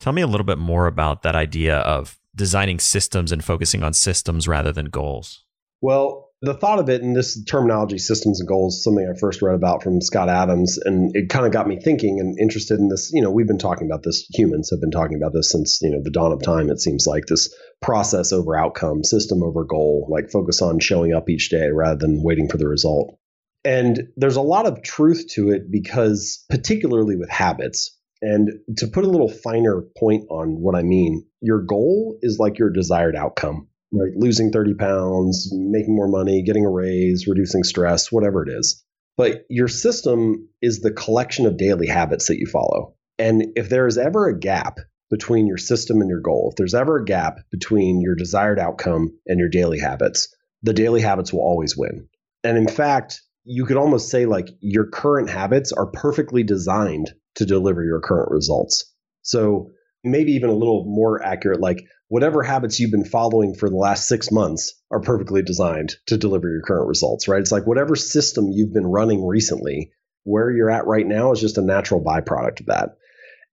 Tell 0.00 0.12
me 0.12 0.22
a 0.22 0.26
little 0.26 0.44
bit 0.46 0.58
more 0.58 0.86
about 0.86 1.22
that 1.22 1.34
idea 1.34 1.78
of 1.78 2.18
designing 2.34 2.78
systems 2.78 3.32
and 3.32 3.44
focusing 3.44 3.82
on 3.82 3.92
systems 3.94 4.46
rather 4.46 4.70
than 4.72 4.86
goals. 4.86 5.44
Well, 5.80 6.25
the 6.42 6.54
thought 6.54 6.78
of 6.78 6.88
it 6.90 7.02
and 7.02 7.16
this 7.16 7.42
terminology, 7.44 7.98
systems 7.98 8.40
and 8.40 8.48
goals, 8.48 8.84
something 8.84 9.06
I 9.08 9.18
first 9.18 9.40
read 9.40 9.54
about 9.54 9.82
from 9.82 10.00
Scott 10.00 10.28
Adams, 10.28 10.78
and 10.78 11.14
it 11.14 11.30
kind 11.30 11.46
of 11.46 11.52
got 11.52 11.66
me 11.66 11.80
thinking 11.80 12.20
and 12.20 12.38
interested 12.38 12.78
in 12.78 12.88
this. 12.88 13.10
You 13.12 13.22
know, 13.22 13.30
we've 13.30 13.46
been 13.46 13.58
talking 13.58 13.86
about 13.86 14.02
this, 14.02 14.26
humans 14.34 14.70
have 14.70 14.80
been 14.80 14.90
talking 14.90 15.16
about 15.16 15.32
this 15.32 15.50
since, 15.50 15.80
you 15.80 15.90
know, 15.90 16.02
the 16.02 16.10
dawn 16.10 16.32
of 16.32 16.42
time, 16.42 16.70
it 16.70 16.80
seems 16.80 17.06
like 17.06 17.24
this 17.26 17.54
process 17.80 18.32
over 18.32 18.56
outcome, 18.56 19.02
system 19.02 19.42
over 19.42 19.64
goal, 19.64 20.08
like 20.10 20.30
focus 20.30 20.60
on 20.60 20.78
showing 20.78 21.14
up 21.14 21.30
each 21.30 21.48
day 21.48 21.68
rather 21.72 21.98
than 21.98 22.22
waiting 22.22 22.48
for 22.48 22.58
the 22.58 22.68
result. 22.68 23.18
And 23.64 24.08
there's 24.16 24.36
a 24.36 24.42
lot 24.42 24.66
of 24.66 24.82
truth 24.82 25.26
to 25.32 25.50
it 25.50 25.70
because, 25.70 26.44
particularly 26.48 27.16
with 27.16 27.30
habits, 27.30 27.98
and 28.22 28.50
to 28.78 28.86
put 28.88 29.04
a 29.04 29.10
little 29.10 29.28
finer 29.28 29.82
point 29.98 30.24
on 30.30 30.60
what 30.60 30.74
I 30.74 30.82
mean, 30.82 31.26
your 31.40 31.62
goal 31.62 32.18
is 32.22 32.38
like 32.38 32.58
your 32.58 32.70
desired 32.70 33.16
outcome 33.16 33.68
right? 33.98 34.12
Losing 34.16 34.50
30 34.50 34.74
pounds, 34.74 35.48
making 35.52 35.94
more 35.94 36.08
money, 36.08 36.42
getting 36.42 36.64
a 36.64 36.70
raise, 36.70 37.26
reducing 37.26 37.64
stress, 37.64 38.12
whatever 38.12 38.42
it 38.42 38.52
is. 38.52 38.84
But 39.16 39.44
your 39.48 39.68
system 39.68 40.48
is 40.60 40.80
the 40.80 40.92
collection 40.92 41.46
of 41.46 41.56
daily 41.56 41.86
habits 41.86 42.26
that 42.28 42.38
you 42.38 42.46
follow. 42.46 42.94
And 43.18 43.46
if 43.56 43.68
there 43.68 43.86
is 43.86 43.96
ever 43.96 44.28
a 44.28 44.38
gap 44.38 44.78
between 45.10 45.46
your 45.46 45.56
system 45.56 46.00
and 46.00 46.10
your 46.10 46.20
goal, 46.20 46.50
if 46.50 46.56
there's 46.56 46.74
ever 46.74 46.98
a 46.98 47.04
gap 47.04 47.38
between 47.50 48.00
your 48.00 48.14
desired 48.14 48.58
outcome 48.58 49.12
and 49.26 49.38
your 49.38 49.48
daily 49.48 49.78
habits, 49.78 50.28
the 50.62 50.74
daily 50.74 51.00
habits 51.00 51.32
will 51.32 51.40
always 51.40 51.76
win. 51.76 52.08
And 52.44 52.58
in 52.58 52.68
fact, 52.68 53.22
you 53.44 53.64
could 53.64 53.76
almost 53.76 54.10
say 54.10 54.26
like 54.26 54.48
your 54.60 54.86
current 54.86 55.30
habits 55.30 55.72
are 55.72 55.86
perfectly 55.86 56.42
designed 56.42 57.12
to 57.36 57.46
deliver 57.46 57.84
your 57.84 58.00
current 58.00 58.30
results. 58.30 58.92
So 59.22 59.70
maybe 60.10 60.32
even 60.32 60.50
a 60.50 60.54
little 60.54 60.84
more 60.86 61.22
accurate, 61.22 61.60
like 61.60 61.84
whatever 62.08 62.42
habits 62.42 62.78
you've 62.78 62.90
been 62.90 63.04
following 63.04 63.54
for 63.54 63.68
the 63.68 63.76
last 63.76 64.08
six 64.08 64.30
months 64.30 64.74
are 64.90 65.00
perfectly 65.00 65.42
designed 65.42 65.96
to 66.06 66.16
deliver 66.16 66.48
your 66.48 66.62
current 66.62 66.88
results, 66.88 67.28
right? 67.28 67.40
It's 67.40 67.52
like 67.52 67.66
whatever 67.66 67.96
system 67.96 68.50
you've 68.50 68.72
been 68.72 68.86
running 68.86 69.26
recently, 69.26 69.92
where 70.24 70.50
you're 70.50 70.70
at 70.70 70.86
right 70.86 71.06
now 71.06 71.32
is 71.32 71.40
just 71.40 71.58
a 71.58 71.62
natural 71.62 72.02
byproduct 72.02 72.60
of 72.60 72.66
that. 72.66 72.96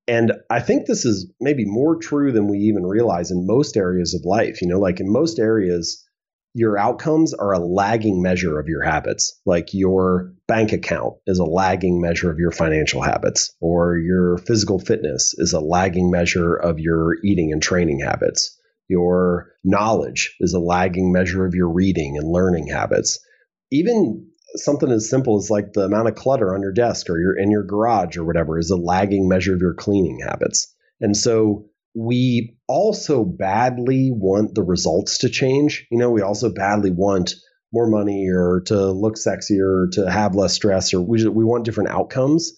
And 0.08 0.34
I 0.50 0.60
think 0.60 0.86
this 0.86 1.06
is 1.06 1.32
maybe 1.40 1.66
more 1.66 1.96
true 1.96 2.32
than 2.32 2.48
we 2.48 2.58
even 2.60 2.86
realize 2.86 3.32
in 3.32 3.48
most 3.48 3.78
areas 3.78 4.14
of 4.14 4.26
life. 4.26 4.62
You 4.62 4.68
know, 4.68 4.80
like 4.80 5.00
in 5.00 5.12
most 5.12 5.40
areas, 5.40 6.03
your 6.54 6.78
outcomes 6.78 7.34
are 7.34 7.54
a 7.54 7.60
lagging 7.60 8.22
measure 8.22 8.60
of 8.60 8.68
your 8.68 8.84
habits. 8.84 9.40
Like 9.46 9.74
your 9.74 10.34
bank 10.48 10.72
account 10.72 11.16
is 11.26 11.40
a 11.40 11.46
lagging 11.46 12.00
measure 12.00 12.32
of 12.32 12.38
your 12.38 12.52
financial 12.52 13.02
habits, 13.02 13.56
or 13.60 13.98
your 13.98 14.38
physical 14.38 14.80
fitness 14.80 15.34
is 15.38 15.54
a 15.54 15.60
lagging 15.60 16.12
measure 16.12 16.56
of 16.56 16.80
your 16.80 17.18
eating 17.24 17.52
and 17.52 17.62
training 17.62 18.00
habits. 18.00 18.58
Your 18.88 19.52
knowledge 19.64 20.36
is 20.40 20.54
a 20.54 20.60
lagging 20.60 21.12
measure 21.12 21.46
of 21.46 21.56
your 21.56 21.70
reading 21.70 22.18
and 22.18 22.32
learning 22.32 22.68
habits. 22.68 23.20
Even 23.72 24.28
something 24.56 24.92
as 24.92 25.10
simple 25.10 25.38
as 25.38 25.50
like 25.50 25.74
the 25.74 25.86
amount 25.86 26.08
of 26.08 26.16
clutter 26.16 26.54
on 26.54 26.62
your 26.62 26.74
desk 26.74 27.10
or 27.10 27.20
your 27.20 27.36
in 27.36 27.50
your 27.50 27.64
garage 27.64 28.18
or 28.18 28.24
whatever 28.24 28.60
is 28.60 28.70
a 28.70 28.76
lagging 28.76 29.28
measure 29.28 29.56
of 29.56 29.62
your 29.62 29.74
cleaning 29.74 30.20
habits. 30.20 30.72
And 31.02 31.18
so 31.18 31.66
we 31.96 32.58
also 32.68 33.24
badly 33.24 34.12
want 34.12 34.56
the 34.56 34.64
results 34.64 35.20
to 35.20 35.30
change. 35.30 35.88
You 35.92 36.00
know, 36.00 36.10
we 36.10 36.22
also 36.22 36.52
badly 36.52 36.92
want 36.92 37.36
more 37.72 37.88
money 37.88 38.30
or 38.30 38.62
to 38.68 38.92
look 38.92 39.16
sexier, 39.16 39.86
or 39.86 39.90
to 39.94 40.10
have 40.10 40.36
less 40.36 40.54
stress, 40.54 40.94
or 40.94 41.02
we, 41.02 41.28
we 41.28 41.44
want 41.44 41.66
different 41.66 41.90
outcomes. 41.90 42.54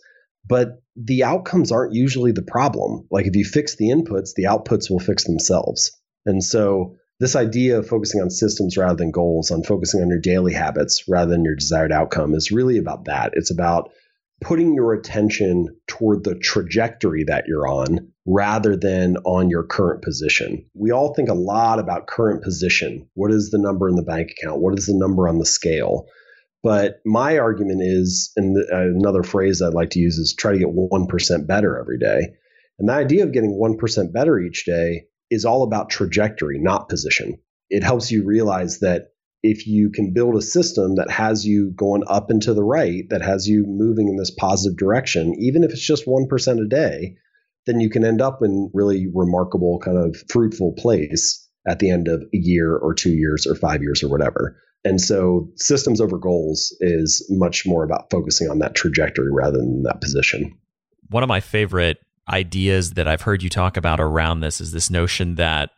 But 0.47 0.81
the 0.95 1.23
outcomes 1.23 1.71
aren't 1.71 1.93
usually 1.93 2.31
the 2.31 2.41
problem. 2.41 3.07
Like 3.11 3.25
if 3.25 3.35
you 3.35 3.45
fix 3.45 3.75
the 3.75 3.89
inputs, 3.89 4.33
the 4.35 4.43
outputs 4.43 4.89
will 4.89 4.99
fix 4.99 5.25
themselves. 5.25 5.91
And 6.25 6.43
so 6.43 6.95
this 7.19 7.35
idea 7.35 7.79
of 7.79 7.87
focusing 7.87 8.21
on 8.21 8.29
systems 8.29 8.77
rather 8.77 8.95
than 8.95 9.11
goals, 9.11 9.51
on 9.51 9.63
focusing 9.63 10.01
on 10.01 10.09
your 10.09 10.19
daily 10.19 10.53
habits 10.53 11.05
rather 11.07 11.31
than 11.31 11.45
your 11.45 11.55
desired 11.55 11.91
outcome 11.91 12.33
is 12.33 12.51
really 12.51 12.77
about 12.77 13.05
that. 13.05 13.31
It's 13.33 13.51
about 13.51 13.91
putting 14.41 14.73
your 14.73 14.93
attention 14.93 15.67
toward 15.87 16.23
the 16.23 16.35
trajectory 16.35 17.23
that 17.25 17.45
you're 17.47 17.67
on 17.67 18.11
rather 18.25 18.75
than 18.75 19.17
on 19.17 19.49
your 19.49 19.63
current 19.63 20.03
position. 20.03 20.65
We 20.73 20.91
all 20.91 21.13
think 21.13 21.29
a 21.29 21.33
lot 21.33 21.79
about 21.79 22.07
current 22.07 22.43
position. 22.43 23.07
What 23.13 23.31
is 23.31 23.51
the 23.51 23.59
number 23.59 23.87
in 23.87 23.95
the 23.95 24.03
bank 24.03 24.31
account? 24.31 24.61
What 24.61 24.77
is 24.77 24.87
the 24.87 24.95
number 24.95 25.27
on 25.27 25.39
the 25.39 25.45
scale? 25.45 26.07
But 26.63 26.99
my 27.05 27.37
argument 27.37 27.81
is, 27.83 28.31
and 28.35 28.57
uh, 28.57 28.77
another 28.77 29.21
phrase 29.21 29.61
I'd 29.61 29.75
like 29.75 29.91
to 29.91 29.99
use 29.99 30.17
is 30.17 30.33
try 30.33 30.51
to 30.51 30.57
get 30.57 30.67
1% 30.67 31.47
better 31.47 31.79
every 31.79 31.99
day. 31.99 32.33
And 32.79 32.89
the 32.89 32.93
idea 32.93 33.23
of 33.23 33.31
getting 33.31 33.51
1% 33.51 34.11
better 34.13 34.39
each 34.39 34.65
day 34.65 35.05
is 35.29 35.45
all 35.45 35.63
about 35.63 35.89
trajectory, 35.89 36.59
not 36.59 36.89
position. 36.89 37.39
It 37.69 37.83
helps 37.83 38.11
you 38.11 38.25
realize 38.25 38.79
that 38.79 39.09
if 39.45 39.67
you 39.67 39.91
can 39.91 40.11
build 40.11 40.35
a 40.35 40.41
system 40.41 40.95
that 40.95 41.11
has 41.11 41.45
you 41.45 41.71
going 41.75 42.03
up 42.07 42.31
and 42.31 42.41
to 42.41 42.53
the 42.53 42.63
right, 42.63 43.03
that 43.09 43.21
has 43.21 43.47
you 43.47 43.63
moving 43.67 44.07
in 44.07 44.17
this 44.17 44.31
positive 44.31 44.75
direction, 44.75 45.35
even 45.39 45.63
if 45.63 45.71
it's 45.71 45.85
just 45.85 46.07
1% 46.07 46.65
a 46.65 46.67
day, 46.67 47.15
then 47.67 47.79
you 47.79 47.89
can 47.89 48.03
end 48.03 48.21
up 48.21 48.39
in 48.41 48.71
really 48.73 49.07
remarkable 49.13 49.79
kind 49.79 49.97
of 49.97 50.17
fruitful 50.29 50.73
place 50.73 51.47
at 51.67 51.77
the 51.79 51.91
end 51.91 52.07
of 52.07 52.21
a 52.21 52.37
year 52.37 52.75
or 52.75 52.95
two 52.95 53.11
years 53.11 53.45
or 53.45 53.55
five 53.55 53.83
years 53.83 54.03
or 54.03 54.09
whatever. 54.09 54.57
And 54.83 54.99
so 54.99 55.49
systems 55.55 56.01
over 56.01 56.17
goals 56.17 56.75
is 56.79 57.25
much 57.29 57.65
more 57.65 57.83
about 57.83 58.09
focusing 58.09 58.49
on 58.49 58.59
that 58.59 58.75
trajectory 58.75 59.31
rather 59.31 59.57
than 59.57 59.83
that 59.83 60.01
position. 60.01 60.57
One 61.09 61.23
of 61.23 61.29
my 61.29 61.39
favorite 61.39 61.97
ideas 62.27 62.91
that 62.91 63.07
I've 63.07 63.21
heard 63.21 63.43
you 63.43 63.49
talk 63.49 63.77
about 63.77 63.99
around 63.99 64.39
this 64.39 64.59
is 64.59 64.71
this 64.71 64.89
notion 64.89 65.35
that 65.35 65.69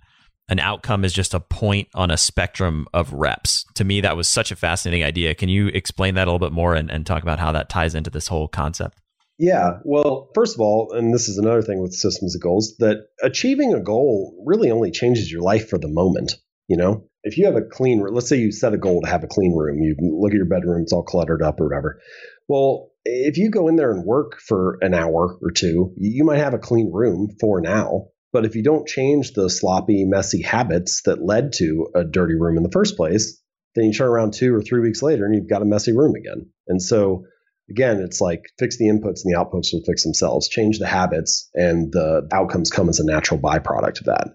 an 0.49 0.59
outcome 0.59 1.03
is 1.03 1.13
just 1.13 1.33
a 1.33 1.39
point 1.39 1.87
on 1.93 2.11
a 2.11 2.17
spectrum 2.17 2.87
of 2.93 3.11
reps. 3.13 3.65
To 3.75 3.83
me, 3.83 4.01
that 4.01 4.15
was 4.15 4.27
such 4.27 4.51
a 4.51 4.55
fascinating 4.55 5.03
idea. 5.03 5.35
Can 5.35 5.49
you 5.49 5.67
explain 5.67 6.15
that 6.15 6.27
a 6.27 6.31
little 6.31 6.45
bit 6.45 6.53
more 6.53 6.75
and, 6.75 6.89
and 6.89 7.05
talk 7.05 7.23
about 7.23 7.39
how 7.39 7.51
that 7.51 7.69
ties 7.69 7.95
into 7.95 8.09
this 8.09 8.27
whole 8.27 8.47
concept? 8.47 8.99
Yeah. 9.37 9.79
Well, 9.83 10.31
first 10.33 10.55
of 10.55 10.61
all, 10.61 10.93
and 10.93 11.13
this 11.13 11.29
is 11.29 11.37
another 11.37 11.61
thing 11.61 11.81
with 11.81 11.93
systems 11.93 12.35
of 12.35 12.41
goals, 12.41 12.75
that 12.79 13.07
achieving 13.21 13.73
a 13.73 13.79
goal 13.79 14.43
really 14.45 14.71
only 14.71 14.91
changes 14.91 15.31
your 15.31 15.41
life 15.41 15.69
for 15.69 15.77
the 15.77 15.87
moment. 15.87 16.35
You 16.67 16.77
know, 16.77 17.07
if 17.23 17.37
you 17.37 17.45
have 17.45 17.55
a 17.55 17.61
clean, 17.61 18.03
let's 18.09 18.27
say 18.27 18.37
you 18.37 18.51
set 18.51 18.73
a 18.73 18.77
goal 18.77 19.01
to 19.01 19.09
have 19.09 19.23
a 19.23 19.27
clean 19.27 19.53
room, 19.55 19.81
you 19.81 19.95
look 19.99 20.31
at 20.31 20.37
your 20.37 20.45
bedroom, 20.45 20.81
it's 20.81 20.91
all 20.91 21.03
cluttered 21.03 21.41
up 21.41 21.61
or 21.61 21.67
whatever. 21.67 22.01
Well, 22.47 22.91
if 23.05 23.37
you 23.37 23.51
go 23.51 23.67
in 23.67 23.75
there 23.75 23.91
and 23.91 24.05
work 24.05 24.39
for 24.41 24.77
an 24.81 24.93
hour 24.93 25.37
or 25.41 25.51
two, 25.51 25.93
you 25.97 26.25
might 26.25 26.39
have 26.39 26.53
a 26.53 26.59
clean 26.59 26.91
room 26.91 27.29
for 27.39 27.61
now. 27.61 28.07
But 28.33 28.45
if 28.45 28.55
you 28.55 28.63
don't 28.63 28.87
change 28.87 29.33
the 29.33 29.49
sloppy, 29.49 30.03
messy 30.05 30.41
habits 30.41 31.01
that 31.03 31.23
led 31.23 31.53
to 31.53 31.87
a 31.95 32.03
dirty 32.03 32.35
room 32.35 32.57
in 32.57 32.63
the 32.63 32.71
first 32.71 32.97
place, 32.97 33.41
then 33.75 33.85
you 33.85 33.93
turn 33.93 34.09
around 34.09 34.33
two 34.33 34.53
or 34.53 34.61
three 34.61 34.81
weeks 34.81 35.01
later 35.01 35.25
and 35.25 35.35
you've 35.35 35.49
got 35.49 35.61
a 35.61 35.65
messy 35.65 35.93
room 35.93 36.15
again. 36.15 36.49
And 36.67 36.81
so, 36.81 37.25
again, 37.69 38.01
it's 38.01 38.19
like 38.19 38.43
fix 38.59 38.77
the 38.77 38.87
inputs 38.87 39.21
and 39.23 39.33
the 39.33 39.37
outputs 39.37 39.71
will 39.71 39.83
fix 39.85 40.03
themselves. 40.03 40.49
Change 40.49 40.79
the 40.79 40.87
habits 40.87 41.49
and 41.53 41.91
the 41.91 42.27
outcomes 42.33 42.69
come 42.69 42.89
as 42.89 42.99
a 42.99 43.05
natural 43.05 43.39
byproduct 43.39 43.99
of 43.99 44.05
that. 44.05 44.27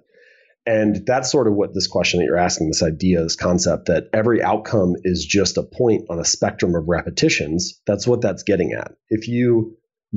And 0.65 1.05
that's 1.05 1.31
sort 1.31 1.49
of 1.49 1.55
what 1.55 1.75
this 1.75 1.89
question 1.89 2.21
that 2.21 2.27
you're 2.27 2.37
asking, 2.37 2.69
this 2.69 2.85
idea, 2.85 3.23
this 3.23 3.35
concept 3.35 3.87
that 3.87 4.05
every 4.13 4.43
outcome 4.43 4.95
is 5.03 5.27
just 5.27 5.59
a 5.59 5.65
point 5.65 6.05
on 6.09 6.21
a 6.21 6.25
spectrum 6.25 6.77
of 6.77 6.85
repetitions. 6.87 7.81
That's 7.85 8.07
what 8.07 8.21
that's 8.21 8.45
getting 8.45 8.73
at. 8.73 8.93
If 9.09 9.27
you 9.27 9.77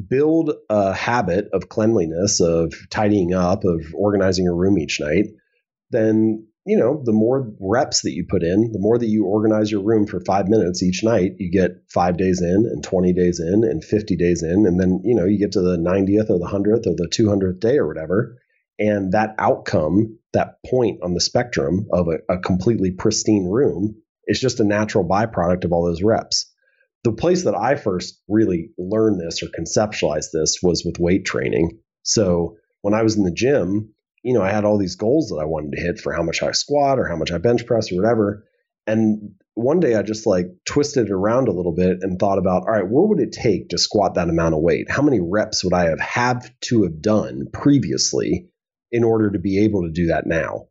build 0.09 0.51
a 0.69 0.93
habit 0.93 1.45
of 1.53 1.69
cleanliness, 1.69 2.41
of 2.41 2.73
tidying 2.89 3.33
up, 3.33 3.63
of 3.63 3.81
organizing 3.93 4.45
your 4.45 4.55
room 4.55 4.77
each 4.77 4.99
night, 4.99 5.25
then 5.91 6.47
you 6.65 6.77
know 6.77 7.01
the 7.05 7.13
more 7.13 7.53
reps 7.59 8.01
that 8.01 8.13
you 8.13 8.25
put 8.27 8.43
in, 8.43 8.71
the 8.71 8.79
more 8.79 8.97
that 8.97 9.07
you 9.07 9.25
organize 9.25 9.71
your 9.71 9.83
room 9.83 10.07
for 10.07 10.19
five 10.21 10.47
minutes 10.47 10.81
each 10.81 11.03
night, 11.03 11.33
you 11.37 11.51
get 11.51 11.71
five 11.89 12.17
days 12.17 12.41
in, 12.41 12.69
and 12.71 12.83
twenty 12.83 13.13
days 13.13 13.39
in, 13.39 13.63
and 13.63 13.83
fifty 13.83 14.15
days 14.15 14.43
in, 14.43 14.65
and 14.65 14.79
then 14.79 15.01
you 15.03 15.15
know 15.15 15.25
you 15.25 15.37
get 15.37 15.53
to 15.53 15.61
the 15.61 15.77
ninetieth 15.77 16.29
or 16.29 16.39
the 16.39 16.47
hundredth 16.47 16.87
or 16.87 16.95
the 16.95 17.09
two 17.11 17.29
hundredth 17.29 17.59
day 17.59 17.77
or 17.77 17.87
whatever, 17.87 18.37
and 18.79 19.11
that 19.13 19.35
outcome 19.37 20.17
that 20.33 20.55
point 20.65 20.99
on 21.03 21.13
the 21.13 21.21
spectrum 21.21 21.87
of 21.93 22.07
a, 22.07 22.33
a 22.33 22.39
completely 22.39 22.91
pristine 22.91 23.45
room 23.45 23.95
is 24.27 24.39
just 24.39 24.59
a 24.59 24.65
natural 24.65 25.07
byproduct 25.07 25.63
of 25.65 25.71
all 25.71 25.85
those 25.85 26.01
reps. 26.01 26.51
The 27.05 27.13
place 27.13 27.43
that 27.43 27.55
I 27.55 27.75
first 27.75 28.19
really 28.27 28.71
learned 28.77 29.21
this 29.21 29.41
or 29.41 29.47
conceptualized 29.47 30.31
this 30.33 30.57
was 30.61 30.83
with 30.83 30.99
weight 30.99 31.23
training. 31.23 31.79
So 32.03 32.57
when 32.81 32.93
I 32.93 33.03
was 33.03 33.15
in 33.15 33.23
the 33.23 33.31
gym, 33.31 33.93
you 34.23 34.33
know, 34.33 34.41
I 34.41 34.51
had 34.51 34.65
all 34.65 34.77
these 34.77 34.95
goals 34.95 35.29
that 35.29 35.37
I 35.41 35.45
wanted 35.45 35.73
to 35.73 35.81
hit 35.81 35.99
for 35.99 36.11
how 36.13 36.23
much 36.23 36.41
I 36.41 36.51
squat 36.51 36.99
or 36.99 37.07
how 37.07 37.15
much 37.15 37.31
I 37.31 37.37
bench 37.37 37.65
press 37.65 37.91
or 37.91 37.95
whatever. 37.95 38.43
And 38.87 39.35
one 39.53 39.79
day 39.79 39.95
I 39.95 40.01
just 40.01 40.25
like 40.25 40.47
twisted 40.65 41.05
it 41.07 41.11
around 41.11 41.47
a 41.47 41.53
little 41.53 41.75
bit 41.75 41.99
and 42.01 42.19
thought 42.19 42.39
about, 42.39 42.63
all 42.63 42.73
right, 42.73 42.87
what 42.87 43.07
would 43.09 43.19
it 43.19 43.31
take 43.31 43.69
to 43.69 43.77
squat 43.77 44.15
that 44.15 44.29
amount 44.29 44.55
of 44.55 44.61
weight? 44.61 44.89
How 44.89 45.03
many 45.03 45.19
reps 45.21 45.63
would 45.63 45.73
I 45.73 45.89
have 45.89 45.99
have 45.99 46.51
to 46.65 46.83
have 46.83 47.01
done 47.01 47.47
previously 47.53 48.49
in 48.91 49.03
order 49.03 49.31
to 49.31 49.39
be 49.39 49.63
able 49.63 49.83
to 49.83 49.91
do 49.91 50.07
that 50.07 50.25
now. 50.25 50.67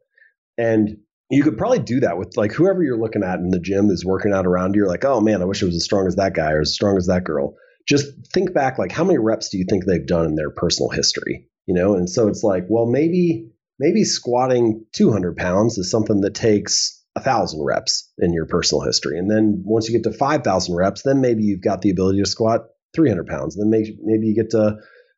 And 0.58 0.98
you 1.30 1.42
could 1.42 1.56
probably 1.58 1.78
do 1.78 2.00
that 2.00 2.18
with 2.18 2.36
like 2.36 2.52
whoever 2.52 2.82
you're 2.82 3.00
looking 3.00 3.22
at 3.22 3.38
in 3.38 3.50
the 3.50 3.60
gym 3.60 3.88
that's 3.88 4.04
working 4.04 4.32
out 4.32 4.46
around 4.46 4.74
you. 4.74 4.82
You're 4.82 4.88
like, 4.88 5.04
oh 5.04 5.20
man, 5.20 5.42
I 5.42 5.46
wish 5.46 5.62
I 5.62 5.66
was 5.66 5.76
as 5.76 5.84
strong 5.84 6.06
as 6.06 6.16
that 6.16 6.34
guy 6.34 6.52
or 6.52 6.60
as 6.60 6.74
strong 6.74 6.96
as 6.96 7.06
that 7.06 7.24
girl. 7.24 7.56
Just 7.88 8.06
think 8.32 8.54
back, 8.54 8.78
like 8.78 8.92
how 8.92 9.04
many 9.04 9.18
reps 9.18 9.48
do 9.48 9.58
you 9.58 9.66
think 9.68 9.84
they've 9.84 10.06
done 10.06 10.26
in 10.26 10.36
their 10.36 10.50
personal 10.50 10.90
history? 10.90 11.48
You 11.66 11.74
know, 11.74 11.94
and 11.94 12.08
so 12.08 12.28
it's 12.28 12.42
like, 12.42 12.66
well, 12.68 12.86
maybe 12.86 13.50
maybe 13.78 14.04
squatting 14.04 14.84
200 14.92 15.36
pounds 15.36 15.78
is 15.78 15.90
something 15.90 16.20
that 16.20 16.34
takes 16.34 17.02
a 17.16 17.20
thousand 17.20 17.64
reps 17.64 18.10
in 18.18 18.32
your 18.32 18.46
personal 18.46 18.82
history, 18.84 19.18
and 19.18 19.30
then 19.30 19.62
once 19.64 19.88
you 19.88 19.96
get 19.96 20.10
to 20.10 20.16
5,000 20.16 20.74
reps, 20.74 21.02
then 21.02 21.20
maybe 21.20 21.44
you've 21.44 21.62
got 21.62 21.80
the 21.80 21.90
ability 21.90 22.20
to 22.20 22.28
squat 22.28 22.66
300 22.94 23.26
pounds. 23.26 23.56
Then 23.56 23.70
maybe 23.70 23.96
maybe 24.02 24.26
you 24.26 24.34
get 24.34 24.50
to 24.50 24.76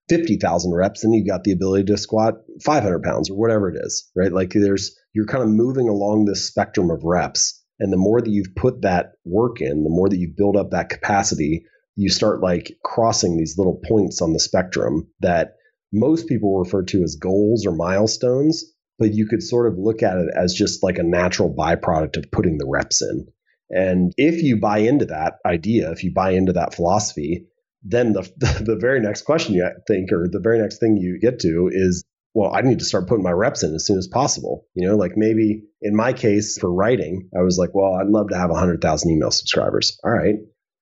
50,000 0.08 0.72
reps, 0.72 1.02
then 1.02 1.12
you've 1.12 1.26
got 1.26 1.44
the 1.44 1.52
ability 1.52 1.84
to 1.86 1.96
squat 1.96 2.34
500 2.64 3.02
pounds 3.02 3.30
or 3.30 3.36
whatever 3.36 3.70
it 3.70 3.76
is, 3.80 4.08
right? 4.14 4.32
Like 4.32 4.52
there's, 4.52 4.96
you're 5.16 5.24
kind 5.24 5.42
of 5.42 5.48
moving 5.48 5.88
along 5.88 6.26
this 6.26 6.46
spectrum 6.46 6.90
of 6.90 7.02
reps. 7.02 7.64
And 7.80 7.90
the 7.90 7.96
more 7.96 8.20
that 8.20 8.30
you've 8.30 8.54
put 8.54 8.82
that 8.82 9.12
work 9.24 9.62
in, 9.62 9.82
the 9.82 9.88
more 9.88 10.10
that 10.10 10.18
you 10.18 10.30
build 10.36 10.58
up 10.58 10.72
that 10.72 10.90
capacity, 10.90 11.64
you 11.94 12.10
start 12.10 12.42
like 12.42 12.76
crossing 12.84 13.38
these 13.38 13.56
little 13.56 13.80
points 13.88 14.20
on 14.20 14.34
the 14.34 14.38
spectrum 14.38 15.08
that 15.20 15.54
most 15.90 16.28
people 16.28 16.58
refer 16.58 16.82
to 16.82 17.02
as 17.02 17.16
goals 17.16 17.66
or 17.66 17.74
milestones, 17.74 18.62
but 18.98 19.14
you 19.14 19.26
could 19.26 19.42
sort 19.42 19.72
of 19.72 19.78
look 19.78 20.02
at 20.02 20.18
it 20.18 20.28
as 20.36 20.52
just 20.52 20.82
like 20.82 20.98
a 20.98 21.02
natural 21.02 21.54
byproduct 21.54 22.18
of 22.18 22.30
putting 22.30 22.58
the 22.58 22.68
reps 22.68 23.00
in. 23.00 23.26
And 23.70 24.12
if 24.18 24.42
you 24.42 24.60
buy 24.60 24.78
into 24.80 25.06
that 25.06 25.36
idea, 25.46 25.92
if 25.92 26.04
you 26.04 26.12
buy 26.12 26.32
into 26.32 26.52
that 26.52 26.74
philosophy, 26.74 27.46
then 27.82 28.12
the, 28.12 28.20
the 28.66 28.76
very 28.78 29.00
next 29.00 29.22
question 29.22 29.54
you 29.54 29.66
think 29.86 30.12
or 30.12 30.28
the 30.30 30.40
very 30.40 30.58
next 30.58 30.78
thing 30.78 30.98
you 30.98 31.18
get 31.18 31.38
to 31.40 31.70
is 31.72 32.04
well 32.36 32.52
i 32.54 32.60
need 32.60 32.78
to 32.78 32.84
start 32.84 33.08
putting 33.08 33.24
my 33.24 33.32
reps 33.32 33.62
in 33.62 33.74
as 33.74 33.86
soon 33.86 33.98
as 33.98 34.06
possible. 34.06 34.66
You 34.74 34.86
know 34.86 34.96
like 34.96 35.16
maybe 35.16 35.62
in 35.80 35.96
my 35.96 36.12
case 36.12 36.58
for 36.58 36.72
writing 36.72 37.28
i 37.36 37.42
was 37.42 37.58
like 37.58 37.74
well 37.74 37.94
i'd 37.94 38.06
love 38.06 38.28
to 38.28 38.36
have 38.36 38.50
100000 38.50 39.10
email 39.10 39.30
subscribers. 39.30 39.98
All 40.04 40.12
right 40.12 40.36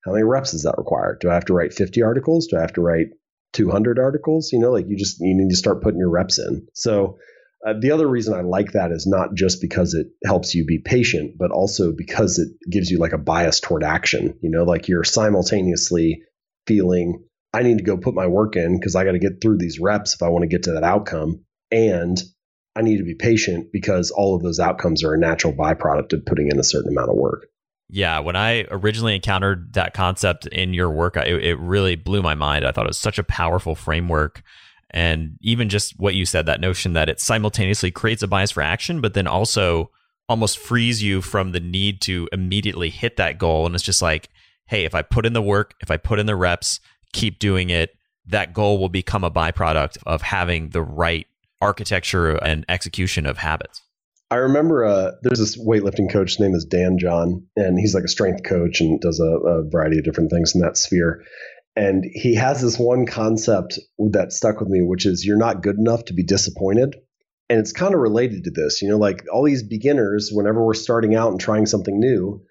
how 0.05 0.11
many 0.11 0.23
reps 0.23 0.51
does 0.51 0.63
that 0.63 0.77
require? 0.77 1.17
Do 1.19 1.29
i 1.31 1.33
have 1.33 1.45
to 1.45 1.53
write 1.53 1.73
50 1.73 2.03
articles? 2.03 2.47
Do 2.47 2.57
i 2.57 2.61
have 2.61 2.73
to 2.73 2.81
write 2.81 3.07
200 3.53 3.97
articles? 3.97 4.51
You 4.51 4.59
know 4.59 4.71
like 4.71 4.85
you 4.87 4.97
just 4.97 5.19
you 5.19 5.35
need 5.35 5.49
to 5.49 5.57
start 5.57 5.81
putting 5.81 5.99
your 5.99 6.11
reps 6.11 6.37
in. 6.37 6.67
So 6.73 7.17
uh, 7.65 7.73
the 7.79 7.91
other 7.91 8.07
reason 8.07 8.35
I 8.35 8.41
like 8.41 8.73
that 8.73 8.91
is 8.91 9.07
not 9.07 9.33
just 9.33 9.59
because 9.59 9.95
it 9.95 10.07
helps 10.23 10.53
you 10.53 10.65
be 10.65 10.77
patient, 10.77 11.35
but 11.37 11.49
also 11.49 11.91
because 11.91 12.37
it 12.37 12.49
gives 12.69 12.91
you 12.91 12.99
like 12.99 13.13
a 13.13 13.17
bias 13.17 13.59
toward 13.59 13.83
action. 13.83 14.37
You 14.41 14.51
know, 14.51 14.65
like 14.65 14.87
you're 14.87 15.03
simultaneously 15.03 16.21
feeling 16.67 17.23
I 17.55 17.63
need 17.63 17.77
to 17.77 17.83
go 17.83 17.95
put 17.95 18.13
my 18.13 18.27
work 18.27 18.57
in 18.57 18.77
because 18.77 18.95
I 18.95 19.05
got 19.05 19.13
to 19.13 19.19
get 19.19 19.41
through 19.41 19.59
these 19.59 19.79
reps 19.79 20.13
if 20.13 20.21
I 20.21 20.27
want 20.27 20.43
to 20.43 20.47
get 20.47 20.63
to 20.63 20.73
that 20.73 20.83
outcome. 20.83 21.45
And 21.71 22.21
I 22.75 22.81
need 22.81 22.97
to 22.97 23.05
be 23.05 23.15
patient 23.15 23.71
because 23.71 24.11
all 24.11 24.35
of 24.35 24.43
those 24.43 24.59
outcomes 24.59 25.05
are 25.05 25.13
a 25.13 25.17
natural 25.17 25.53
byproduct 25.53 26.11
of 26.11 26.25
putting 26.25 26.49
in 26.51 26.59
a 26.59 26.63
certain 26.63 26.91
amount 26.91 27.11
of 27.11 27.15
work. 27.15 27.47
Yeah, 27.87 28.19
when 28.19 28.35
I 28.35 28.65
originally 28.69 29.15
encountered 29.15 29.73
that 29.73 29.93
concept 29.93 30.47
in 30.47 30.73
your 30.73 30.89
work, 30.89 31.15
it, 31.15 31.27
it 31.27 31.57
really 31.57 31.95
blew 31.95 32.21
my 32.21 32.35
mind. 32.35 32.67
I 32.67 32.73
thought 32.73 32.87
it 32.87 32.89
was 32.89 32.97
such 32.97 33.19
a 33.19 33.23
powerful 33.23 33.73
framework. 33.73 34.43
And 34.89 35.37
even 35.39 35.69
just 35.69 35.97
what 35.97 36.15
you 36.15 36.25
said, 36.25 36.47
that 36.47 36.59
notion 36.59 36.91
that 36.93 37.07
it 37.07 37.21
simultaneously 37.21 37.91
creates 37.91 38.21
a 38.21 38.27
bias 38.27 38.51
for 38.51 38.63
action, 38.63 38.99
but 38.99 39.13
then 39.13 39.27
also 39.27 39.91
almost 40.27 40.57
frees 40.57 41.01
you 41.01 41.21
from 41.21 41.53
the 41.53 41.59
need 41.61 42.01
to 42.01 42.27
immediately 42.33 42.89
hit 42.89 43.15
that 43.15 43.37
goal. 43.37 43.65
And 43.65 43.75
it's 43.75 43.83
just 43.83 44.01
like, 44.01 44.29
hey, 44.67 44.83
if 44.83 44.95
I 44.95 45.03
put 45.03 45.25
in 45.25 45.33
the 45.33 45.41
work, 45.41 45.75
if 45.79 45.91
I 45.91 45.97
put 45.97 46.19
in 46.19 46.25
the 46.25 46.35
reps, 46.35 46.79
keep 47.15 47.39
doing 47.39 47.69
it, 47.69 47.95
that 48.27 48.53
goal 48.53 48.77
will 48.77 48.89
become 48.89 49.23
a 49.23 49.31
byproduct 49.31 49.97
of 50.05 50.21
having 50.21 50.69
the 50.69 50.81
right 50.81 51.25
architecture 51.61 52.35
and 52.35 52.65
execution 52.69 53.25
of 53.25 53.37
habits. 53.37 53.81
I 54.29 54.35
remember 54.35 54.83
uh, 54.83 55.11
there's 55.21 55.39
this 55.39 55.57
weightlifting 55.57 56.11
coach. 56.11 56.31
His 56.31 56.39
name 56.39 56.55
is 56.55 56.65
Dan 56.65 56.97
John, 56.97 57.45
and 57.55 57.79
he's 57.79 57.93
like 57.95 58.03
a 58.03 58.09
strength 58.09 58.43
coach 58.43 58.81
and 58.81 58.99
does 58.99 59.19
a, 59.19 59.23
a 59.23 59.69
variety 59.69 59.99
of 59.99 60.03
different 60.03 60.31
things 60.31 60.53
in 60.55 60.61
that 60.61 60.77
sphere. 60.77 61.23
And 61.75 62.05
he 62.11 62.35
has 62.35 62.61
this 62.61 62.79
one 62.79 63.05
concept 63.05 63.79
that 64.11 64.33
stuck 64.33 64.59
with 64.59 64.69
me, 64.69 64.81
which 64.81 65.05
is 65.05 65.25
you're 65.25 65.37
not 65.37 65.61
good 65.61 65.77
enough 65.77 66.05
to 66.05 66.13
be 66.13 66.23
disappointed. 66.23 66.95
And 67.49 67.59
it's 67.59 67.73
kind 67.73 67.93
of 67.93 67.99
related 67.99 68.45
to 68.45 68.51
this, 68.51 68.81
you 68.81 68.89
know, 68.89 68.97
like 68.97 69.23
all 69.31 69.43
these 69.43 69.61
beginners, 69.61 70.31
whenever 70.33 70.65
we're 70.65 70.73
starting 70.73 71.15
out 71.15 71.31
and 71.31 71.39
trying 71.39 71.67
something 71.67 71.99
new, 71.99 72.41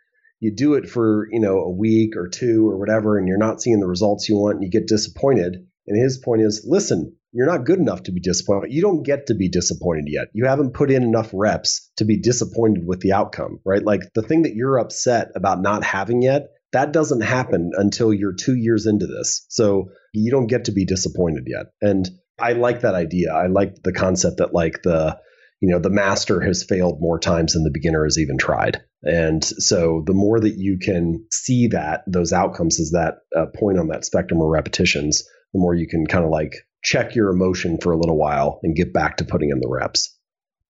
you 0.40 0.54
do 0.54 0.74
it 0.74 0.88
for, 0.88 1.28
you 1.30 1.40
know, 1.40 1.58
a 1.58 1.70
week 1.70 2.16
or 2.16 2.28
two 2.28 2.68
or 2.68 2.78
whatever, 2.78 3.18
and 3.18 3.28
you're 3.28 3.38
not 3.38 3.62
seeing 3.62 3.80
the 3.80 3.86
results 3.86 4.28
you 4.28 4.36
want 4.36 4.56
and 4.56 4.64
you 4.64 4.70
get 4.70 4.86
disappointed. 4.86 5.66
And 5.86 6.02
his 6.02 6.18
point 6.18 6.42
is 6.42 6.64
listen, 6.68 7.16
you're 7.32 7.46
not 7.46 7.64
good 7.64 7.78
enough 7.78 8.04
to 8.04 8.12
be 8.12 8.20
disappointed. 8.20 8.72
You 8.72 8.80
don't 8.80 9.02
get 9.02 9.26
to 9.26 9.34
be 9.34 9.48
disappointed 9.48 10.04
yet. 10.06 10.28
You 10.32 10.46
haven't 10.46 10.74
put 10.74 10.90
in 10.90 11.02
enough 11.02 11.30
reps 11.34 11.90
to 11.96 12.04
be 12.04 12.20
disappointed 12.20 12.86
with 12.86 13.00
the 13.00 13.12
outcome, 13.12 13.60
right? 13.64 13.84
Like 13.84 14.00
the 14.14 14.22
thing 14.22 14.42
that 14.42 14.54
you're 14.54 14.78
upset 14.78 15.32
about 15.34 15.60
not 15.60 15.82
having 15.82 16.22
yet, 16.22 16.48
that 16.72 16.92
doesn't 16.92 17.22
happen 17.22 17.72
until 17.74 18.12
you're 18.12 18.34
two 18.34 18.54
years 18.54 18.86
into 18.86 19.06
this. 19.06 19.46
So 19.48 19.90
you 20.12 20.30
don't 20.30 20.46
get 20.46 20.66
to 20.66 20.72
be 20.72 20.84
disappointed 20.84 21.44
yet. 21.46 21.66
And 21.82 22.08
I 22.38 22.52
like 22.52 22.80
that 22.80 22.94
idea. 22.94 23.32
I 23.32 23.46
like 23.46 23.82
the 23.82 23.92
concept 23.92 24.38
that 24.38 24.54
like 24.54 24.82
the 24.82 25.18
you 25.64 25.72
know 25.72 25.78
the 25.78 25.90
master 25.90 26.40
has 26.40 26.64
failed 26.64 27.00
more 27.00 27.18
times 27.18 27.52
than 27.52 27.64
the 27.64 27.70
beginner 27.70 28.04
has 28.04 28.18
even 28.18 28.38
tried 28.38 28.82
and 29.02 29.44
so 29.44 30.02
the 30.06 30.14
more 30.14 30.40
that 30.40 30.56
you 30.56 30.78
can 30.78 31.24
see 31.30 31.68
that 31.68 32.02
those 32.06 32.32
outcomes 32.32 32.78
as 32.80 32.90
that 32.90 33.18
uh, 33.36 33.46
point 33.58 33.78
on 33.78 33.88
that 33.88 34.04
spectrum 34.04 34.40
of 34.40 34.48
repetitions 34.48 35.24
the 35.54 35.60
more 35.60 35.74
you 35.74 35.86
can 35.86 36.06
kind 36.06 36.24
of 36.24 36.30
like 36.30 36.66
check 36.84 37.14
your 37.14 37.30
emotion 37.30 37.78
for 37.78 37.92
a 37.92 37.96
little 37.96 38.16
while 38.16 38.60
and 38.62 38.76
get 38.76 38.92
back 38.92 39.16
to 39.16 39.24
putting 39.24 39.50
in 39.50 39.58
the 39.60 39.68
reps. 39.68 40.14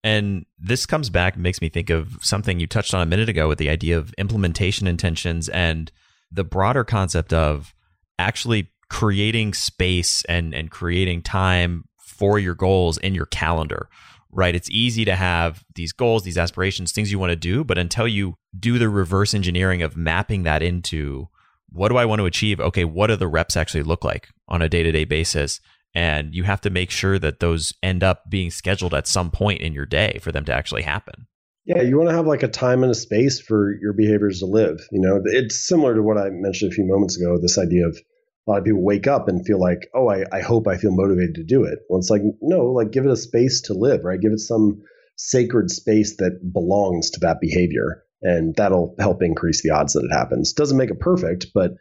And 0.05 0.47
this 0.59 0.87
comes 0.87 1.11
back 1.11 1.37
makes 1.37 1.61
me 1.61 1.69
think 1.69 1.91
of 1.91 2.17
something 2.21 2.61
you 2.61 2.67
touched 2.67 2.95
on 2.95 3.01
a 3.01 3.07
minute 3.07 3.29
ago 3.29 3.49
with 3.49 3.59
the 3.59 3.71
idea 3.71 3.99
of 3.99 4.15
implementation 4.17 4.87
intentions 4.87 5.49
and 5.49 5.91
the 6.31 6.45
broader 6.45 6.85
concept 6.85 7.33
of 7.33 7.75
actually 8.19 8.71
creating 8.91 9.55
space 9.55 10.25
and 10.27 10.55
and 10.55 10.71
creating 10.71 11.23
time 11.23 11.85
for 11.99 12.39
your 12.39 12.55
goals 12.55 12.99
in 12.99 13.15
your 13.15 13.27
calendar. 13.27 13.89
Right? 14.37 14.55
It's 14.55 14.69
easy 14.71 15.05
to 15.05 15.15
have 15.15 15.65
these 15.77 15.93
goals, 15.93 16.25
these 16.25 16.37
aspirations, 16.37 16.91
things 16.91 17.13
you 17.13 17.21
want 17.21 17.31
to 17.31 17.37
do, 17.37 17.63
but 17.63 17.79
until 17.79 18.09
you 18.09 18.35
do 18.59 18.79
the 18.79 18.89
reverse 18.89 19.33
engineering 19.33 19.81
of 19.81 19.97
mapping 19.97 20.43
that 20.43 20.63
into 20.63 21.29
what 21.71 21.89
do 21.89 21.97
I 21.97 22.05
want 22.05 22.19
to 22.19 22.27
achieve? 22.27 22.61
Okay, 22.61 22.85
what 22.85 23.07
do 23.07 23.17
the 23.17 23.29
reps 23.29 23.57
actually 23.57 23.85
look 23.85 24.05
like 24.05 24.29
on 24.49 24.61
a 24.61 24.69
day-to-day 24.69 25.05
basis? 25.05 25.61
and 25.95 26.35
you 26.35 26.43
have 26.43 26.61
to 26.63 26.71
make 26.71 26.91
sure 26.91 27.19
that 27.19 27.41
those 27.41 27.73
end 27.83 28.03
up 28.03 28.29
being 28.29 28.51
scheduled 28.51 28.95
at 28.95 29.07
some 29.07 29.31
point 29.31 29.61
in 29.61 29.73
your 29.73 29.87
day 29.87 30.19
for 30.21 30.33
them 30.33 30.45
to 30.45 30.53
actually 30.53 30.83
happen. 30.83 31.27
Yeah, 31.67 31.83
you 31.83 31.97
want 31.97 32.11
to 32.11 32.17
have 32.17 32.27
like 32.27 32.43
a 32.43 32.49
time 32.49 32.83
and 32.83 32.91
a 32.91 32.95
space 32.95 33.41
for 33.41 33.73
your 33.81 33.95
behaviors 33.95 34.41
to 34.41 34.47
live. 34.47 34.81
You 34.91 35.01
know, 35.01 35.21
it's 35.25 35.67
similar 35.67 35.95
to 35.95 36.03
what 36.03 36.19
I 36.19 36.29
mentioned 36.31 36.73
a 36.73 36.75
few 36.75 36.85
moments 36.85 37.17
ago. 37.17 37.39
This 37.41 37.59
idea 37.59 37.87
of 37.87 37.99
a 38.47 38.51
lot 38.51 38.59
of 38.59 38.65
people 38.65 38.85
wake 38.85 39.07
up 39.07 39.29
and 39.29 39.47
feel 39.47 39.59
like, 39.59 39.89
oh, 39.95 40.09
I, 40.09 40.25
I 40.31 40.41
hope 40.41 40.69
I 40.69 40.77
feel 40.77 40.93
motivated 40.93 41.37
to 41.37 41.45
do 41.45 41.65
it. 41.65 41.79
Well, 41.89 41.99
it's 41.99 42.11
like, 42.11 42.23
no, 42.43 42.67
like 42.67 42.91
give 42.91 43.05
it 43.05 43.11
a 43.11 43.17
space 43.17 43.63
to 43.63 43.75
live, 43.75 44.05
right? 44.05 44.21
Give 44.21 44.33
it 44.33 44.41
some 44.41 44.83
sacred 45.17 45.71
space 45.71 46.17
that 46.17 46.41
belongs 46.53 47.11
to 47.11 47.21
that 47.21 47.41
behavior. 47.41 48.05
And 48.21 48.55
that'll 48.55 48.95
help 48.99 49.23
increase 49.23 49.63
the 49.63 49.71
odds 49.71 49.95
that 49.95 50.05
it 50.05 50.15
happens. 50.15 50.53
Doesn't 50.53 50.77
make 50.77 50.91
it 50.91 51.01
perfect, 51.01 51.49
but 51.55 51.73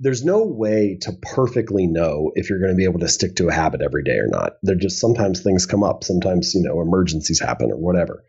there's 0.00 0.24
no 0.24 0.44
way 0.44 0.98
to 1.02 1.12
perfectly 1.22 1.86
know 1.86 2.32
if 2.34 2.50
you're 2.50 2.58
going 2.58 2.72
to 2.72 2.76
be 2.76 2.84
able 2.84 3.00
to 3.00 3.08
stick 3.08 3.36
to 3.36 3.48
a 3.48 3.52
habit 3.52 3.82
every 3.82 4.02
day 4.02 4.16
or 4.16 4.26
not. 4.26 4.54
There 4.62 4.74
just 4.74 4.98
sometimes 4.98 5.42
things 5.42 5.66
come 5.66 5.84
up, 5.84 6.02
sometimes, 6.02 6.54
you 6.54 6.62
know, 6.62 6.80
emergencies 6.80 7.40
happen 7.40 7.70
or 7.70 7.76
whatever. 7.76 8.24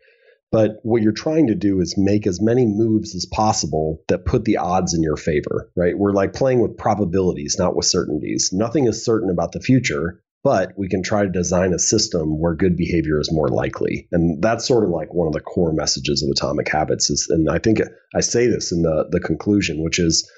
But 0.54 0.78
what 0.84 1.02
you're 1.02 1.10
trying 1.10 1.48
to 1.48 1.56
do 1.56 1.80
is 1.80 1.98
make 1.98 2.28
as 2.28 2.40
many 2.40 2.64
moves 2.64 3.16
as 3.16 3.26
possible 3.26 4.04
that 4.06 4.24
put 4.24 4.44
the 4.44 4.58
odds 4.58 4.94
in 4.94 5.02
your 5.02 5.16
favor, 5.16 5.68
right? 5.74 5.98
We're 5.98 6.12
like 6.12 6.32
playing 6.32 6.60
with 6.60 6.78
probabilities, 6.78 7.56
not 7.58 7.74
with 7.74 7.86
certainties. 7.86 8.50
Nothing 8.52 8.86
is 8.86 9.04
certain 9.04 9.30
about 9.30 9.50
the 9.50 9.58
future, 9.58 10.22
but 10.44 10.70
we 10.76 10.88
can 10.88 11.02
try 11.02 11.24
to 11.24 11.28
design 11.28 11.72
a 11.72 11.78
system 11.80 12.38
where 12.40 12.54
good 12.54 12.76
behavior 12.76 13.18
is 13.18 13.32
more 13.32 13.48
likely. 13.48 14.06
And 14.12 14.40
that's 14.40 14.64
sort 14.64 14.84
of 14.84 14.90
like 14.90 15.12
one 15.12 15.26
of 15.26 15.32
the 15.32 15.40
core 15.40 15.72
messages 15.72 16.22
of 16.22 16.30
Atomic 16.30 16.68
Habits 16.68 17.10
is 17.10 17.26
and 17.28 17.50
I 17.50 17.58
think 17.58 17.80
I 18.14 18.20
say 18.20 18.46
this 18.46 18.70
in 18.70 18.82
the 18.82 19.08
the 19.10 19.18
conclusion, 19.18 19.82
which 19.82 19.98
is 19.98 20.30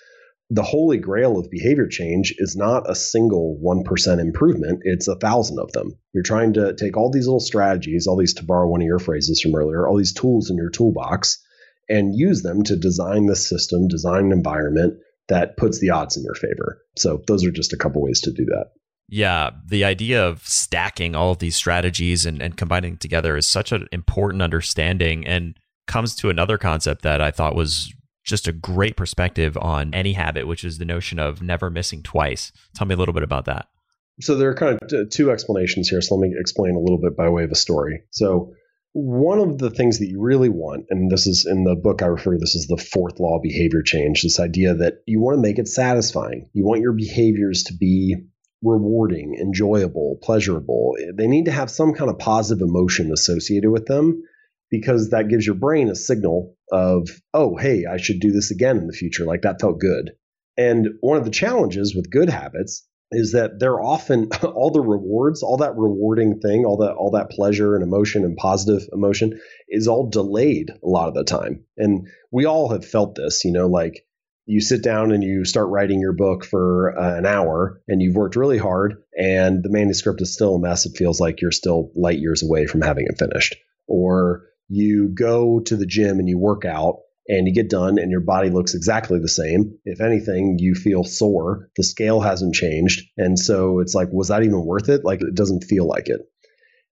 the 0.51 0.63
holy 0.63 0.99
grail 0.99 1.39
of 1.39 1.51
behavior 1.51 1.89
change 1.89 2.35
is 2.39 2.55
not 2.57 2.89
a 2.89 2.95
single 2.95 3.59
1% 3.63 4.21
improvement, 4.21 4.81
it's 4.85 5.09
a 5.09 5.17
thousand 5.17 5.59
of 5.59 5.73
them. 5.73 5.99
You're 6.13 6.23
trying 6.23 6.53
to 6.55 6.75
take 6.75 6.97
all 6.97 7.11
these 7.11 7.27
little 7.27 7.41
strategies, 7.41 8.07
all 8.07 8.17
these, 8.17 8.35
to 8.35 8.45
borrow 8.45 8.69
one 8.69 8.81
of 8.81 8.87
your 8.87 9.01
phrases 9.01 9.41
from 9.41 9.55
earlier, 9.55 9.89
all 9.89 9.97
these 9.97 10.13
tools 10.13 10.51
in 10.51 10.57
your 10.57 10.71
toolbox, 10.71 11.43
and 11.89 12.15
use 12.15 12.43
them 12.43 12.63
to 12.65 12.77
design 12.77 13.27
the 13.27 13.37
system, 13.37 13.89
design 13.89 14.27
an 14.27 14.33
environment 14.33 14.99
that 15.29 15.57
puts 15.57 15.81
the 15.81 15.91
odds 15.91 16.17
in 16.17 16.23
your 16.23 16.35
favor. 16.35 16.81
So, 16.97 17.23
those 17.27 17.45
are 17.45 17.51
just 17.51 17.73
a 17.73 17.77
couple 17.77 18.03
ways 18.03 18.21
to 18.23 18.33
do 18.33 18.45
that. 18.45 18.67
Yeah, 19.09 19.51
the 19.65 19.85
idea 19.85 20.25
of 20.25 20.47
stacking 20.47 21.15
all 21.15 21.33
of 21.33 21.39
these 21.39 21.57
strategies 21.57 22.27
and, 22.27 22.43
and 22.43 22.57
combining 22.57 22.97
together 22.97 23.37
is 23.37 23.47
such 23.47 23.73
an 23.73 23.89
important 23.93 24.43
understanding 24.43 25.27
and 25.27 25.57
comes 25.87 26.17
to 26.17 26.31
another 26.31 26.59
concept 26.59 27.03
that 27.03 27.21
I 27.21 27.31
thought 27.31 27.55
was 27.55 27.95
just 28.27 28.49
a 28.49 28.53
great 28.53 28.97
perspective 28.97 29.57
on 29.57 29.95
any 29.95 30.13
habit, 30.13 30.47
which 30.47 30.65
is 30.65 30.79
the 30.79 30.85
notion 30.85 31.19
of 31.19 31.41
never 31.41 31.71
missing 31.71 32.03
twice. 32.03 32.53
Tell 32.75 32.87
me 32.87 32.95
a 32.95 32.99
little 32.99 33.15
bit 33.15 33.23
about 33.23 33.47
that. 33.47 33.69
So 34.21 34.35
there 34.35 34.51
are 34.51 34.55
kind 34.55 34.79
of 34.83 35.11
two 35.11 35.31
explanations 35.31 35.89
here. 35.89 36.01
So 36.01 36.17
let 36.17 36.29
me 36.29 36.35
explain 36.39 36.75
a 36.75 36.81
little 36.81 37.01
bit 37.01 37.17
by 37.17 37.29
way 37.29 37.45
of 37.45 37.53
a 37.53 37.57
story. 37.57 38.03
So 38.11 38.53
one 38.93 39.39
of 39.39 39.59
the 39.59 39.71
things 39.71 39.99
that 39.99 40.09
you 40.09 40.21
really 40.21 40.49
want, 40.49 40.87
and 40.91 41.11
this 41.11 41.27
is 41.27 41.47
in 41.49 41.65
the 41.65 41.77
book 41.77 42.03
I 42.03 42.07
refer 42.07 42.33
to 42.33 42.39
this 42.39 42.57
as 42.57 42.67
the 42.67 42.79
fourth 42.79 43.21
law 43.21 43.37
of 43.37 43.43
behavior 43.43 43.83
change, 43.83 44.23
this 44.23 44.41
idea 44.41 44.75
that 44.75 45.03
you 45.07 45.21
want 45.21 45.37
to 45.37 45.43
make 45.43 45.59
it 45.59 45.69
satisfying. 45.69 46.49
You 46.55 46.65
want 46.65 46.81
your 46.81 46.95
behaviors 46.95 47.65
to 47.65 47.75
be 47.75 48.17
rewarding, 48.63 49.37
enjoyable, 49.39 50.19
pleasurable. 50.23 50.95
They 51.15 51.27
need 51.27 51.45
to 51.45 51.53
have 51.53 51.71
some 51.71 51.93
kind 51.93 52.11
of 52.11 52.19
positive 52.19 52.67
emotion 52.67 53.13
associated 53.13 53.71
with 53.71 53.85
them 53.85 54.23
because 54.71 55.11
that 55.11 55.29
gives 55.29 55.47
your 55.47 55.57
brain 55.57 55.91
a 55.91 55.95
signal 55.95 56.56
of, 56.71 57.09
oh, 57.33 57.57
hey, 57.57 57.85
I 57.91 57.97
should 57.97 58.21
do 58.21 58.33
this 58.33 58.51
again 58.51 58.79
in 58.79 58.87
the 58.87 58.93
future. 58.93 59.25
Like 59.25 59.43
that 59.43 59.61
felt 59.61 59.81
good. 59.81 60.13
And 60.57 60.89
one 61.01 61.19
of 61.19 61.25
the 61.25 61.31
challenges 61.31 61.95
with 61.95 62.11
good 62.11 62.31
habits 62.31 62.87
is 63.11 63.33
that 63.33 63.59
they're 63.59 63.81
often 63.81 64.31
all 64.43 64.71
the 64.71 64.81
rewards, 64.81 65.43
all 65.43 65.59
that 65.59 65.77
rewarding 65.77 66.41
thing, 66.41 66.65
all 66.65 66.79
that 66.79 66.95
all 66.95 67.13
that 67.13 67.31
pleasure 67.31 67.75
and 67.75 67.85
emotion 67.85 68.25
and 68.25 68.37
positive 68.37 68.89
emotion 68.93 69.39
is 69.69 69.89
all 69.89 70.11
delayed 70.11 70.71
a 70.71 70.89
lot 70.89 71.09
of 71.09 71.15
the 71.15 71.25
time. 71.25 71.65
And 71.77 72.09
we 72.31 72.47
all 72.47 72.71
have 72.71 72.85
felt 72.85 73.15
this, 73.15 73.45
you 73.45 73.53
know, 73.53 73.69
like 73.69 74.05
you 74.47 74.61
sit 74.61 74.83
down 74.83 75.11
and 75.11 75.23
you 75.23 75.45
start 75.45 75.69
writing 75.69 76.01
your 76.01 76.13
book 76.13 76.45
for 76.45 76.97
uh, 76.97 77.19
an 77.19 77.27
hour 77.27 77.83
and 77.89 78.01
you've 78.01 78.15
worked 78.15 78.37
really 78.37 78.59
hard 78.59 79.03
and 79.17 79.63
the 79.63 79.71
manuscript 79.71 80.23
is 80.23 80.33
still 80.33 80.55
a 80.55 80.61
mess. 80.61 80.87
It 80.87 80.97
feels 80.97 81.21
like 81.21 81.41
you're 81.41 81.51
still 81.51 81.91
light 81.97 82.19
years 82.19 82.45
away 82.45 82.67
from 82.67 82.81
having 82.81 83.07
it 83.09 83.19
finished. 83.19 83.57
Or 83.89 84.45
you 84.69 85.09
go 85.09 85.61
to 85.61 85.77
the 85.77 85.87
gym 85.87 86.19
and 86.19 86.29
you 86.29 86.39
work 86.39 86.65
out 86.65 87.01
and 87.29 87.47
you 87.47 87.55
get 87.55 87.71
done 87.71 87.99
and 87.99 88.11
your 88.11 88.21
body 88.21 88.51
looks 88.51 88.75
exactly 88.75 89.19
the 89.19 89.29
same. 89.29 89.79
If 89.85 90.01
anything, 90.01 90.57
you 90.59 90.75
feel 90.75 91.05
sore. 91.05 91.71
The 91.77 91.83
scale 91.83 92.21
hasn't 92.21 92.55
changed. 92.55 93.03
And 93.17 93.39
so 93.39 93.81
it's 93.81 93.95
like, 93.95 94.09
was 94.13 94.29
that 94.29 94.43
even 94.43 94.65
worth 94.65 94.89
it? 94.89 95.05
Like, 95.05 95.21
it 95.23 95.35
doesn't 95.35 95.65
feel 95.65 95.87
like 95.87 96.09
it. 96.09 96.21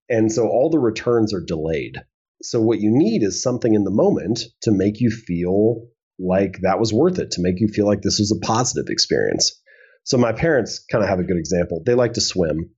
And 0.09 0.31
so 0.31 0.49
all 0.49 0.70
the 0.70 0.79
returns 0.79 1.33
are 1.33 1.45
delayed. 1.45 1.97
So 2.43 2.61
what 2.61 2.81
you 2.81 2.91
need 2.91 3.22
is 3.22 3.43
something 3.43 3.72
in 3.72 3.85
the 3.85 3.91
moment 3.91 4.41
to 4.62 4.72
make 4.72 5.01
you 5.01 5.11
feel 5.11 5.87
like 6.18 6.59
that 6.62 6.79
was 6.79 6.93
worth 6.93 7.18
it, 7.18 7.33
to 7.33 7.43
make 7.43 7.61
you 7.61 7.68
feel 7.68 7.87
like 7.87 8.03
this 8.03 8.18
was 8.18 8.33
a 8.33 8.45
positive 8.45 8.91
experience. 8.91 9.61
So 10.05 10.18
my 10.18 10.33
parents 10.33 10.85
kind 10.91 11.03
of 11.03 11.09
have 11.09 11.20
a 11.20 11.25
good 11.25 11.39
example. 11.39 11.83
They 11.85 11.95
like 11.95 12.14
to 12.14 12.20
swim. 12.20 12.70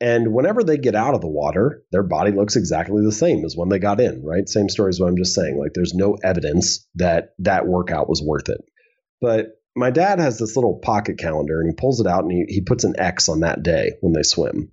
And 0.00 0.32
whenever 0.32 0.62
they 0.62 0.78
get 0.78 0.94
out 0.94 1.14
of 1.14 1.20
the 1.20 1.28
water, 1.28 1.82
their 1.90 2.04
body 2.04 2.30
looks 2.30 2.56
exactly 2.56 3.04
the 3.04 3.12
same 3.12 3.44
as 3.44 3.56
when 3.56 3.68
they 3.68 3.80
got 3.80 4.00
in, 4.00 4.22
right? 4.24 4.48
Same 4.48 4.68
story 4.68 4.90
as 4.90 5.00
what 5.00 5.08
I'm 5.08 5.16
just 5.16 5.34
saying. 5.34 5.58
Like 5.58 5.72
there's 5.74 5.94
no 5.94 6.16
evidence 6.22 6.86
that 6.94 7.30
that 7.40 7.66
workout 7.66 8.08
was 8.08 8.22
worth 8.22 8.48
it. 8.48 8.60
But 9.20 9.58
my 9.74 9.90
dad 9.90 10.20
has 10.20 10.38
this 10.38 10.56
little 10.56 10.78
pocket 10.78 11.18
calendar 11.18 11.60
and 11.60 11.68
he 11.68 11.74
pulls 11.74 12.00
it 12.00 12.06
out 12.06 12.22
and 12.22 12.32
he, 12.32 12.44
he 12.48 12.60
puts 12.60 12.84
an 12.84 12.94
X 12.98 13.28
on 13.28 13.40
that 13.40 13.62
day 13.62 13.92
when 14.00 14.12
they 14.12 14.22
swim. 14.22 14.70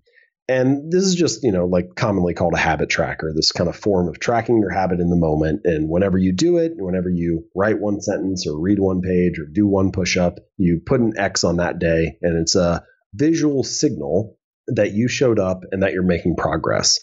And 0.48 0.92
this 0.92 1.04
is 1.04 1.16
just, 1.16 1.44
you 1.44 1.52
know, 1.52 1.66
like 1.66 1.96
commonly 1.96 2.36
called 2.36 2.54
a 2.54 2.58
habit 2.58 2.90
tracker, 2.90 3.34
this 3.36 3.52
kind 3.52 3.68
of 3.68 3.76
form 3.76 4.08
of 4.08 4.20
tracking 4.20 4.60
your 4.60 4.70
habit 4.70 5.00
in 5.00 5.10
the 5.10 5.16
moment. 5.16 5.62
And 5.64 5.90
whenever 5.90 6.20
you 6.20 6.34
do 6.34 6.58
it, 6.60 6.74
whenever 6.76 7.10
you 7.10 7.46
write 7.56 7.80
one 7.80 8.00
sentence 8.00 8.46
or 8.48 8.60
read 8.60 8.78
one 8.78 9.02
page 9.02 9.40
or 9.40 9.48
do 9.52 9.66
one 9.66 9.92
push 9.92 10.18
up, 10.18 10.38
you 10.58 10.82
put 10.86 11.02
an 11.02 11.14
X 11.18 11.44
on 11.44 11.58
that 11.58 11.80
day. 11.80 12.18
And 12.22 12.40
it's 12.40 12.56
a 12.56 12.84
visual 13.16 13.64
signal 13.64 14.38
that 14.68 14.94
you 14.94 15.08
showed 15.08 15.40
up 15.40 15.64
and 15.72 15.84
that 15.84 15.94
you're 15.94 16.04
making 16.04 16.36
progress. 16.36 17.00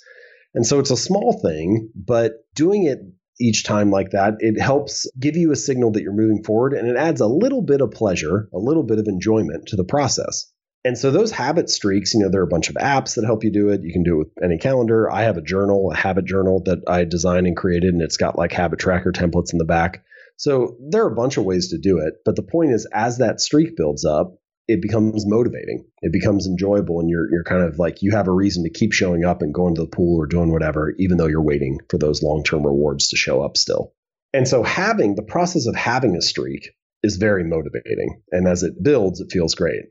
And 0.55 0.67
so 0.67 0.79
it's 0.79 0.91
a 0.91 0.97
small 0.97 1.41
thing, 1.41 1.91
but 1.95 2.33
doing 2.55 2.85
it 2.85 2.99
each 3.41 3.65
time 3.65 3.91
like 3.91 4.11
that, 4.11 4.35
it 4.41 4.61
helps 4.61 5.11
give 5.19 5.37
you 5.37 5.51
a 5.53 5.57
signal 5.57 5.93
that 5.93 6.03
you're 6.03 6.13
moving 6.13 6.45
forward 6.45 6.75
and 6.75 6.89
it 6.89 6.97
adds 6.97 7.21
a 7.21 7.27
little 7.27 7.63
bit 7.63 7.81
of 7.81 7.91
pleasure, 7.91 8.49
a 8.53 8.59
little 8.59 8.83
bit 8.83 8.99
of 8.99 9.07
enjoyment 9.09 9.67
to 9.69 9.77
the 9.77 9.85
process. 9.85 10.53
And 10.85 10.99
so 10.99 11.11
those 11.11 11.31
habit 11.31 11.71
streaks, 11.71 12.13
you 12.13 12.21
know, 12.21 12.29
there 12.29 12.41
are 12.41 12.45
a 12.45 12.49
bunch 12.49 12.69
of 12.69 12.75
apps 12.75 13.15
that 13.15 13.25
help 13.25 13.45
you 13.45 13.53
do 13.53 13.69
it. 13.69 13.83
You 13.83 13.93
can 13.93 14.03
do 14.03 14.17
it 14.17 14.19
with 14.19 14.45
any 14.45 14.59
calendar. 14.59 15.11
I 15.11 15.23
have 15.23 15.37
a 15.37 15.43
journal, 15.43 15.93
a 15.93 15.97
habit 15.97 16.25
journal 16.25 16.63
that 16.65 16.81
I 16.89 17.05
designed 17.05 17.47
and 17.47 17.57
created, 17.57 17.95
and 17.95 18.03
it's 18.03 18.17
got 18.17 18.37
like 18.37 18.53
habit 18.53 18.81
tracker 18.81 19.13
templates 19.13 19.53
in 19.53 19.59
the 19.59 19.65
back. 19.65 20.05
So 20.37 20.77
there 20.91 21.05
are 21.05 21.13
a 21.13 21.15
bunch 21.15 21.37
of 21.37 21.45
ways 21.45 21.69
to 21.69 21.79
do 21.79 21.99
it. 21.99 22.15
But 22.25 22.35
the 22.35 22.43
point 22.43 22.73
is, 22.73 22.89
as 22.93 23.19
that 23.19 23.41
streak 23.41 23.77
builds 23.77 24.05
up, 24.05 24.35
it 24.69 24.81
becomes 24.81 25.27
motivating. 25.27 25.85
It 26.03 26.13
becomes 26.13 26.47
enjoyable, 26.47 27.01
and 27.01 27.09
you're 27.11 27.31
you're 27.31 27.45
kind 27.45 27.65
of 27.65 27.79
like 27.79 28.03
you 28.03 28.13
have 28.13 28.29
a 28.29 28.33
reason 28.33 28.65
to 28.65 28.71
keep 28.71 28.93
showing 28.93 29.25
up 29.25 29.43
and 29.43 29.53
going 29.53 29.75
to 29.75 29.83
the 29.83 29.89
pool 29.89 30.19
or 30.19 30.27
doing 30.27 30.53
whatever, 30.53 30.93
even 30.99 31.17
though 31.17 31.27
you're 31.27 31.43
waiting 31.43 31.79
for 31.89 31.99
those 31.99 32.23
long 32.23 32.45
term 32.45 32.65
rewards 32.65 33.09
to 33.09 33.17
show 33.17 33.43
up 33.43 33.57
still. 33.57 33.93
And 34.33 34.49
so 34.49 34.63
having 34.63 35.15
the 35.15 35.23
process 35.23 35.67
of 35.67 35.75
having 35.75 36.17
a 36.17 36.23
streak 36.23 36.71
is 37.03 37.17
very 37.17 37.45
motivating, 37.45 38.23
and 38.31 38.47
as 38.47 38.63
it 38.63 38.83
builds, 38.83 39.21
it 39.21 39.33
feels 39.33 39.55
great. 39.55 39.83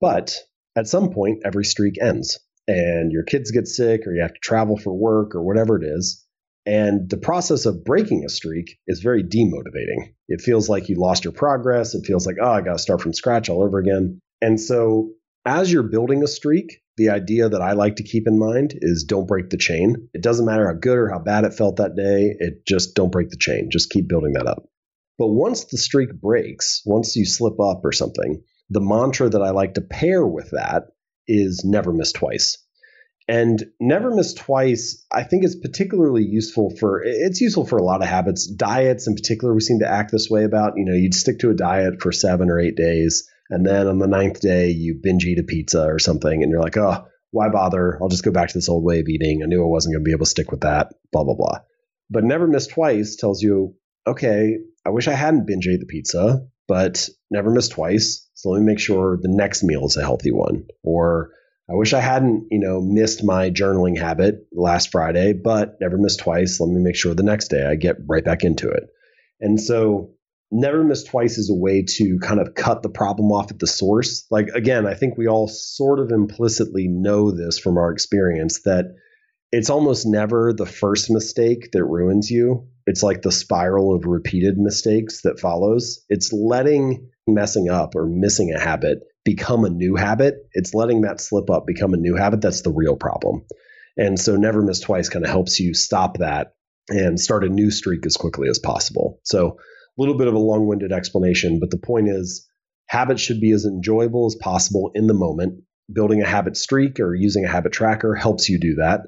But 0.00 0.36
at 0.76 0.86
some 0.86 1.10
point, 1.10 1.42
every 1.44 1.64
streak 1.64 2.00
ends, 2.00 2.38
and 2.68 3.10
your 3.10 3.24
kids 3.24 3.50
get 3.50 3.66
sick, 3.66 4.06
or 4.06 4.14
you 4.14 4.22
have 4.22 4.34
to 4.34 4.40
travel 4.40 4.76
for 4.76 4.92
work, 4.92 5.34
or 5.34 5.42
whatever 5.42 5.76
it 5.76 5.84
is. 5.84 6.24
And 6.66 7.08
the 7.08 7.16
process 7.16 7.66
of 7.66 7.84
breaking 7.84 8.24
a 8.24 8.28
streak 8.28 8.78
is 8.86 9.00
very 9.00 9.24
demotivating. 9.24 10.14
It 10.28 10.42
feels 10.42 10.68
like 10.68 10.88
you 10.88 10.96
lost 10.96 11.24
your 11.24 11.32
progress. 11.32 11.94
It 11.94 12.04
feels 12.06 12.26
like, 12.26 12.36
oh, 12.40 12.50
I 12.50 12.60
got 12.60 12.72
to 12.72 12.78
start 12.78 13.00
from 13.00 13.14
scratch 13.14 13.48
all 13.48 13.62
over 13.62 13.78
again. 13.78 14.20
And 14.42 14.60
so, 14.60 15.12
as 15.46 15.72
you're 15.72 15.82
building 15.82 16.22
a 16.22 16.28
streak, 16.28 16.82
the 16.96 17.10
idea 17.10 17.48
that 17.48 17.62
I 17.62 17.72
like 17.72 17.96
to 17.96 18.02
keep 18.02 18.26
in 18.26 18.38
mind 18.38 18.74
is 18.76 19.04
don't 19.04 19.26
break 19.26 19.48
the 19.48 19.56
chain. 19.56 20.08
It 20.12 20.22
doesn't 20.22 20.44
matter 20.44 20.66
how 20.66 20.74
good 20.74 20.98
or 20.98 21.08
how 21.08 21.18
bad 21.18 21.44
it 21.44 21.54
felt 21.54 21.76
that 21.76 21.96
day, 21.96 22.34
it 22.38 22.66
just 22.66 22.94
don't 22.94 23.10
break 23.10 23.30
the 23.30 23.38
chain. 23.38 23.70
Just 23.70 23.90
keep 23.90 24.06
building 24.06 24.34
that 24.34 24.46
up. 24.46 24.64
But 25.18 25.28
once 25.28 25.64
the 25.64 25.78
streak 25.78 26.12
breaks, 26.12 26.82
once 26.84 27.16
you 27.16 27.24
slip 27.24 27.58
up 27.58 27.84
or 27.84 27.92
something, 27.92 28.42
the 28.68 28.80
mantra 28.80 29.28
that 29.30 29.42
I 29.42 29.50
like 29.50 29.74
to 29.74 29.80
pair 29.80 30.26
with 30.26 30.50
that 30.50 30.84
is 31.26 31.62
never 31.64 31.92
miss 31.92 32.12
twice. 32.12 32.58
And 33.30 33.64
never 33.78 34.12
miss 34.12 34.34
twice, 34.34 35.06
I 35.12 35.22
think 35.22 35.44
is 35.44 35.54
particularly 35.54 36.24
useful 36.24 36.74
for 36.80 37.00
it's 37.04 37.40
useful 37.40 37.64
for 37.64 37.78
a 37.78 37.82
lot 37.84 38.02
of 38.02 38.08
habits. 38.08 38.48
Diets 38.48 39.06
in 39.06 39.14
particular, 39.14 39.54
we 39.54 39.60
seem 39.60 39.78
to 39.78 39.88
act 39.88 40.10
this 40.10 40.28
way 40.28 40.42
about. 40.42 40.72
You 40.76 40.84
know, 40.84 40.94
you'd 40.94 41.14
stick 41.14 41.38
to 41.40 41.50
a 41.50 41.54
diet 41.54 42.02
for 42.02 42.10
seven 42.10 42.50
or 42.50 42.58
eight 42.58 42.74
days, 42.74 43.30
and 43.48 43.64
then 43.64 43.86
on 43.86 44.00
the 44.00 44.08
ninth 44.08 44.40
day 44.40 44.70
you 44.70 44.98
binge 45.00 45.24
eat 45.26 45.38
a 45.38 45.44
pizza 45.44 45.84
or 45.84 46.00
something, 46.00 46.42
and 46.42 46.50
you're 46.50 46.60
like, 46.60 46.76
oh, 46.76 47.06
why 47.30 47.48
bother? 47.50 48.02
I'll 48.02 48.08
just 48.08 48.24
go 48.24 48.32
back 48.32 48.48
to 48.48 48.58
this 48.58 48.68
old 48.68 48.82
way 48.82 48.98
of 48.98 49.06
eating. 49.06 49.44
I 49.44 49.46
knew 49.46 49.62
I 49.62 49.68
wasn't 49.68 49.94
going 49.94 50.02
to 50.02 50.08
be 50.08 50.12
able 50.12 50.24
to 50.24 50.30
stick 50.30 50.50
with 50.50 50.62
that, 50.62 50.92
blah, 51.12 51.22
blah, 51.22 51.36
blah. 51.36 51.60
But 52.10 52.24
never 52.24 52.48
miss 52.48 52.66
twice 52.66 53.14
tells 53.14 53.40
you, 53.40 53.76
okay, 54.08 54.56
I 54.84 54.90
wish 54.90 55.06
I 55.06 55.12
hadn't 55.12 55.46
binge 55.46 55.68
ate 55.68 55.78
the 55.78 55.86
pizza, 55.86 56.48
but 56.66 57.08
never 57.30 57.50
miss 57.50 57.68
twice. 57.68 58.28
So 58.34 58.50
let 58.50 58.58
me 58.58 58.66
make 58.66 58.80
sure 58.80 59.20
the 59.22 59.28
next 59.28 59.62
meal 59.62 59.86
is 59.86 59.96
a 59.96 60.02
healthy 60.02 60.32
one. 60.32 60.66
Or 60.82 61.30
I 61.70 61.74
wish 61.74 61.92
I 61.92 62.00
hadn't, 62.00 62.48
you 62.50 62.58
know, 62.58 62.80
missed 62.80 63.22
my 63.22 63.50
journaling 63.50 63.96
habit 63.96 64.46
last 64.52 64.90
Friday, 64.90 65.34
but 65.34 65.76
never 65.80 65.98
miss 65.98 66.16
twice. 66.16 66.58
Let 66.58 66.68
me 66.68 66.80
make 66.80 66.96
sure 66.96 67.14
the 67.14 67.22
next 67.22 67.48
day 67.48 67.64
I 67.64 67.76
get 67.76 67.96
right 68.08 68.24
back 68.24 68.42
into 68.42 68.70
it. 68.70 68.84
And 69.40 69.60
so 69.60 70.14
never 70.50 70.82
miss 70.82 71.04
twice 71.04 71.38
is 71.38 71.48
a 71.48 71.54
way 71.54 71.84
to 71.96 72.18
kind 72.18 72.40
of 72.40 72.54
cut 72.54 72.82
the 72.82 72.88
problem 72.88 73.30
off 73.30 73.52
at 73.52 73.60
the 73.60 73.68
source. 73.68 74.26
Like 74.30 74.48
again, 74.48 74.84
I 74.86 74.94
think 74.94 75.16
we 75.16 75.28
all 75.28 75.46
sort 75.46 76.00
of 76.00 76.10
implicitly 76.10 76.88
know 76.88 77.30
this 77.30 77.58
from 77.58 77.78
our 77.78 77.92
experience 77.92 78.62
that 78.62 78.86
it's 79.52 79.70
almost 79.70 80.06
never 80.06 80.52
the 80.52 80.66
first 80.66 81.10
mistake 81.10 81.70
that 81.72 81.84
ruins 81.84 82.30
you. 82.30 82.68
It's 82.86 83.02
like 83.02 83.22
the 83.22 83.32
spiral 83.32 83.94
of 83.94 84.06
repeated 84.06 84.58
mistakes 84.58 85.22
that 85.22 85.38
follows. 85.38 86.04
It's 86.08 86.32
letting 86.32 87.10
messing 87.28 87.68
up 87.68 87.94
or 87.94 88.06
missing 88.06 88.52
a 88.52 88.60
habit 88.60 89.02
become 89.24 89.64
a 89.64 89.70
new 89.70 89.96
habit. 89.96 90.34
It's 90.52 90.74
letting 90.74 91.02
that 91.02 91.20
slip 91.20 91.50
up 91.50 91.66
become 91.66 91.94
a 91.94 91.98
new 91.98 92.16
habit. 92.16 92.40
That's 92.40 92.62
the 92.62 92.72
real 92.72 92.96
problem. 92.96 93.44
And 93.96 94.18
so 94.18 94.36
never 94.36 94.62
miss 94.62 94.80
twice 94.80 95.08
kind 95.08 95.24
of 95.24 95.30
helps 95.30 95.60
you 95.60 95.74
stop 95.74 96.18
that 96.18 96.54
and 96.88 97.20
start 97.20 97.44
a 97.44 97.48
new 97.48 97.70
streak 97.70 98.06
as 98.06 98.16
quickly 98.16 98.48
as 98.48 98.58
possible. 98.58 99.20
So 99.24 99.48
a 99.48 99.52
little 99.98 100.16
bit 100.16 100.28
of 100.28 100.34
a 100.34 100.38
long-winded 100.38 100.92
explanation, 100.92 101.60
but 101.60 101.70
the 101.70 101.78
point 101.78 102.08
is 102.08 102.48
habits 102.86 103.20
should 103.20 103.40
be 103.40 103.52
as 103.52 103.64
enjoyable 103.64 104.26
as 104.26 104.36
possible 104.36 104.90
in 104.94 105.06
the 105.06 105.14
moment. 105.14 105.62
Building 105.92 106.22
a 106.22 106.26
habit 106.26 106.56
streak 106.56 107.00
or 107.00 107.14
using 107.14 107.44
a 107.44 107.50
habit 107.50 107.72
tracker 107.72 108.14
helps 108.14 108.48
you 108.48 108.58
do 108.58 108.76
that. 108.76 109.02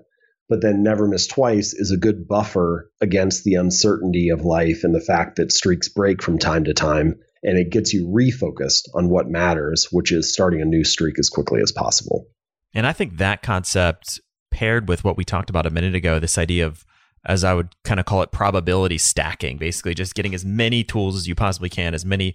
But 0.48 0.60
then 0.60 0.82
never 0.82 1.08
miss 1.08 1.26
twice 1.26 1.72
is 1.72 1.92
a 1.92 1.96
good 1.96 2.28
buffer 2.28 2.90
against 3.00 3.44
the 3.44 3.54
uncertainty 3.54 4.28
of 4.28 4.44
life 4.44 4.84
and 4.84 4.94
the 4.94 5.00
fact 5.00 5.36
that 5.36 5.52
streaks 5.52 5.88
break 5.88 6.22
from 6.22 6.38
time 6.38 6.64
to 6.64 6.74
time 6.74 7.20
and 7.42 7.58
it 7.58 7.70
gets 7.70 7.92
you 7.92 8.06
refocused 8.06 8.88
on 8.94 9.08
what 9.08 9.28
matters, 9.28 9.88
which 9.90 10.12
is 10.12 10.32
starting 10.32 10.60
a 10.60 10.64
new 10.64 10.84
streak 10.84 11.18
as 11.18 11.28
quickly 11.28 11.60
as 11.60 11.72
possible. 11.72 12.26
And 12.74 12.86
I 12.86 12.92
think 12.92 13.18
that 13.18 13.42
concept 13.42 14.20
paired 14.50 14.88
with 14.88 15.04
what 15.04 15.16
we 15.16 15.24
talked 15.24 15.50
about 15.50 15.66
a 15.66 15.70
minute 15.70 15.94
ago, 15.94 16.18
this 16.18 16.38
idea 16.38 16.66
of 16.66 16.84
as 17.24 17.44
I 17.44 17.54
would 17.54 17.74
kind 17.84 18.00
of 18.00 18.06
call 18.06 18.22
it 18.22 18.32
probability 18.32 18.98
stacking, 18.98 19.56
basically 19.56 19.94
just 19.94 20.14
getting 20.14 20.34
as 20.34 20.44
many 20.44 20.82
tools 20.82 21.16
as 21.16 21.28
you 21.28 21.34
possibly 21.34 21.68
can, 21.68 21.94
as 21.94 22.04
many 22.04 22.34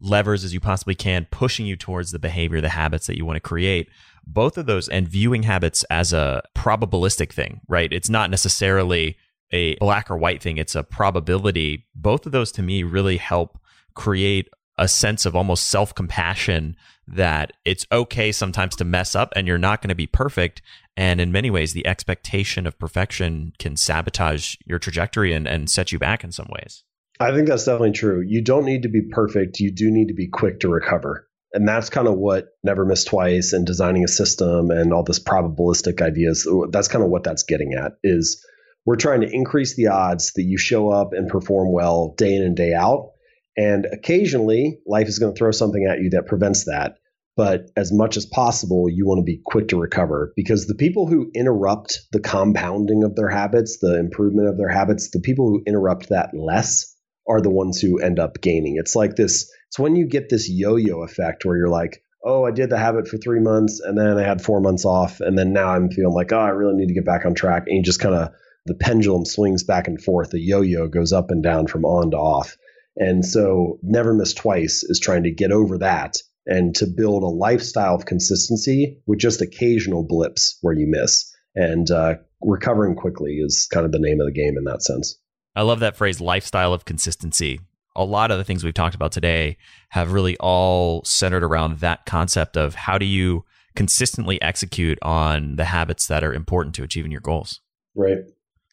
levers 0.00 0.44
as 0.44 0.54
you 0.54 0.60
possibly 0.60 0.94
can, 0.94 1.26
pushing 1.30 1.66
you 1.66 1.76
towards 1.76 2.12
the 2.12 2.18
behavior, 2.18 2.60
the 2.60 2.68
habits 2.68 3.06
that 3.08 3.16
you 3.16 3.24
want 3.24 3.36
to 3.36 3.40
create. 3.40 3.88
Both 4.26 4.56
of 4.56 4.66
those 4.66 4.88
and 4.88 5.08
viewing 5.08 5.42
habits 5.42 5.84
as 5.90 6.12
a 6.12 6.42
probabilistic 6.54 7.32
thing, 7.32 7.60
right? 7.68 7.92
It's 7.92 8.08
not 8.08 8.30
necessarily 8.30 9.16
a 9.50 9.76
black 9.76 10.10
or 10.10 10.16
white 10.16 10.42
thing, 10.42 10.58
it's 10.58 10.74
a 10.74 10.84
probability. 10.84 11.86
Both 11.94 12.26
of 12.26 12.32
those 12.32 12.52
to 12.52 12.62
me 12.62 12.82
really 12.82 13.16
help 13.16 13.58
create 13.98 14.48
a 14.78 14.86
sense 14.86 15.26
of 15.26 15.34
almost 15.34 15.68
self 15.68 15.94
compassion 15.94 16.76
that 17.08 17.52
it's 17.64 17.84
okay 17.90 18.30
sometimes 18.30 18.76
to 18.76 18.84
mess 18.84 19.14
up 19.14 19.32
and 19.34 19.46
you're 19.46 19.58
not 19.58 19.82
going 19.82 19.88
to 19.88 19.94
be 19.94 20.06
perfect. 20.06 20.62
And 20.96 21.20
in 21.20 21.32
many 21.32 21.50
ways, 21.50 21.72
the 21.72 21.86
expectation 21.86 22.66
of 22.66 22.78
perfection 22.78 23.52
can 23.58 23.76
sabotage 23.76 24.54
your 24.66 24.78
trajectory 24.78 25.32
and, 25.32 25.46
and 25.46 25.68
set 25.68 25.90
you 25.90 25.98
back 25.98 26.22
in 26.22 26.32
some 26.32 26.48
ways. 26.50 26.84
I 27.20 27.32
think 27.34 27.48
that's 27.48 27.64
definitely 27.64 27.92
true. 27.92 28.22
You 28.24 28.42
don't 28.42 28.64
need 28.64 28.82
to 28.82 28.88
be 28.88 29.02
perfect. 29.02 29.58
You 29.58 29.72
do 29.72 29.90
need 29.90 30.08
to 30.08 30.14
be 30.14 30.28
quick 30.28 30.60
to 30.60 30.68
recover. 30.68 31.26
And 31.52 31.66
that's 31.66 31.90
kind 31.90 32.06
of 32.06 32.16
what 32.16 32.48
Never 32.62 32.84
Miss 32.84 33.04
Twice 33.04 33.52
and 33.52 33.66
designing 33.66 34.04
a 34.04 34.08
system 34.08 34.70
and 34.70 34.92
all 34.92 35.02
this 35.02 35.18
probabilistic 35.18 36.00
ideas, 36.02 36.46
uh, 36.46 36.68
that's 36.70 36.88
kind 36.88 37.02
of 37.02 37.10
what 37.10 37.24
that's 37.24 37.42
getting 37.42 37.74
at 37.74 37.92
is 38.04 38.44
we're 38.84 38.96
trying 38.96 39.22
to 39.22 39.30
increase 39.30 39.74
the 39.74 39.88
odds 39.88 40.32
that 40.34 40.42
you 40.42 40.58
show 40.58 40.90
up 40.90 41.12
and 41.12 41.28
perform 41.28 41.72
well 41.72 42.14
day 42.16 42.36
in 42.36 42.42
and 42.42 42.56
day 42.56 42.74
out 42.74 43.12
and 43.58 43.86
occasionally, 43.90 44.78
life 44.86 45.08
is 45.08 45.18
going 45.18 45.34
to 45.34 45.38
throw 45.38 45.50
something 45.50 45.84
at 45.90 46.00
you 46.00 46.10
that 46.10 46.28
prevents 46.28 46.66
that. 46.66 46.94
But 47.36 47.70
as 47.76 47.92
much 47.92 48.16
as 48.16 48.24
possible, 48.24 48.88
you 48.88 49.04
want 49.04 49.18
to 49.18 49.24
be 49.24 49.40
quick 49.44 49.68
to 49.68 49.80
recover 49.80 50.32
because 50.36 50.66
the 50.66 50.76
people 50.76 51.08
who 51.08 51.30
interrupt 51.34 52.02
the 52.12 52.20
compounding 52.20 53.02
of 53.02 53.16
their 53.16 53.28
habits, 53.28 53.78
the 53.80 53.98
improvement 53.98 54.48
of 54.48 54.58
their 54.58 54.68
habits, 54.68 55.10
the 55.10 55.20
people 55.20 55.48
who 55.48 55.62
interrupt 55.66 56.08
that 56.08 56.30
less 56.34 56.94
are 57.28 57.40
the 57.40 57.50
ones 57.50 57.80
who 57.80 57.98
end 57.98 58.20
up 58.20 58.40
gaining. 58.40 58.76
It's 58.78 58.94
like 58.94 59.16
this, 59.16 59.50
it's 59.68 59.78
when 59.78 59.96
you 59.96 60.06
get 60.06 60.28
this 60.28 60.48
yo 60.48 60.76
yo 60.76 61.02
effect 61.02 61.44
where 61.44 61.56
you're 61.56 61.68
like, 61.68 62.00
oh, 62.24 62.44
I 62.44 62.52
did 62.52 62.70
the 62.70 62.78
habit 62.78 63.08
for 63.08 63.18
three 63.18 63.40
months 63.40 63.80
and 63.80 63.98
then 63.98 64.18
I 64.18 64.22
had 64.22 64.40
four 64.40 64.60
months 64.60 64.84
off. 64.84 65.20
And 65.20 65.36
then 65.36 65.52
now 65.52 65.68
I'm 65.68 65.90
feeling 65.90 66.14
like, 66.14 66.32
oh, 66.32 66.38
I 66.38 66.50
really 66.50 66.74
need 66.74 66.88
to 66.88 66.94
get 66.94 67.04
back 67.04 67.26
on 67.26 67.34
track. 67.34 67.64
And 67.66 67.76
you 67.76 67.82
just 67.82 68.00
kind 68.00 68.14
of, 68.14 68.30
the 68.66 68.74
pendulum 68.74 69.24
swings 69.24 69.64
back 69.64 69.88
and 69.88 70.00
forth. 70.00 70.30
The 70.30 70.40
yo 70.40 70.60
yo 70.60 70.88
goes 70.88 71.12
up 71.12 71.30
and 71.30 71.42
down 71.42 71.66
from 71.66 71.84
on 71.84 72.12
to 72.12 72.16
off. 72.16 72.56
And 72.98 73.24
so 73.24 73.78
Never 73.82 74.12
Miss 74.12 74.34
Twice 74.34 74.82
is 74.82 75.00
trying 75.00 75.22
to 75.22 75.30
get 75.30 75.52
over 75.52 75.78
that 75.78 76.18
and 76.46 76.74
to 76.76 76.86
build 76.86 77.22
a 77.22 77.26
lifestyle 77.26 77.94
of 77.94 78.06
consistency 78.06 79.00
with 79.06 79.18
just 79.18 79.40
occasional 79.40 80.02
blips 80.02 80.58
where 80.62 80.74
you 80.74 80.86
miss. 80.88 81.32
And 81.54 81.90
uh, 81.90 82.16
recovering 82.42 82.96
quickly 82.96 83.34
is 83.34 83.68
kind 83.72 83.86
of 83.86 83.92
the 83.92 83.98
name 83.98 84.20
of 84.20 84.26
the 84.26 84.32
game 84.32 84.56
in 84.56 84.64
that 84.64 84.82
sense. 84.82 85.18
I 85.54 85.62
love 85.62 85.80
that 85.80 85.96
phrase, 85.96 86.20
lifestyle 86.20 86.72
of 86.72 86.84
consistency. 86.84 87.60
A 87.96 88.04
lot 88.04 88.30
of 88.30 88.38
the 88.38 88.44
things 88.44 88.62
we've 88.62 88.74
talked 88.74 88.94
about 88.94 89.12
today 89.12 89.56
have 89.90 90.12
really 90.12 90.36
all 90.38 91.02
centered 91.04 91.42
around 91.42 91.78
that 91.78 92.06
concept 92.06 92.56
of 92.56 92.74
how 92.74 92.98
do 92.98 93.06
you 93.06 93.44
consistently 93.74 94.40
execute 94.42 94.98
on 95.02 95.56
the 95.56 95.64
habits 95.64 96.06
that 96.08 96.24
are 96.24 96.32
important 96.32 96.74
to 96.76 96.82
achieving 96.82 97.12
your 97.12 97.20
goals. 97.20 97.60
Right. 97.94 98.18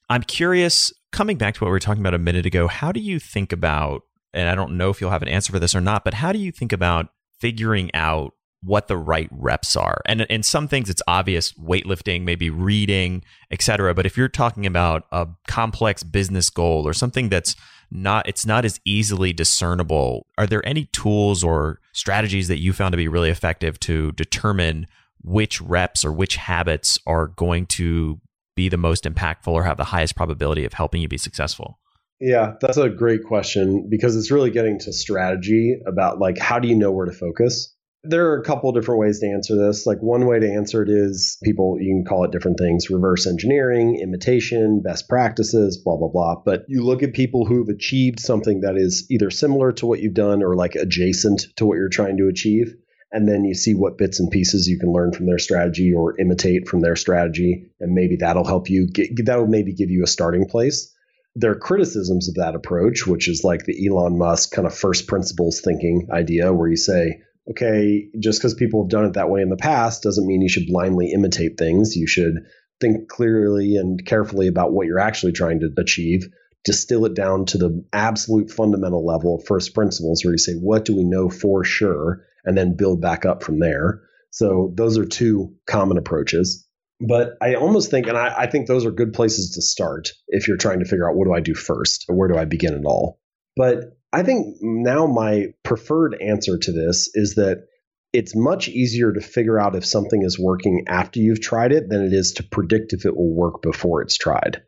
I'm 0.09 0.23
curious, 0.23 0.93
coming 1.11 1.37
back 1.37 1.55
to 1.55 1.61
what 1.61 1.67
we 1.67 1.71
were 1.71 1.79
talking 1.79 2.01
about 2.01 2.13
a 2.13 2.19
minute 2.19 2.45
ago, 2.45 2.67
how 2.67 2.91
do 2.91 2.99
you 2.99 3.19
think 3.19 3.51
about 3.51 4.03
and 4.35 4.49
I 4.49 4.55
don't 4.55 4.77
know 4.77 4.89
if 4.89 5.01
you'll 5.01 5.11
have 5.11 5.21
an 5.21 5.27
answer 5.27 5.51
for 5.51 5.59
this 5.59 5.73
or 5.73 5.81
not, 5.81 6.03
but 6.03 6.13
how 6.13 6.31
do 6.31 6.39
you 6.39 6.51
think 6.51 6.71
about 6.73 7.07
figuring 7.39 7.89
out 7.93 8.33
what 8.61 8.87
the 8.87 8.97
right 8.97 9.29
reps 9.31 9.75
are? 9.75 10.01
And 10.05 10.21
in 10.21 10.43
some 10.43 10.67
things 10.67 10.89
it's 10.89 11.01
obvious, 11.07 11.53
weightlifting, 11.53 12.23
maybe 12.23 12.49
reading, 12.49 13.23
etc. 13.49 13.93
But 13.93 14.05
if 14.05 14.17
you're 14.17 14.27
talking 14.27 14.65
about 14.65 15.05
a 15.11 15.27
complex 15.47 16.03
business 16.03 16.49
goal 16.49 16.87
or 16.87 16.93
something 16.93 17.29
that's 17.29 17.55
not 17.91 18.27
it's 18.27 18.45
not 18.45 18.65
as 18.65 18.79
easily 18.83 19.31
discernible, 19.31 20.27
are 20.37 20.47
there 20.47 20.67
any 20.67 20.85
tools 20.85 21.43
or 21.43 21.79
strategies 21.93 22.47
that 22.49 22.59
you 22.59 22.73
found 22.73 22.91
to 22.93 22.97
be 22.97 23.07
really 23.07 23.29
effective 23.29 23.79
to 23.81 24.11
determine 24.13 24.87
which 25.21 25.61
reps 25.61 26.03
or 26.03 26.11
which 26.11 26.35
habits 26.35 26.99
are 27.07 27.27
going 27.27 27.65
to 27.65 28.19
be 28.55 28.69
the 28.69 28.77
most 28.77 29.05
impactful 29.05 29.47
or 29.47 29.63
have 29.63 29.77
the 29.77 29.85
highest 29.85 30.15
probability 30.15 30.65
of 30.65 30.73
helping 30.73 31.01
you 31.01 31.07
be 31.07 31.17
successful? 31.17 31.79
Yeah, 32.19 32.53
that's 32.61 32.77
a 32.77 32.89
great 32.89 33.23
question 33.25 33.87
because 33.89 34.15
it's 34.15 34.31
really 34.31 34.51
getting 34.51 34.79
to 34.79 34.93
strategy 34.93 35.77
about 35.85 36.19
like 36.19 36.37
how 36.37 36.59
do 36.59 36.67
you 36.67 36.75
know 36.75 36.91
where 36.91 37.05
to 37.05 37.11
focus? 37.11 37.73
There 38.07 38.27
are 38.27 38.39
a 38.39 38.43
couple 38.43 38.71
different 38.71 38.99
ways 38.99 39.19
to 39.19 39.27
answer 39.27 39.55
this. 39.55 39.85
Like 39.85 39.97
one 39.99 40.27
way 40.27 40.39
to 40.39 40.47
answer 40.47 40.83
it 40.83 40.89
is 40.89 41.37
people 41.43 41.77
you 41.79 41.93
can 41.93 42.05
call 42.05 42.23
it 42.23 42.31
different 42.31 42.57
things, 42.59 42.89
reverse 42.89 43.27
engineering, 43.27 43.99
imitation, 43.99 44.81
best 44.81 45.09
practices, 45.09 45.77
blah 45.83 45.97
blah 45.97 46.07
blah. 46.07 46.35
But 46.45 46.65
you 46.67 46.83
look 46.83 47.03
at 47.03 47.13
people 47.13 47.45
who've 47.45 47.67
achieved 47.67 48.19
something 48.19 48.61
that 48.61 48.77
is 48.77 49.07
either 49.09 49.29
similar 49.29 49.71
to 49.73 49.85
what 49.85 49.99
you've 49.99 50.13
done 50.13 50.41
or 50.41 50.55
like 50.55 50.75
adjacent 50.75 51.47
to 51.57 51.65
what 51.65 51.75
you're 51.75 51.89
trying 51.89 52.17
to 52.17 52.27
achieve 52.27 52.75
and 53.11 53.27
then 53.27 53.45
you 53.45 53.53
see 53.53 53.73
what 53.73 53.97
bits 53.97 54.19
and 54.19 54.31
pieces 54.31 54.67
you 54.67 54.79
can 54.79 54.91
learn 54.91 55.11
from 55.11 55.25
their 55.25 55.37
strategy 55.37 55.93
or 55.93 56.19
imitate 56.19 56.67
from 56.67 56.81
their 56.81 56.95
strategy 56.95 57.71
and 57.79 57.93
maybe 57.93 58.17
that'll 58.17 58.45
help 58.45 58.69
you 58.69 58.87
get 58.87 59.09
that'll 59.25 59.47
maybe 59.47 59.73
give 59.73 59.89
you 59.89 60.03
a 60.03 60.07
starting 60.07 60.47
place 60.47 60.94
there 61.35 61.51
are 61.51 61.59
criticisms 61.59 62.29
of 62.29 62.35
that 62.35 62.55
approach 62.55 63.05
which 63.05 63.27
is 63.27 63.43
like 63.43 63.65
the 63.65 63.87
Elon 63.87 64.17
Musk 64.17 64.51
kind 64.51 64.67
of 64.67 64.75
first 64.75 65.07
principles 65.07 65.61
thinking 65.61 66.07
idea 66.11 66.53
where 66.53 66.69
you 66.69 66.77
say 66.77 67.21
okay 67.49 68.07
just 68.19 68.39
because 68.39 68.53
people 68.53 68.83
have 68.83 68.89
done 68.89 69.05
it 69.05 69.13
that 69.13 69.29
way 69.29 69.41
in 69.41 69.49
the 69.49 69.57
past 69.57 70.03
doesn't 70.03 70.27
mean 70.27 70.41
you 70.41 70.49
should 70.49 70.67
blindly 70.67 71.11
imitate 71.11 71.57
things 71.57 71.95
you 71.95 72.07
should 72.07 72.45
think 72.81 73.07
clearly 73.07 73.77
and 73.77 74.05
carefully 74.05 74.47
about 74.47 74.73
what 74.73 74.87
you're 74.87 74.99
actually 74.99 75.31
trying 75.31 75.59
to 75.59 75.69
achieve 75.77 76.27
distill 76.63 77.05
it 77.05 77.13
down 77.13 77.45
to 77.45 77.57
the 77.57 77.85
absolute 77.93 78.49
fundamental 78.49 79.05
level 79.05 79.35
of 79.35 79.45
first 79.45 79.75
principles 79.75 80.23
where 80.23 80.33
you 80.33 80.37
say 80.37 80.53
what 80.53 80.83
do 80.83 80.95
we 80.95 81.03
know 81.03 81.29
for 81.29 81.63
sure 81.63 82.25
and 82.45 82.57
then 82.57 82.75
build 82.77 83.01
back 83.01 83.25
up 83.25 83.43
from 83.43 83.59
there. 83.59 84.01
So 84.29 84.71
those 84.75 84.97
are 84.97 85.05
two 85.05 85.55
common 85.65 85.97
approaches. 85.97 86.64
But 86.99 87.31
I 87.41 87.55
almost 87.55 87.91
think, 87.91 88.07
and 88.07 88.17
I, 88.17 88.33
I, 88.37 88.47
think 88.47 88.67
those 88.67 88.85
are 88.85 88.91
good 88.91 89.13
places 89.13 89.51
to 89.51 89.61
start 89.61 90.11
if 90.29 90.47
you're 90.47 90.57
trying 90.57 90.79
to 90.79 90.85
figure 90.85 91.09
out 91.09 91.15
what 91.15 91.25
do 91.25 91.33
I 91.33 91.41
do 91.41 91.53
first 91.53 92.05
or 92.07 92.15
where 92.15 92.29
do 92.29 92.37
I 92.37 92.45
begin 92.45 92.73
at 92.73 92.85
all. 92.85 93.19
But 93.57 93.97
I 94.13 94.23
think 94.23 94.57
now 94.61 95.05
my 95.05 95.47
preferred 95.63 96.15
answer 96.21 96.57
to 96.57 96.71
this 96.71 97.09
is 97.13 97.35
that 97.35 97.65
it's 98.13 98.33
much 98.33 98.69
easier 98.69 99.11
to 99.11 99.19
figure 99.19 99.59
out 99.59 99.75
if 99.75 99.85
something 99.85 100.23
is 100.23 100.39
working 100.39 100.85
after 100.87 101.19
you've 101.19 101.41
tried 101.41 101.73
it 101.73 101.89
than 101.89 102.01
it 102.01 102.13
is 102.13 102.33
to 102.33 102.43
predict 102.43 102.93
if 102.93 103.05
it 103.05 103.15
will 103.15 103.35
work 103.35 103.61
before 103.61 104.01
it's 104.01 104.17
tried. 104.17 104.63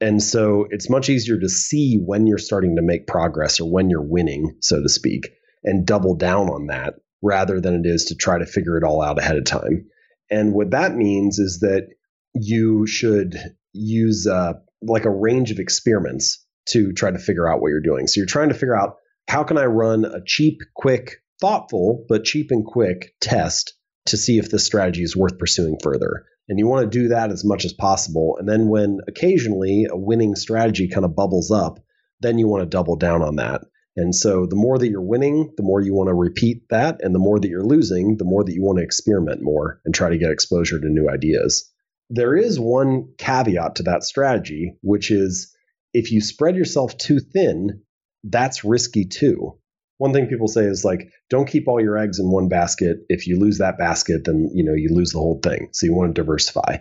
And 0.00 0.22
so 0.22 0.66
it's 0.70 0.88
much 0.88 1.10
easier 1.10 1.38
to 1.38 1.48
see 1.48 1.96
when 1.96 2.26
you're 2.26 2.38
starting 2.38 2.76
to 2.76 2.82
make 2.82 3.06
progress 3.06 3.60
or 3.60 3.70
when 3.70 3.90
you're 3.90 4.02
winning, 4.02 4.56
so 4.60 4.82
to 4.82 4.88
speak, 4.88 5.28
and 5.62 5.86
double 5.86 6.16
down 6.16 6.48
on 6.48 6.68
that 6.68 6.94
rather 7.22 7.60
than 7.60 7.74
it 7.74 7.86
is 7.86 8.06
to 8.06 8.14
try 8.14 8.38
to 8.38 8.46
figure 8.46 8.78
it 8.78 8.84
all 8.84 9.02
out 9.02 9.18
ahead 9.18 9.36
of 9.36 9.44
time. 9.44 9.90
And 10.30 10.52
what 10.52 10.72
that 10.72 10.96
means 10.96 11.38
is 11.38 11.60
that 11.60 11.88
you 12.34 12.86
should 12.86 13.36
use 13.72 14.26
uh, 14.26 14.54
like 14.82 15.04
a 15.04 15.10
range 15.10 15.50
of 15.50 15.58
experiments 15.58 16.44
to 16.70 16.92
try 16.92 17.10
to 17.10 17.18
figure 17.18 17.48
out 17.48 17.60
what 17.60 17.68
you're 17.68 17.80
doing. 17.80 18.06
So 18.06 18.20
you're 18.20 18.26
trying 18.26 18.48
to 18.48 18.54
figure 18.54 18.76
out 18.76 18.96
how 19.28 19.44
can 19.44 19.58
I 19.58 19.66
run 19.66 20.04
a 20.04 20.20
cheap, 20.24 20.60
quick, 20.74 21.22
thoughtful, 21.40 22.04
but 22.08 22.24
cheap 22.24 22.50
and 22.50 22.64
quick 22.64 23.14
test 23.20 23.74
to 24.06 24.16
see 24.16 24.38
if 24.38 24.50
this 24.50 24.64
strategy 24.64 25.02
is 25.02 25.16
worth 25.16 25.38
pursuing 25.38 25.78
further. 25.82 26.24
And 26.48 26.58
you 26.58 26.66
want 26.66 26.90
to 26.90 26.98
do 26.98 27.08
that 27.08 27.30
as 27.30 27.44
much 27.44 27.64
as 27.64 27.72
possible. 27.72 28.36
And 28.38 28.48
then 28.48 28.68
when 28.68 28.98
occasionally 29.08 29.86
a 29.90 29.96
winning 29.96 30.36
strategy 30.36 30.88
kind 30.88 31.04
of 31.04 31.16
bubbles 31.16 31.50
up, 31.50 31.80
then 32.20 32.38
you 32.38 32.46
want 32.46 32.62
to 32.62 32.68
double 32.68 32.96
down 32.96 33.22
on 33.22 33.36
that. 33.36 33.62
And 33.96 34.14
so 34.14 34.46
the 34.46 34.56
more 34.56 34.78
that 34.78 34.88
you're 34.88 35.00
winning, 35.00 35.52
the 35.56 35.62
more 35.62 35.80
you 35.80 35.94
want 35.94 36.08
to 36.08 36.14
repeat 36.14 36.68
that. 36.68 37.00
And 37.02 37.14
the 37.14 37.18
more 37.18 37.40
that 37.40 37.48
you're 37.48 37.64
losing, 37.64 38.18
the 38.18 38.24
more 38.24 38.44
that 38.44 38.52
you 38.52 38.62
want 38.62 38.78
to 38.78 38.84
experiment 38.84 39.40
more 39.42 39.80
and 39.84 39.94
try 39.94 40.10
to 40.10 40.18
get 40.18 40.30
exposure 40.30 40.78
to 40.78 40.88
new 40.88 41.08
ideas. 41.08 41.70
There 42.10 42.36
is 42.36 42.60
one 42.60 43.08
caveat 43.18 43.76
to 43.76 43.84
that 43.84 44.04
strategy, 44.04 44.76
which 44.82 45.10
is 45.10 45.52
if 45.92 46.12
you 46.12 46.20
spread 46.20 46.56
yourself 46.56 46.96
too 46.98 47.20
thin, 47.20 47.82
that's 48.22 48.64
risky 48.64 49.06
too. 49.06 49.58
One 49.98 50.12
thing 50.12 50.26
people 50.26 50.48
say 50.48 50.64
is 50.64 50.84
like, 50.84 51.08
don't 51.30 51.48
keep 51.48 51.66
all 51.66 51.80
your 51.80 51.96
eggs 51.96 52.18
in 52.18 52.30
one 52.30 52.48
basket. 52.48 52.98
If 53.08 53.26
you 53.26 53.38
lose 53.38 53.58
that 53.58 53.78
basket, 53.78 54.24
then 54.24 54.50
you 54.52 54.62
know 54.62 54.74
you 54.74 54.90
lose 54.92 55.12
the 55.12 55.18
whole 55.18 55.40
thing. 55.42 55.70
So 55.72 55.86
you 55.86 55.94
want 55.94 56.14
to 56.14 56.20
diversify. 56.20 56.78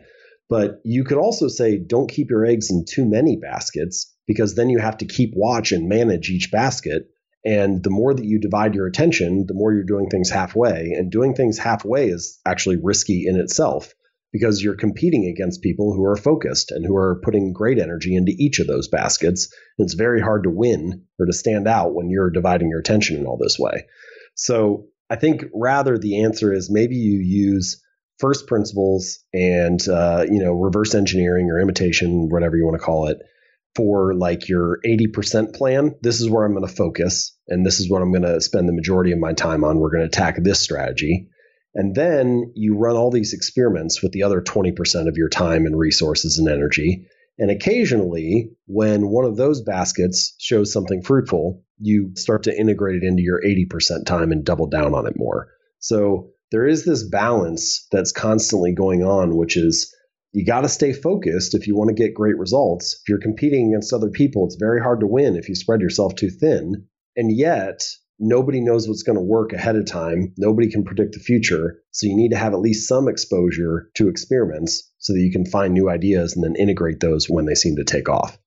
But 0.50 0.82
you 0.84 1.04
could 1.04 1.18
also 1.18 1.48
say, 1.48 1.78
don't 1.78 2.10
keep 2.10 2.30
your 2.30 2.46
eggs 2.46 2.70
in 2.70 2.86
too 2.88 3.06
many 3.06 3.38
baskets 3.38 4.14
because 4.28 4.56
then 4.56 4.70
you 4.70 4.80
have 4.80 4.98
to 4.98 5.06
keep 5.06 5.32
watch 5.36 5.72
and 5.72 5.90
manage 5.90 6.30
each 6.30 6.52
basket. 6.52 7.10
And 7.44 7.84
the 7.84 7.90
more 7.90 8.14
that 8.14 8.26
you 8.26 8.40
divide 8.40 8.76
your 8.76 8.88
attention, 8.88 9.46
the 9.48 9.54
more 9.54 9.74
you're 9.74 9.84
doing 9.84 10.10
things 10.10 10.30
halfway. 10.30 10.94
And 10.96 11.12
doing 11.12 11.34
things 11.34 11.58
halfway 11.58 12.10
is 12.10 12.40
actually 12.46 12.78
risky 12.82 13.26
in 13.28 13.40
itself 13.40 13.94
because 14.32 14.62
you're 14.62 14.76
competing 14.76 15.26
against 15.28 15.62
people 15.62 15.94
who 15.94 16.04
are 16.04 16.18
focused 16.18 16.72
and 16.72 16.86
who 16.86 16.96
are 16.96 17.22
putting 17.24 17.54
great 17.54 17.80
energy 17.80 18.16
into 18.16 18.34
each 18.38 18.60
of 18.60 18.68
those 18.68 18.88
baskets. 18.88 19.54
And 19.78 19.86
it's 19.86 19.94
very 19.94 20.20
hard 20.20 20.44
to 20.44 20.50
win 20.50 21.06
or 21.20 21.26
to 21.26 21.34
stand 21.34 21.68
out 21.68 21.94
when 21.94 22.10
you're 22.10 22.32
dividing 22.32 22.70
your 22.70 22.80
attention 22.80 23.18
in 23.18 23.26
all 23.26 23.38
this 23.38 23.58
way. 23.58 23.86
So 24.36 24.88
I 25.10 25.16
think 25.16 25.46
rather 25.54 25.98
the 25.98 26.24
answer 26.24 26.52
is 26.52 26.70
maybe 26.70 26.96
you 26.96 27.20
use 27.20 27.82
first 28.20 28.48
principles 28.48 29.20
and 29.34 29.80
uh, 29.88 30.26
you 30.30 30.44
know 30.44 30.54
reverse 30.54 30.96
engineering 30.96 31.50
or 31.50 31.60
imitation, 31.60 32.30
whatever 32.30 32.58
you 32.58 32.66
want 32.66 32.80
to 32.80 32.86
call 32.86 33.08
it, 33.08 33.20
for 33.76 34.14
like 34.14 34.48
your 34.48 34.80
80% 34.86 35.54
plan, 35.54 35.96
this 36.02 36.22
is 36.22 36.30
where 36.30 36.46
I'm 36.46 36.54
going 36.54 36.68
to 36.68 36.74
focus 36.74 37.38
and 37.48 37.66
this 37.66 37.80
is 37.80 37.90
what 37.90 38.02
I'm 38.02 38.12
going 38.12 38.24
to 38.24 38.42
spend 38.42 38.68
the 38.68 38.74
majority 38.74 39.12
of 39.12 39.20
my 39.20 39.34
time 39.34 39.64
on. 39.64 39.80
We're 39.80 39.92
going 39.92 40.04
to 40.04 40.08
attack 40.08 40.38
this 40.38 40.62
strategy. 40.62 41.30
And 41.74 41.94
then 41.94 42.54
you 42.56 42.78
run 42.78 42.96
all 42.96 43.12
these 43.12 43.34
experiments 43.34 44.02
with 44.02 44.14
the 44.14 44.24
other 44.24 44.42
20% 44.42 45.10
of 45.10 45.18
your 45.18 45.28
time 45.28 45.66
and 45.66 45.78
resources 45.78 46.40
and 46.40 46.48
energy. 46.48 47.08
And 47.38 47.52
occasionally, 47.52 48.52
when 48.66 49.10
one 49.10 49.26
of 49.26 49.36
those 49.36 49.62
baskets 49.62 50.36
shows 50.40 50.72
something 50.72 51.04
fruitful, 51.04 51.62
you 51.78 52.14
start 52.16 52.44
to 52.44 52.58
integrate 52.58 53.04
it 53.04 53.06
into 53.06 53.24
your 53.24 53.42
80% 53.42 54.06
time 54.06 54.32
and 54.32 54.46
double 54.46 54.68
down 54.68 54.94
on 54.94 55.06
it 55.06 55.16
more. 55.18 55.50
So 55.80 56.30
there 56.52 56.68
is 56.68 56.86
this 56.86 57.08
balance 57.08 57.88
that's 57.92 58.12
constantly 58.12 58.74
going 58.74 59.04
on, 59.04 59.36
which 59.36 59.58
is 59.58 59.94
you 60.32 60.46
got 60.46 60.62
to 60.62 60.70
stay 60.70 60.92
focused 60.92 61.56
if 61.56 61.66
you 61.66 61.76
want 61.76 61.90
to 61.90 61.94
get 61.94 62.14
great 62.14 62.38
results. 62.38 63.00
If 63.02 63.10
you're 63.10 63.20
competing 63.20 63.70
against 63.70 63.94
other 63.94 64.10
people, 64.10 64.46
it's 64.46 64.58
very 64.60 64.82
hard 64.82 65.00
to 65.00 65.08
win 65.08 65.36
if 65.36 65.48
you 65.48 65.56
spread 65.56 65.82
yourself 65.82 66.16
too 66.16 66.30
thin. 66.30 66.88
And 67.16 67.36
yet, 67.36 67.84
nobody 68.20 68.60
knows 68.60 68.88
what's 68.88 69.04
going 69.04 69.18
to 69.18 69.22
work 69.22 69.54
ahead 69.54 69.76
of 69.76 69.86
time. 69.86 70.34
Nobody 70.38 70.70
can 70.70 70.84
predict 70.84 71.14
the 71.14 71.20
future. 71.20 71.78
So 71.92 72.08
you 72.08 72.16
need 72.16 72.32
to 72.32 72.38
have 72.38 72.54
at 72.54 72.60
least 72.60 72.88
some 72.88 73.08
exposure 73.08 73.90
to 73.96 74.10
experiments 74.10 74.92
so 74.98 75.14
that 75.14 75.20
you 75.20 75.32
can 75.32 75.46
find 75.46 75.74
new 75.74 75.90
ideas 75.90 76.36
and 76.36 76.44
then 76.44 76.56
integrate 76.56 77.00
those 77.00 77.28
when 77.30 77.46
they 77.46 77.56
seem 77.56 77.78
to 77.78 77.86
take 77.86 78.10
off. 78.10 78.38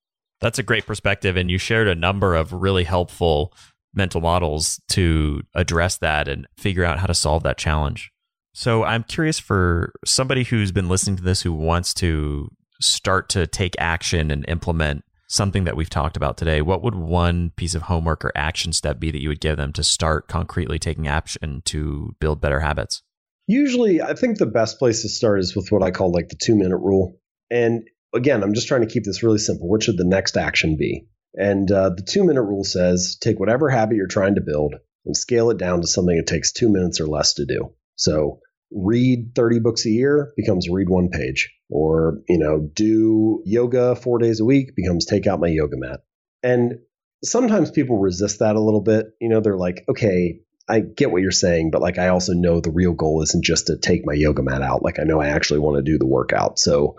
That's 0.41 0.59
a 0.59 0.63
great 0.63 0.85
perspective. 0.85 1.35
And 1.35 1.49
you 1.49 1.57
shared 1.57 1.87
a 1.87 1.95
number 1.95 2.35
of 2.35 2.53
really 2.53 2.83
helpful 2.83 3.53
mental 3.93 4.21
models 4.21 4.79
to 4.89 5.41
address 5.55 5.97
that 5.97 6.27
and 6.27 6.47
figure 6.57 6.83
out 6.83 6.99
how 6.99 7.07
to 7.07 7.13
solve 7.13 7.43
that 7.43 7.57
challenge. 7.57 8.11
So 8.53 8.83
I'm 8.83 9.03
curious 9.03 9.39
for 9.39 9.93
somebody 10.05 10.43
who's 10.43 10.71
been 10.71 10.89
listening 10.89 11.17
to 11.17 11.23
this 11.23 11.41
who 11.41 11.53
wants 11.53 11.93
to 11.95 12.49
start 12.81 13.29
to 13.29 13.47
take 13.47 13.75
action 13.79 14.31
and 14.31 14.45
implement 14.47 15.03
something 15.29 15.63
that 15.63 15.77
we've 15.77 15.89
talked 15.89 16.17
about 16.17 16.37
today, 16.37 16.61
what 16.61 16.81
would 16.81 16.95
one 16.95 17.51
piece 17.55 17.75
of 17.75 17.83
homework 17.83 18.25
or 18.25 18.31
action 18.35 18.73
step 18.73 18.99
be 18.99 19.11
that 19.11 19.21
you 19.21 19.29
would 19.29 19.39
give 19.39 19.57
them 19.57 19.71
to 19.73 19.83
start 19.83 20.27
concretely 20.27 20.79
taking 20.79 21.07
action 21.07 21.61
to 21.65 22.15
build 22.19 22.41
better 22.41 22.59
habits? 22.59 23.03
Usually, 23.47 24.01
I 24.01 24.13
think 24.13 24.37
the 24.37 24.45
best 24.45 24.79
place 24.79 25.03
to 25.03 25.09
start 25.09 25.39
is 25.39 25.55
with 25.55 25.71
what 25.71 25.83
I 25.83 25.91
call 25.91 26.11
like 26.11 26.29
the 26.29 26.35
two 26.35 26.55
minute 26.55 26.77
rule. 26.77 27.17
And 27.49 27.87
again, 28.13 28.43
I'm 28.43 28.53
just 28.53 28.67
trying 28.67 28.81
to 28.81 28.87
keep 28.87 29.05
this 29.05 29.23
really 29.23 29.37
simple. 29.37 29.67
What 29.67 29.83
should 29.83 29.97
the 29.97 30.03
next 30.03 30.35
action 30.35 30.75
be? 30.77 31.07
And 31.35 31.71
uh, 31.71 31.89
the 31.89 32.01
two 32.01 32.23
minute 32.23 32.41
rule 32.41 32.63
says 32.63 33.17
take 33.19 33.39
whatever 33.39 33.69
habit 33.69 33.95
you're 33.95 34.07
trying 34.07 34.35
to 34.35 34.41
build 34.41 34.75
and 35.05 35.15
scale 35.15 35.49
it 35.51 35.57
down 35.57 35.81
to 35.81 35.87
something 35.87 36.17
it 36.17 36.27
takes 36.27 36.51
two 36.51 36.69
minutes 36.69 36.99
or 36.99 37.07
less 37.07 37.35
to 37.35 37.45
do. 37.45 37.73
So 37.95 38.39
read 38.71 39.31
30 39.35 39.59
books 39.59 39.85
a 39.85 39.89
year 39.89 40.33
becomes 40.35 40.69
read 40.69 40.89
one 40.89 41.09
page. 41.09 41.53
Or 41.69 42.19
you 42.27 42.39
know 42.39 42.59
do 42.73 43.43
yoga 43.45 43.95
four 43.95 44.17
days 44.17 44.39
a 44.39 44.45
week 44.45 44.75
becomes 44.75 45.05
take 45.05 45.27
out 45.27 45.39
my 45.39 45.47
yoga 45.47 45.77
mat. 45.77 46.01
And 46.41 46.79
sometimes 47.23 47.69
people 47.69 47.99
resist 47.99 48.39
that 48.39 48.55
a 48.55 48.61
little 48.61 48.81
bit. 48.81 49.07
You 49.21 49.29
know 49.29 49.39
they're 49.39 49.57
like 49.57 49.85
okay 49.87 50.39
i 50.67 50.79
get 50.79 51.11
what 51.11 51.21
you're 51.23 51.31
saying 51.31 51.71
but 51.71 51.81
like 51.81 51.97
i 51.97 52.09
also 52.09 52.33
know 52.33 52.59
the 52.61 52.69
real 52.69 52.93
goal 52.93 53.23
isn't 53.23 53.43
just 53.43 53.67
to 53.67 53.77
take 53.77 54.05
my 54.05 54.13
yoga 54.13 54.41
mat 54.41 54.61
out. 54.63 54.83
Like 54.83 54.99
i 54.99 55.03
know 55.03 55.21
i 55.21 55.27
actually 55.27 55.59
want 55.59 55.77
to 55.77 55.91
do 55.91 55.99
the 55.99 56.07
workout. 56.07 56.57
So 56.57 56.95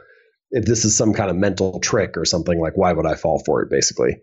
if 0.50 0.64
this 0.64 0.84
is 0.84 0.96
some 0.96 1.12
kind 1.12 1.30
of 1.30 1.36
mental 1.36 1.80
trick 1.80 2.16
or 2.16 2.24
something 2.24 2.60
like 2.60 2.76
why 2.76 2.92
would 2.92 3.06
i 3.06 3.14
fall 3.14 3.42
for 3.44 3.62
it 3.62 3.70
basically 3.70 4.16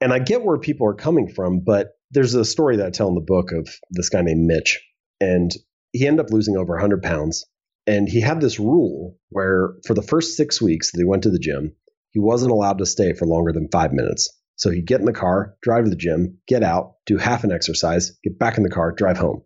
and 0.00 0.12
i 0.12 0.18
get 0.18 0.42
where 0.42 0.58
people 0.58 0.86
are 0.86 0.94
coming 0.94 1.28
from 1.28 1.60
but 1.60 1.92
there's 2.10 2.34
a 2.34 2.44
story 2.44 2.76
that 2.76 2.86
i 2.86 2.90
tell 2.90 3.08
in 3.08 3.14
the 3.14 3.20
book 3.20 3.52
of 3.52 3.68
this 3.90 4.08
guy 4.08 4.22
named 4.22 4.46
mitch 4.46 4.80
and 5.20 5.52
he 5.92 6.06
ended 6.06 6.26
up 6.26 6.32
losing 6.32 6.56
over 6.56 6.74
100 6.74 7.02
pounds. 7.02 7.44
And 7.86 8.08
he 8.08 8.20
had 8.20 8.40
this 8.40 8.60
rule 8.60 9.16
where 9.30 9.74
for 9.86 9.94
the 9.94 10.02
first 10.02 10.36
six 10.36 10.60
weeks 10.60 10.92
that 10.92 10.98
he 10.98 11.04
went 11.04 11.22
to 11.22 11.30
the 11.30 11.38
gym, 11.38 11.74
he 12.10 12.20
wasn't 12.20 12.52
allowed 12.52 12.78
to 12.78 12.86
stay 12.86 13.14
for 13.14 13.26
longer 13.26 13.52
than 13.52 13.68
five 13.68 13.92
minutes. 13.92 14.30
So 14.56 14.70
he'd 14.70 14.86
get 14.86 15.00
in 15.00 15.06
the 15.06 15.12
car, 15.12 15.56
drive 15.62 15.84
to 15.84 15.90
the 15.90 15.96
gym, 15.96 16.38
get 16.46 16.62
out, 16.62 16.94
do 17.06 17.16
half 17.16 17.44
an 17.44 17.52
exercise, 17.52 18.18
get 18.22 18.38
back 18.38 18.58
in 18.58 18.64
the 18.64 18.70
car, 18.70 18.92
drive 18.92 19.16
home. 19.16 19.42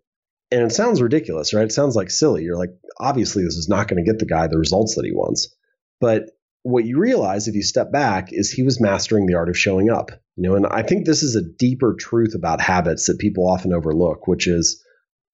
And 0.51 0.63
it 0.63 0.71
sounds 0.71 1.01
ridiculous, 1.01 1.53
right? 1.53 1.65
It 1.65 1.71
sounds 1.71 1.95
like 1.95 2.11
silly. 2.11 2.43
You're 2.43 2.57
like, 2.57 2.71
obviously, 2.99 3.43
this 3.43 3.55
is 3.55 3.69
not 3.69 3.87
going 3.87 4.03
to 4.03 4.09
get 4.09 4.19
the 4.19 4.25
guy 4.25 4.47
the 4.47 4.57
results 4.57 4.95
that 4.95 5.05
he 5.05 5.11
wants. 5.11 5.55
But 6.03 6.31
what 6.63 6.83
you 6.83 6.99
realize 6.99 7.47
if 7.47 7.55
you 7.55 7.63
step 7.63 7.93
back 7.93 8.33
is 8.33 8.51
he 8.51 8.63
was 8.63 8.81
mastering 8.81 9.25
the 9.25 9.35
art 9.35 9.47
of 9.47 9.57
showing 9.57 9.89
up. 9.89 10.11
You 10.35 10.43
know, 10.43 10.55
and 10.55 10.67
I 10.67 10.81
think 10.81 11.05
this 11.05 11.23
is 11.23 11.37
a 11.37 11.57
deeper 11.57 11.95
truth 11.97 12.35
about 12.35 12.59
habits 12.59 13.05
that 13.05 13.19
people 13.19 13.49
often 13.49 13.71
overlook, 13.71 14.27
which 14.27 14.47
is 14.47 14.83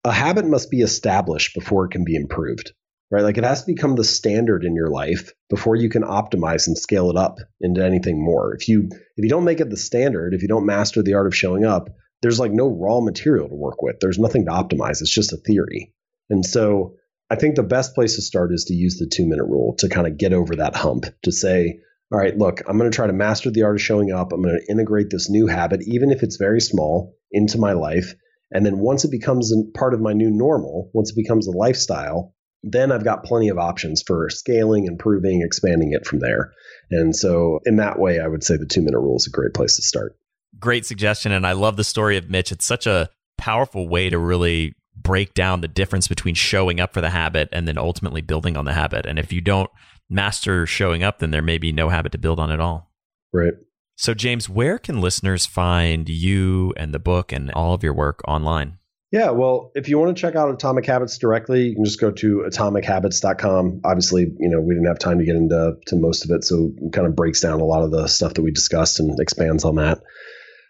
a 0.04 0.12
habit 0.12 0.46
must 0.46 0.70
be 0.70 0.82
established 0.82 1.56
before 1.56 1.86
it 1.86 1.92
can 1.92 2.04
be 2.06 2.16
improved 2.16 2.72
right? 3.12 3.24
Like 3.24 3.40
it 3.40 3.44
has 3.44 3.62
to 3.62 3.74
become 3.74 3.96
the 3.96 4.04
standard 4.04 4.64
in 4.64 4.76
your 4.76 4.92
life 4.92 5.34
before 5.50 5.76
you 5.76 5.90
can 5.90 6.04
optimize 6.04 6.68
and 6.68 6.78
scale 6.78 7.10
it 7.10 7.18
up 7.18 7.40
into 7.60 7.84
anything 7.84 8.24
more. 8.24 8.54
If 8.54 8.70
you 8.70 8.90
if 8.92 9.24
you 9.24 9.30
don't 9.30 9.46
make 9.46 9.60
it 9.60 9.72
the 9.72 9.78
standard 9.78 10.36
if 10.36 10.44
you 10.44 10.48
don't 10.48 10.68
master 10.68 11.02
the 11.02 11.16
art 11.16 11.26
of 11.26 11.36
showing 11.36 11.66
up 11.66 11.90
there's 12.22 12.40
like 12.40 12.52
no 12.52 12.68
raw 12.68 13.00
material 13.00 13.50
to 13.50 13.56
work 13.56 13.82
with. 13.82 13.96
There's 14.00 14.20
nothing 14.20 14.46
to 14.46 14.52
optimize. 14.52 15.02
It's 15.02 15.10
just 15.10 15.34
a 15.34 15.38
theory. 15.38 15.94
And 16.30 16.46
so 16.46 16.96
I 17.30 17.36
think 17.36 17.56
the 17.56 17.64
best 17.64 17.94
place 17.94 18.16
to 18.16 18.22
start 18.22 18.52
is 18.52 18.66
to 18.66 18.74
use 18.74 18.98
the 18.98 19.08
two 19.08 19.28
minute 19.28 19.46
rule 19.46 19.76
to 19.80 19.90
kind 19.90 20.08
of 20.08 20.18
get 20.18 20.34
over 20.34 20.56
that 20.56 20.76
hump 20.76 21.06
to 21.24 21.32
say, 21.32 21.80
all 22.12 22.18
right, 22.18 22.36
look, 22.36 22.62
I'm 22.68 22.78
going 22.78 22.90
to 22.90 22.96
try 22.96 23.06
to 23.06 23.14
master 23.14 23.52
the 23.52 23.64
art 23.64 23.76
of 23.76 23.82
showing 23.82 24.12
up. 24.12 24.34
I'm 24.34 24.42
going 24.42 24.60
to 24.60 24.72
integrate 24.72 25.12
this 25.12 25.30
new 25.30 25.46
habit, 25.46 25.82
even 25.86 26.12
if 26.12 26.24
it's 26.24 26.38
very 26.38 26.60
small, 26.60 27.16
into 27.32 27.60
my 27.60 27.74
life. 27.74 28.16
And 28.52 28.66
then 28.66 28.80
once 28.80 29.06
it 29.06 29.12
becomes 29.12 29.54
part 29.76 29.94
of 29.94 30.02
my 30.02 30.14
new 30.14 30.32
normal, 30.32 30.90
once 30.94 31.12
it 31.12 31.16
becomes 31.16 31.48
a 31.48 31.52
lifestyle, 31.52 32.34
then 32.64 32.92
I've 32.92 33.04
got 33.04 33.24
plenty 33.24 33.50
of 33.50 33.60
options 33.60 34.02
for 34.02 34.30
scaling, 34.30 34.86
improving, 34.86 35.44
expanding 35.44 35.94
it 35.94 36.08
from 36.08 36.20
there. 36.20 36.54
And 36.90 37.16
so, 37.16 37.60
in 37.66 37.78
that 37.78 38.00
way, 38.00 38.20
I 38.20 38.28
would 38.28 38.44
say 38.44 38.58
the 38.58 38.66
two 38.66 38.82
minute 38.82 39.00
rule 39.00 39.18
is 39.18 39.28
a 39.28 39.32
great 39.32 39.54
place 39.54 39.76
to 39.76 39.84
start. 39.84 40.18
Great 40.60 40.86
suggestion. 40.86 41.32
And 41.32 41.46
I 41.46 41.52
love 41.52 41.78
the 41.78 41.84
story 41.84 42.18
of 42.18 42.30
Mitch. 42.30 42.52
It's 42.52 42.66
such 42.66 42.88
a 42.88 43.10
powerful 43.38 43.88
way 43.88 44.10
to 44.10 44.18
really 44.18 44.74
break 45.02 45.34
down 45.34 45.62
the 45.62 45.68
difference 45.68 46.08
between 46.08 46.36
showing 46.36 46.80
up 46.80 46.94
for 46.94 47.02
the 47.02 47.10
habit 47.10 47.50
and 47.52 47.68
then 47.68 47.78
ultimately 47.78 48.22
building 48.22 48.58
on 48.58 48.66
the 48.66 48.74
habit. 48.74 49.06
And 49.06 49.18
if 49.18 49.32
you 49.32 49.42
don't 49.42 49.70
master 50.10 50.66
showing 50.66 51.04
up, 51.04 51.20
then 51.20 51.32
there 51.32 51.42
may 51.42 51.58
be 51.58 51.72
no 51.72 51.90
habit 51.90 52.12
to 52.14 52.18
build 52.18 52.40
on 52.40 52.52
at 52.52 52.60
all. 52.60 52.92
Right. 53.34 53.54
So, 53.96 54.14
James, 54.14 54.48
where 54.48 54.80
can 54.80 55.02
listeners 55.02 55.46
find 55.46 56.08
you 56.08 56.74
and 56.78 56.94
the 56.94 57.00
book 57.00 57.32
and 57.32 57.52
all 57.52 57.74
of 57.74 57.84
your 57.84 57.94
work 57.94 58.22
online? 58.28 58.78
Yeah, 59.12 59.32
well, 59.32 59.72
if 59.74 59.90
you 59.90 59.98
want 59.98 60.16
to 60.16 60.22
check 60.22 60.36
out 60.36 60.54
Atomic 60.54 60.86
Habits 60.86 61.18
directly, 61.18 61.70
you 61.70 61.76
can 61.76 61.84
just 61.84 62.00
go 62.00 62.12
to 62.12 62.46
atomichabits.com. 62.48 63.82
Obviously, 63.84 64.22
you 64.40 64.50
know, 64.50 64.62
we 64.62 64.76
didn't 64.76 64.88
have 64.88 65.00
time 65.00 65.18
to 65.18 65.26
get 65.26 65.36
into 65.36 65.78
to 65.88 65.96
most 65.96 66.26
of 66.26 66.32
it, 66.32 66.44
so 66.44 66.72
it 66.78 66.94
kind 66.94 67.08
of 67.08 67.16
breaks 67.16 67.42
down 67.42 67.60
a 67.60 67.66
lot 67.66 67.84
of 67.84 67.90
the 67.90 68.08
stuff 68.08 68.36
that 68.36 68.44
we 68.44 68.52
discussed 68.52 69.00
and 69.00 69.20
expands 69.20 69.66
on 69.66 69.76
that. 69.76 70.02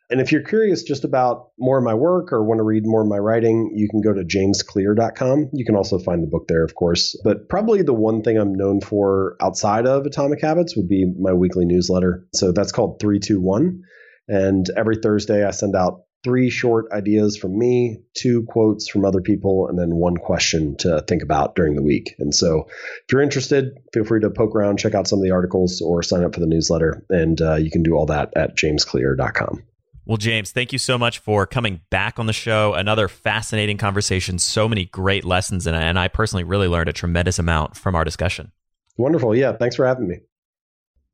And 0.10 0.20
if 0.20 0.32
you're 0.32 0.44
curious 0.44 0.82
just 0.82 1.04
about 1.04 1.50
more 1.60 1.78
of 1.78 1.84
my 1.84 1.94
work 1.94 2.34
or 2.34 2.44
want 2.44 2.58
to 2.60 2.64
read 2.64 2.84
more 2.86 3.04
of 3.04 3.08
my 3.08 3.20
writing, 3.20 3.74
you 3.76 3.88
can 3.88 4.02
go 4.02 4.12
to 4.12 4.24
jamesclear.com. 4.24 5.52
You 5.54 5.66
can 5.66 5.76
also 5.76 6.00
find 6.00 6.24
the 6.24 6.28
book 6.28 6.48
there, 6.48 6.64
of 6.64 6.74
course. 6.74 7.16
But 7.24 7.48
probably 7.48 7.84
the 7.84 7.94
one 7.94 8.24
thing 8.24 8.38
I'm 8.38 8.56
known 8.56 8.82
for 8.82 9.36
outside 9.40 9.86
of 9.86 10.08
Atomic 10.08 10.42
Habits 10.42 10.76
would 10.76 10.88
be 10.88 11.14
my 11.20 11.34
weekly 11.34 11.66
newsletter. 11.66 12.26
So 12.34 12.52
that's 12.52 12.72
called 12.72 13.00
321. 13.00 13.84
And 14.28 14.66
every 14.76 14.98
Thursday, 14.98 15.46
I 15.46 15.52
send 15.52 15.76
out 15.76 16.02
three 16.24 16.50
short 16.50 16.92
ideas 16.92 17.38
from 17.38 17.58
me, 17.58 18.00
two 18.18 18.46
quotes 18.48 18.90
from 18.90 19.06
other 19.06 19.22
people, 19.22 19.68
and 19.70 19.78
then 19.78 19.96
one 19.96 20.18
question 20.18 20.76
to 20.78 21.04
think 21.08 21.24
about 21.24 21.56
during 21.56 21.76
the 21.76 21.84
week. 21.84 22.16
And 22.20 22.34
so 22.34 22.66
if 22.68 23.12
you're 23.12 23.22
interested, 23.22 23.78
feel 23.94 24.04
free 24.04 24.22
to 24.22 24.30
poke 24.30 24.56
around, 24.56 24.80
check 24.80 24.96
out 24.96 25.08
some 25.08 25.20
of 25.20 25.24
the 25.24 25.32
articles, 25.32 25.82
or 25.82 26.04
sign 26.04 26.24
up 26.24 26.34
for 26.34 26.42
the 26.42 26.48
newsletter. 26.48 27.06
And 27.10 27.40
uh, 27.42 27.56
you 27.56 27.72
can 27.72 27.84
do 27.84 27.94
all 27.94 28.08
that 28.08 28.34
at 28.36 28.58
jamesclear.com. 28.58 29.64
Well, 30.10 30.18
James, 30.18 30.50
thank 30.50 30.74
you 30.74 30.80
so 30.80 30.98
much 30.98 31.20
for 31.20 31.46
coming 31.46 31.82
back 31.92 32.18
on 32.18 32.26
the 32.26 32.34
show. 32.34 32.74
Another 32.74 33.08
fascinating 33.08 33.78
conversation, 33.78 34.40
so 34.40 34.68
many 34.68 34.86
great 34.86 35.24
lessons, 35.24 35.68
and, 35.68 35.78
and 35.78 36.00
I 36.00 36.08
personally 36.08 36.44
really 36.44 36.68
learned 36.68 36.90
a 36.90 36.94
tremendous 36.94 37.38
amount 37.38 37.78
from 37.78 37.94
our 37.94 38.04
discussion. 38.04 38.52
Wonderful. 38.98 39.36
Yeah, 39.36 39.56
thanks 39.56 39.76
for 39.76 39.86
having 39.86 40.08
me. 40.08 40.22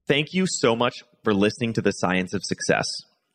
Thank 0.08 0.34
you 0.34 0.46
so 0.48 0.78
much 0.78 1.04
for 1.26 1.34
listening 1.34 1.74
to 1.74 1.82
The 1.82 1.92
Science 1.92 2.34
of 2.34 2.46
Success. 2.46 2.86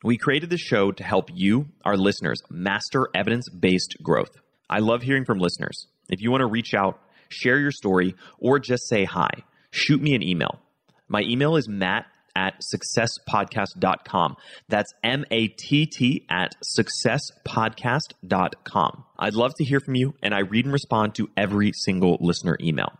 We 0.03 0.17
created 0.17 0.49
this 0.49 0.63
show 0.63 0.93
to 0.93 1.05
help 1.05 1.29
you, 1.31 1.67
our 1.85 1.99
listeners, 1.99 2.41
master 2.49 3.09
evidence 3.15 3.51
based 3.51 3.99
growth. 4.03 4.31
I 4.71 4.79
love 4.79 5.03
hearing 5.03 5.27
from 5.27 5.41
listeners. 5.41 5.89
If 6.09 6.23
you 6.23 6.31
want 6.31 6.41
to 6.41 6.47
reach 6.47 6.73
out, 6.73 7.03
share 7.29 7.59
your 7.59 7.71
story, 7.71 8.15
or 8.39 8.61
just 8.61 8.89
say 8.89 9.05
hi, 9.05 9.29
shoot 9.73 10.01
me 10.01 10.15
an 10.15 10.23
email. 10.23 10.59
My 11.07 11.21
email 11.21 11.57
is 11.57 11.69
matt 11.69 12.07
at 12.41 12.61
successpodcast.com. 12.75 14.37
That's 14.69 14.93
M 15.05 15.25
A 15.31 15.47
T 15.49 15.87
T 15.87 16.27
at 16.31 16.55
successpodcast.com. 16.79 19.05
I'd 19.19 19.35
love 19.35 19.53
to 19.59 19.65
hear 19.65 19.81
from 19.81 19.97
you, 19.97 20.15
and 20.23 20.35
I 20.35 20.41
read 20.41 20.65
and 20.65 20.73
respond 20.73 21.15
to 21.17 21.29
every 21.37 21.73
single 21.75 22.17
listener 22.21 22.57
email. 22.61 23.00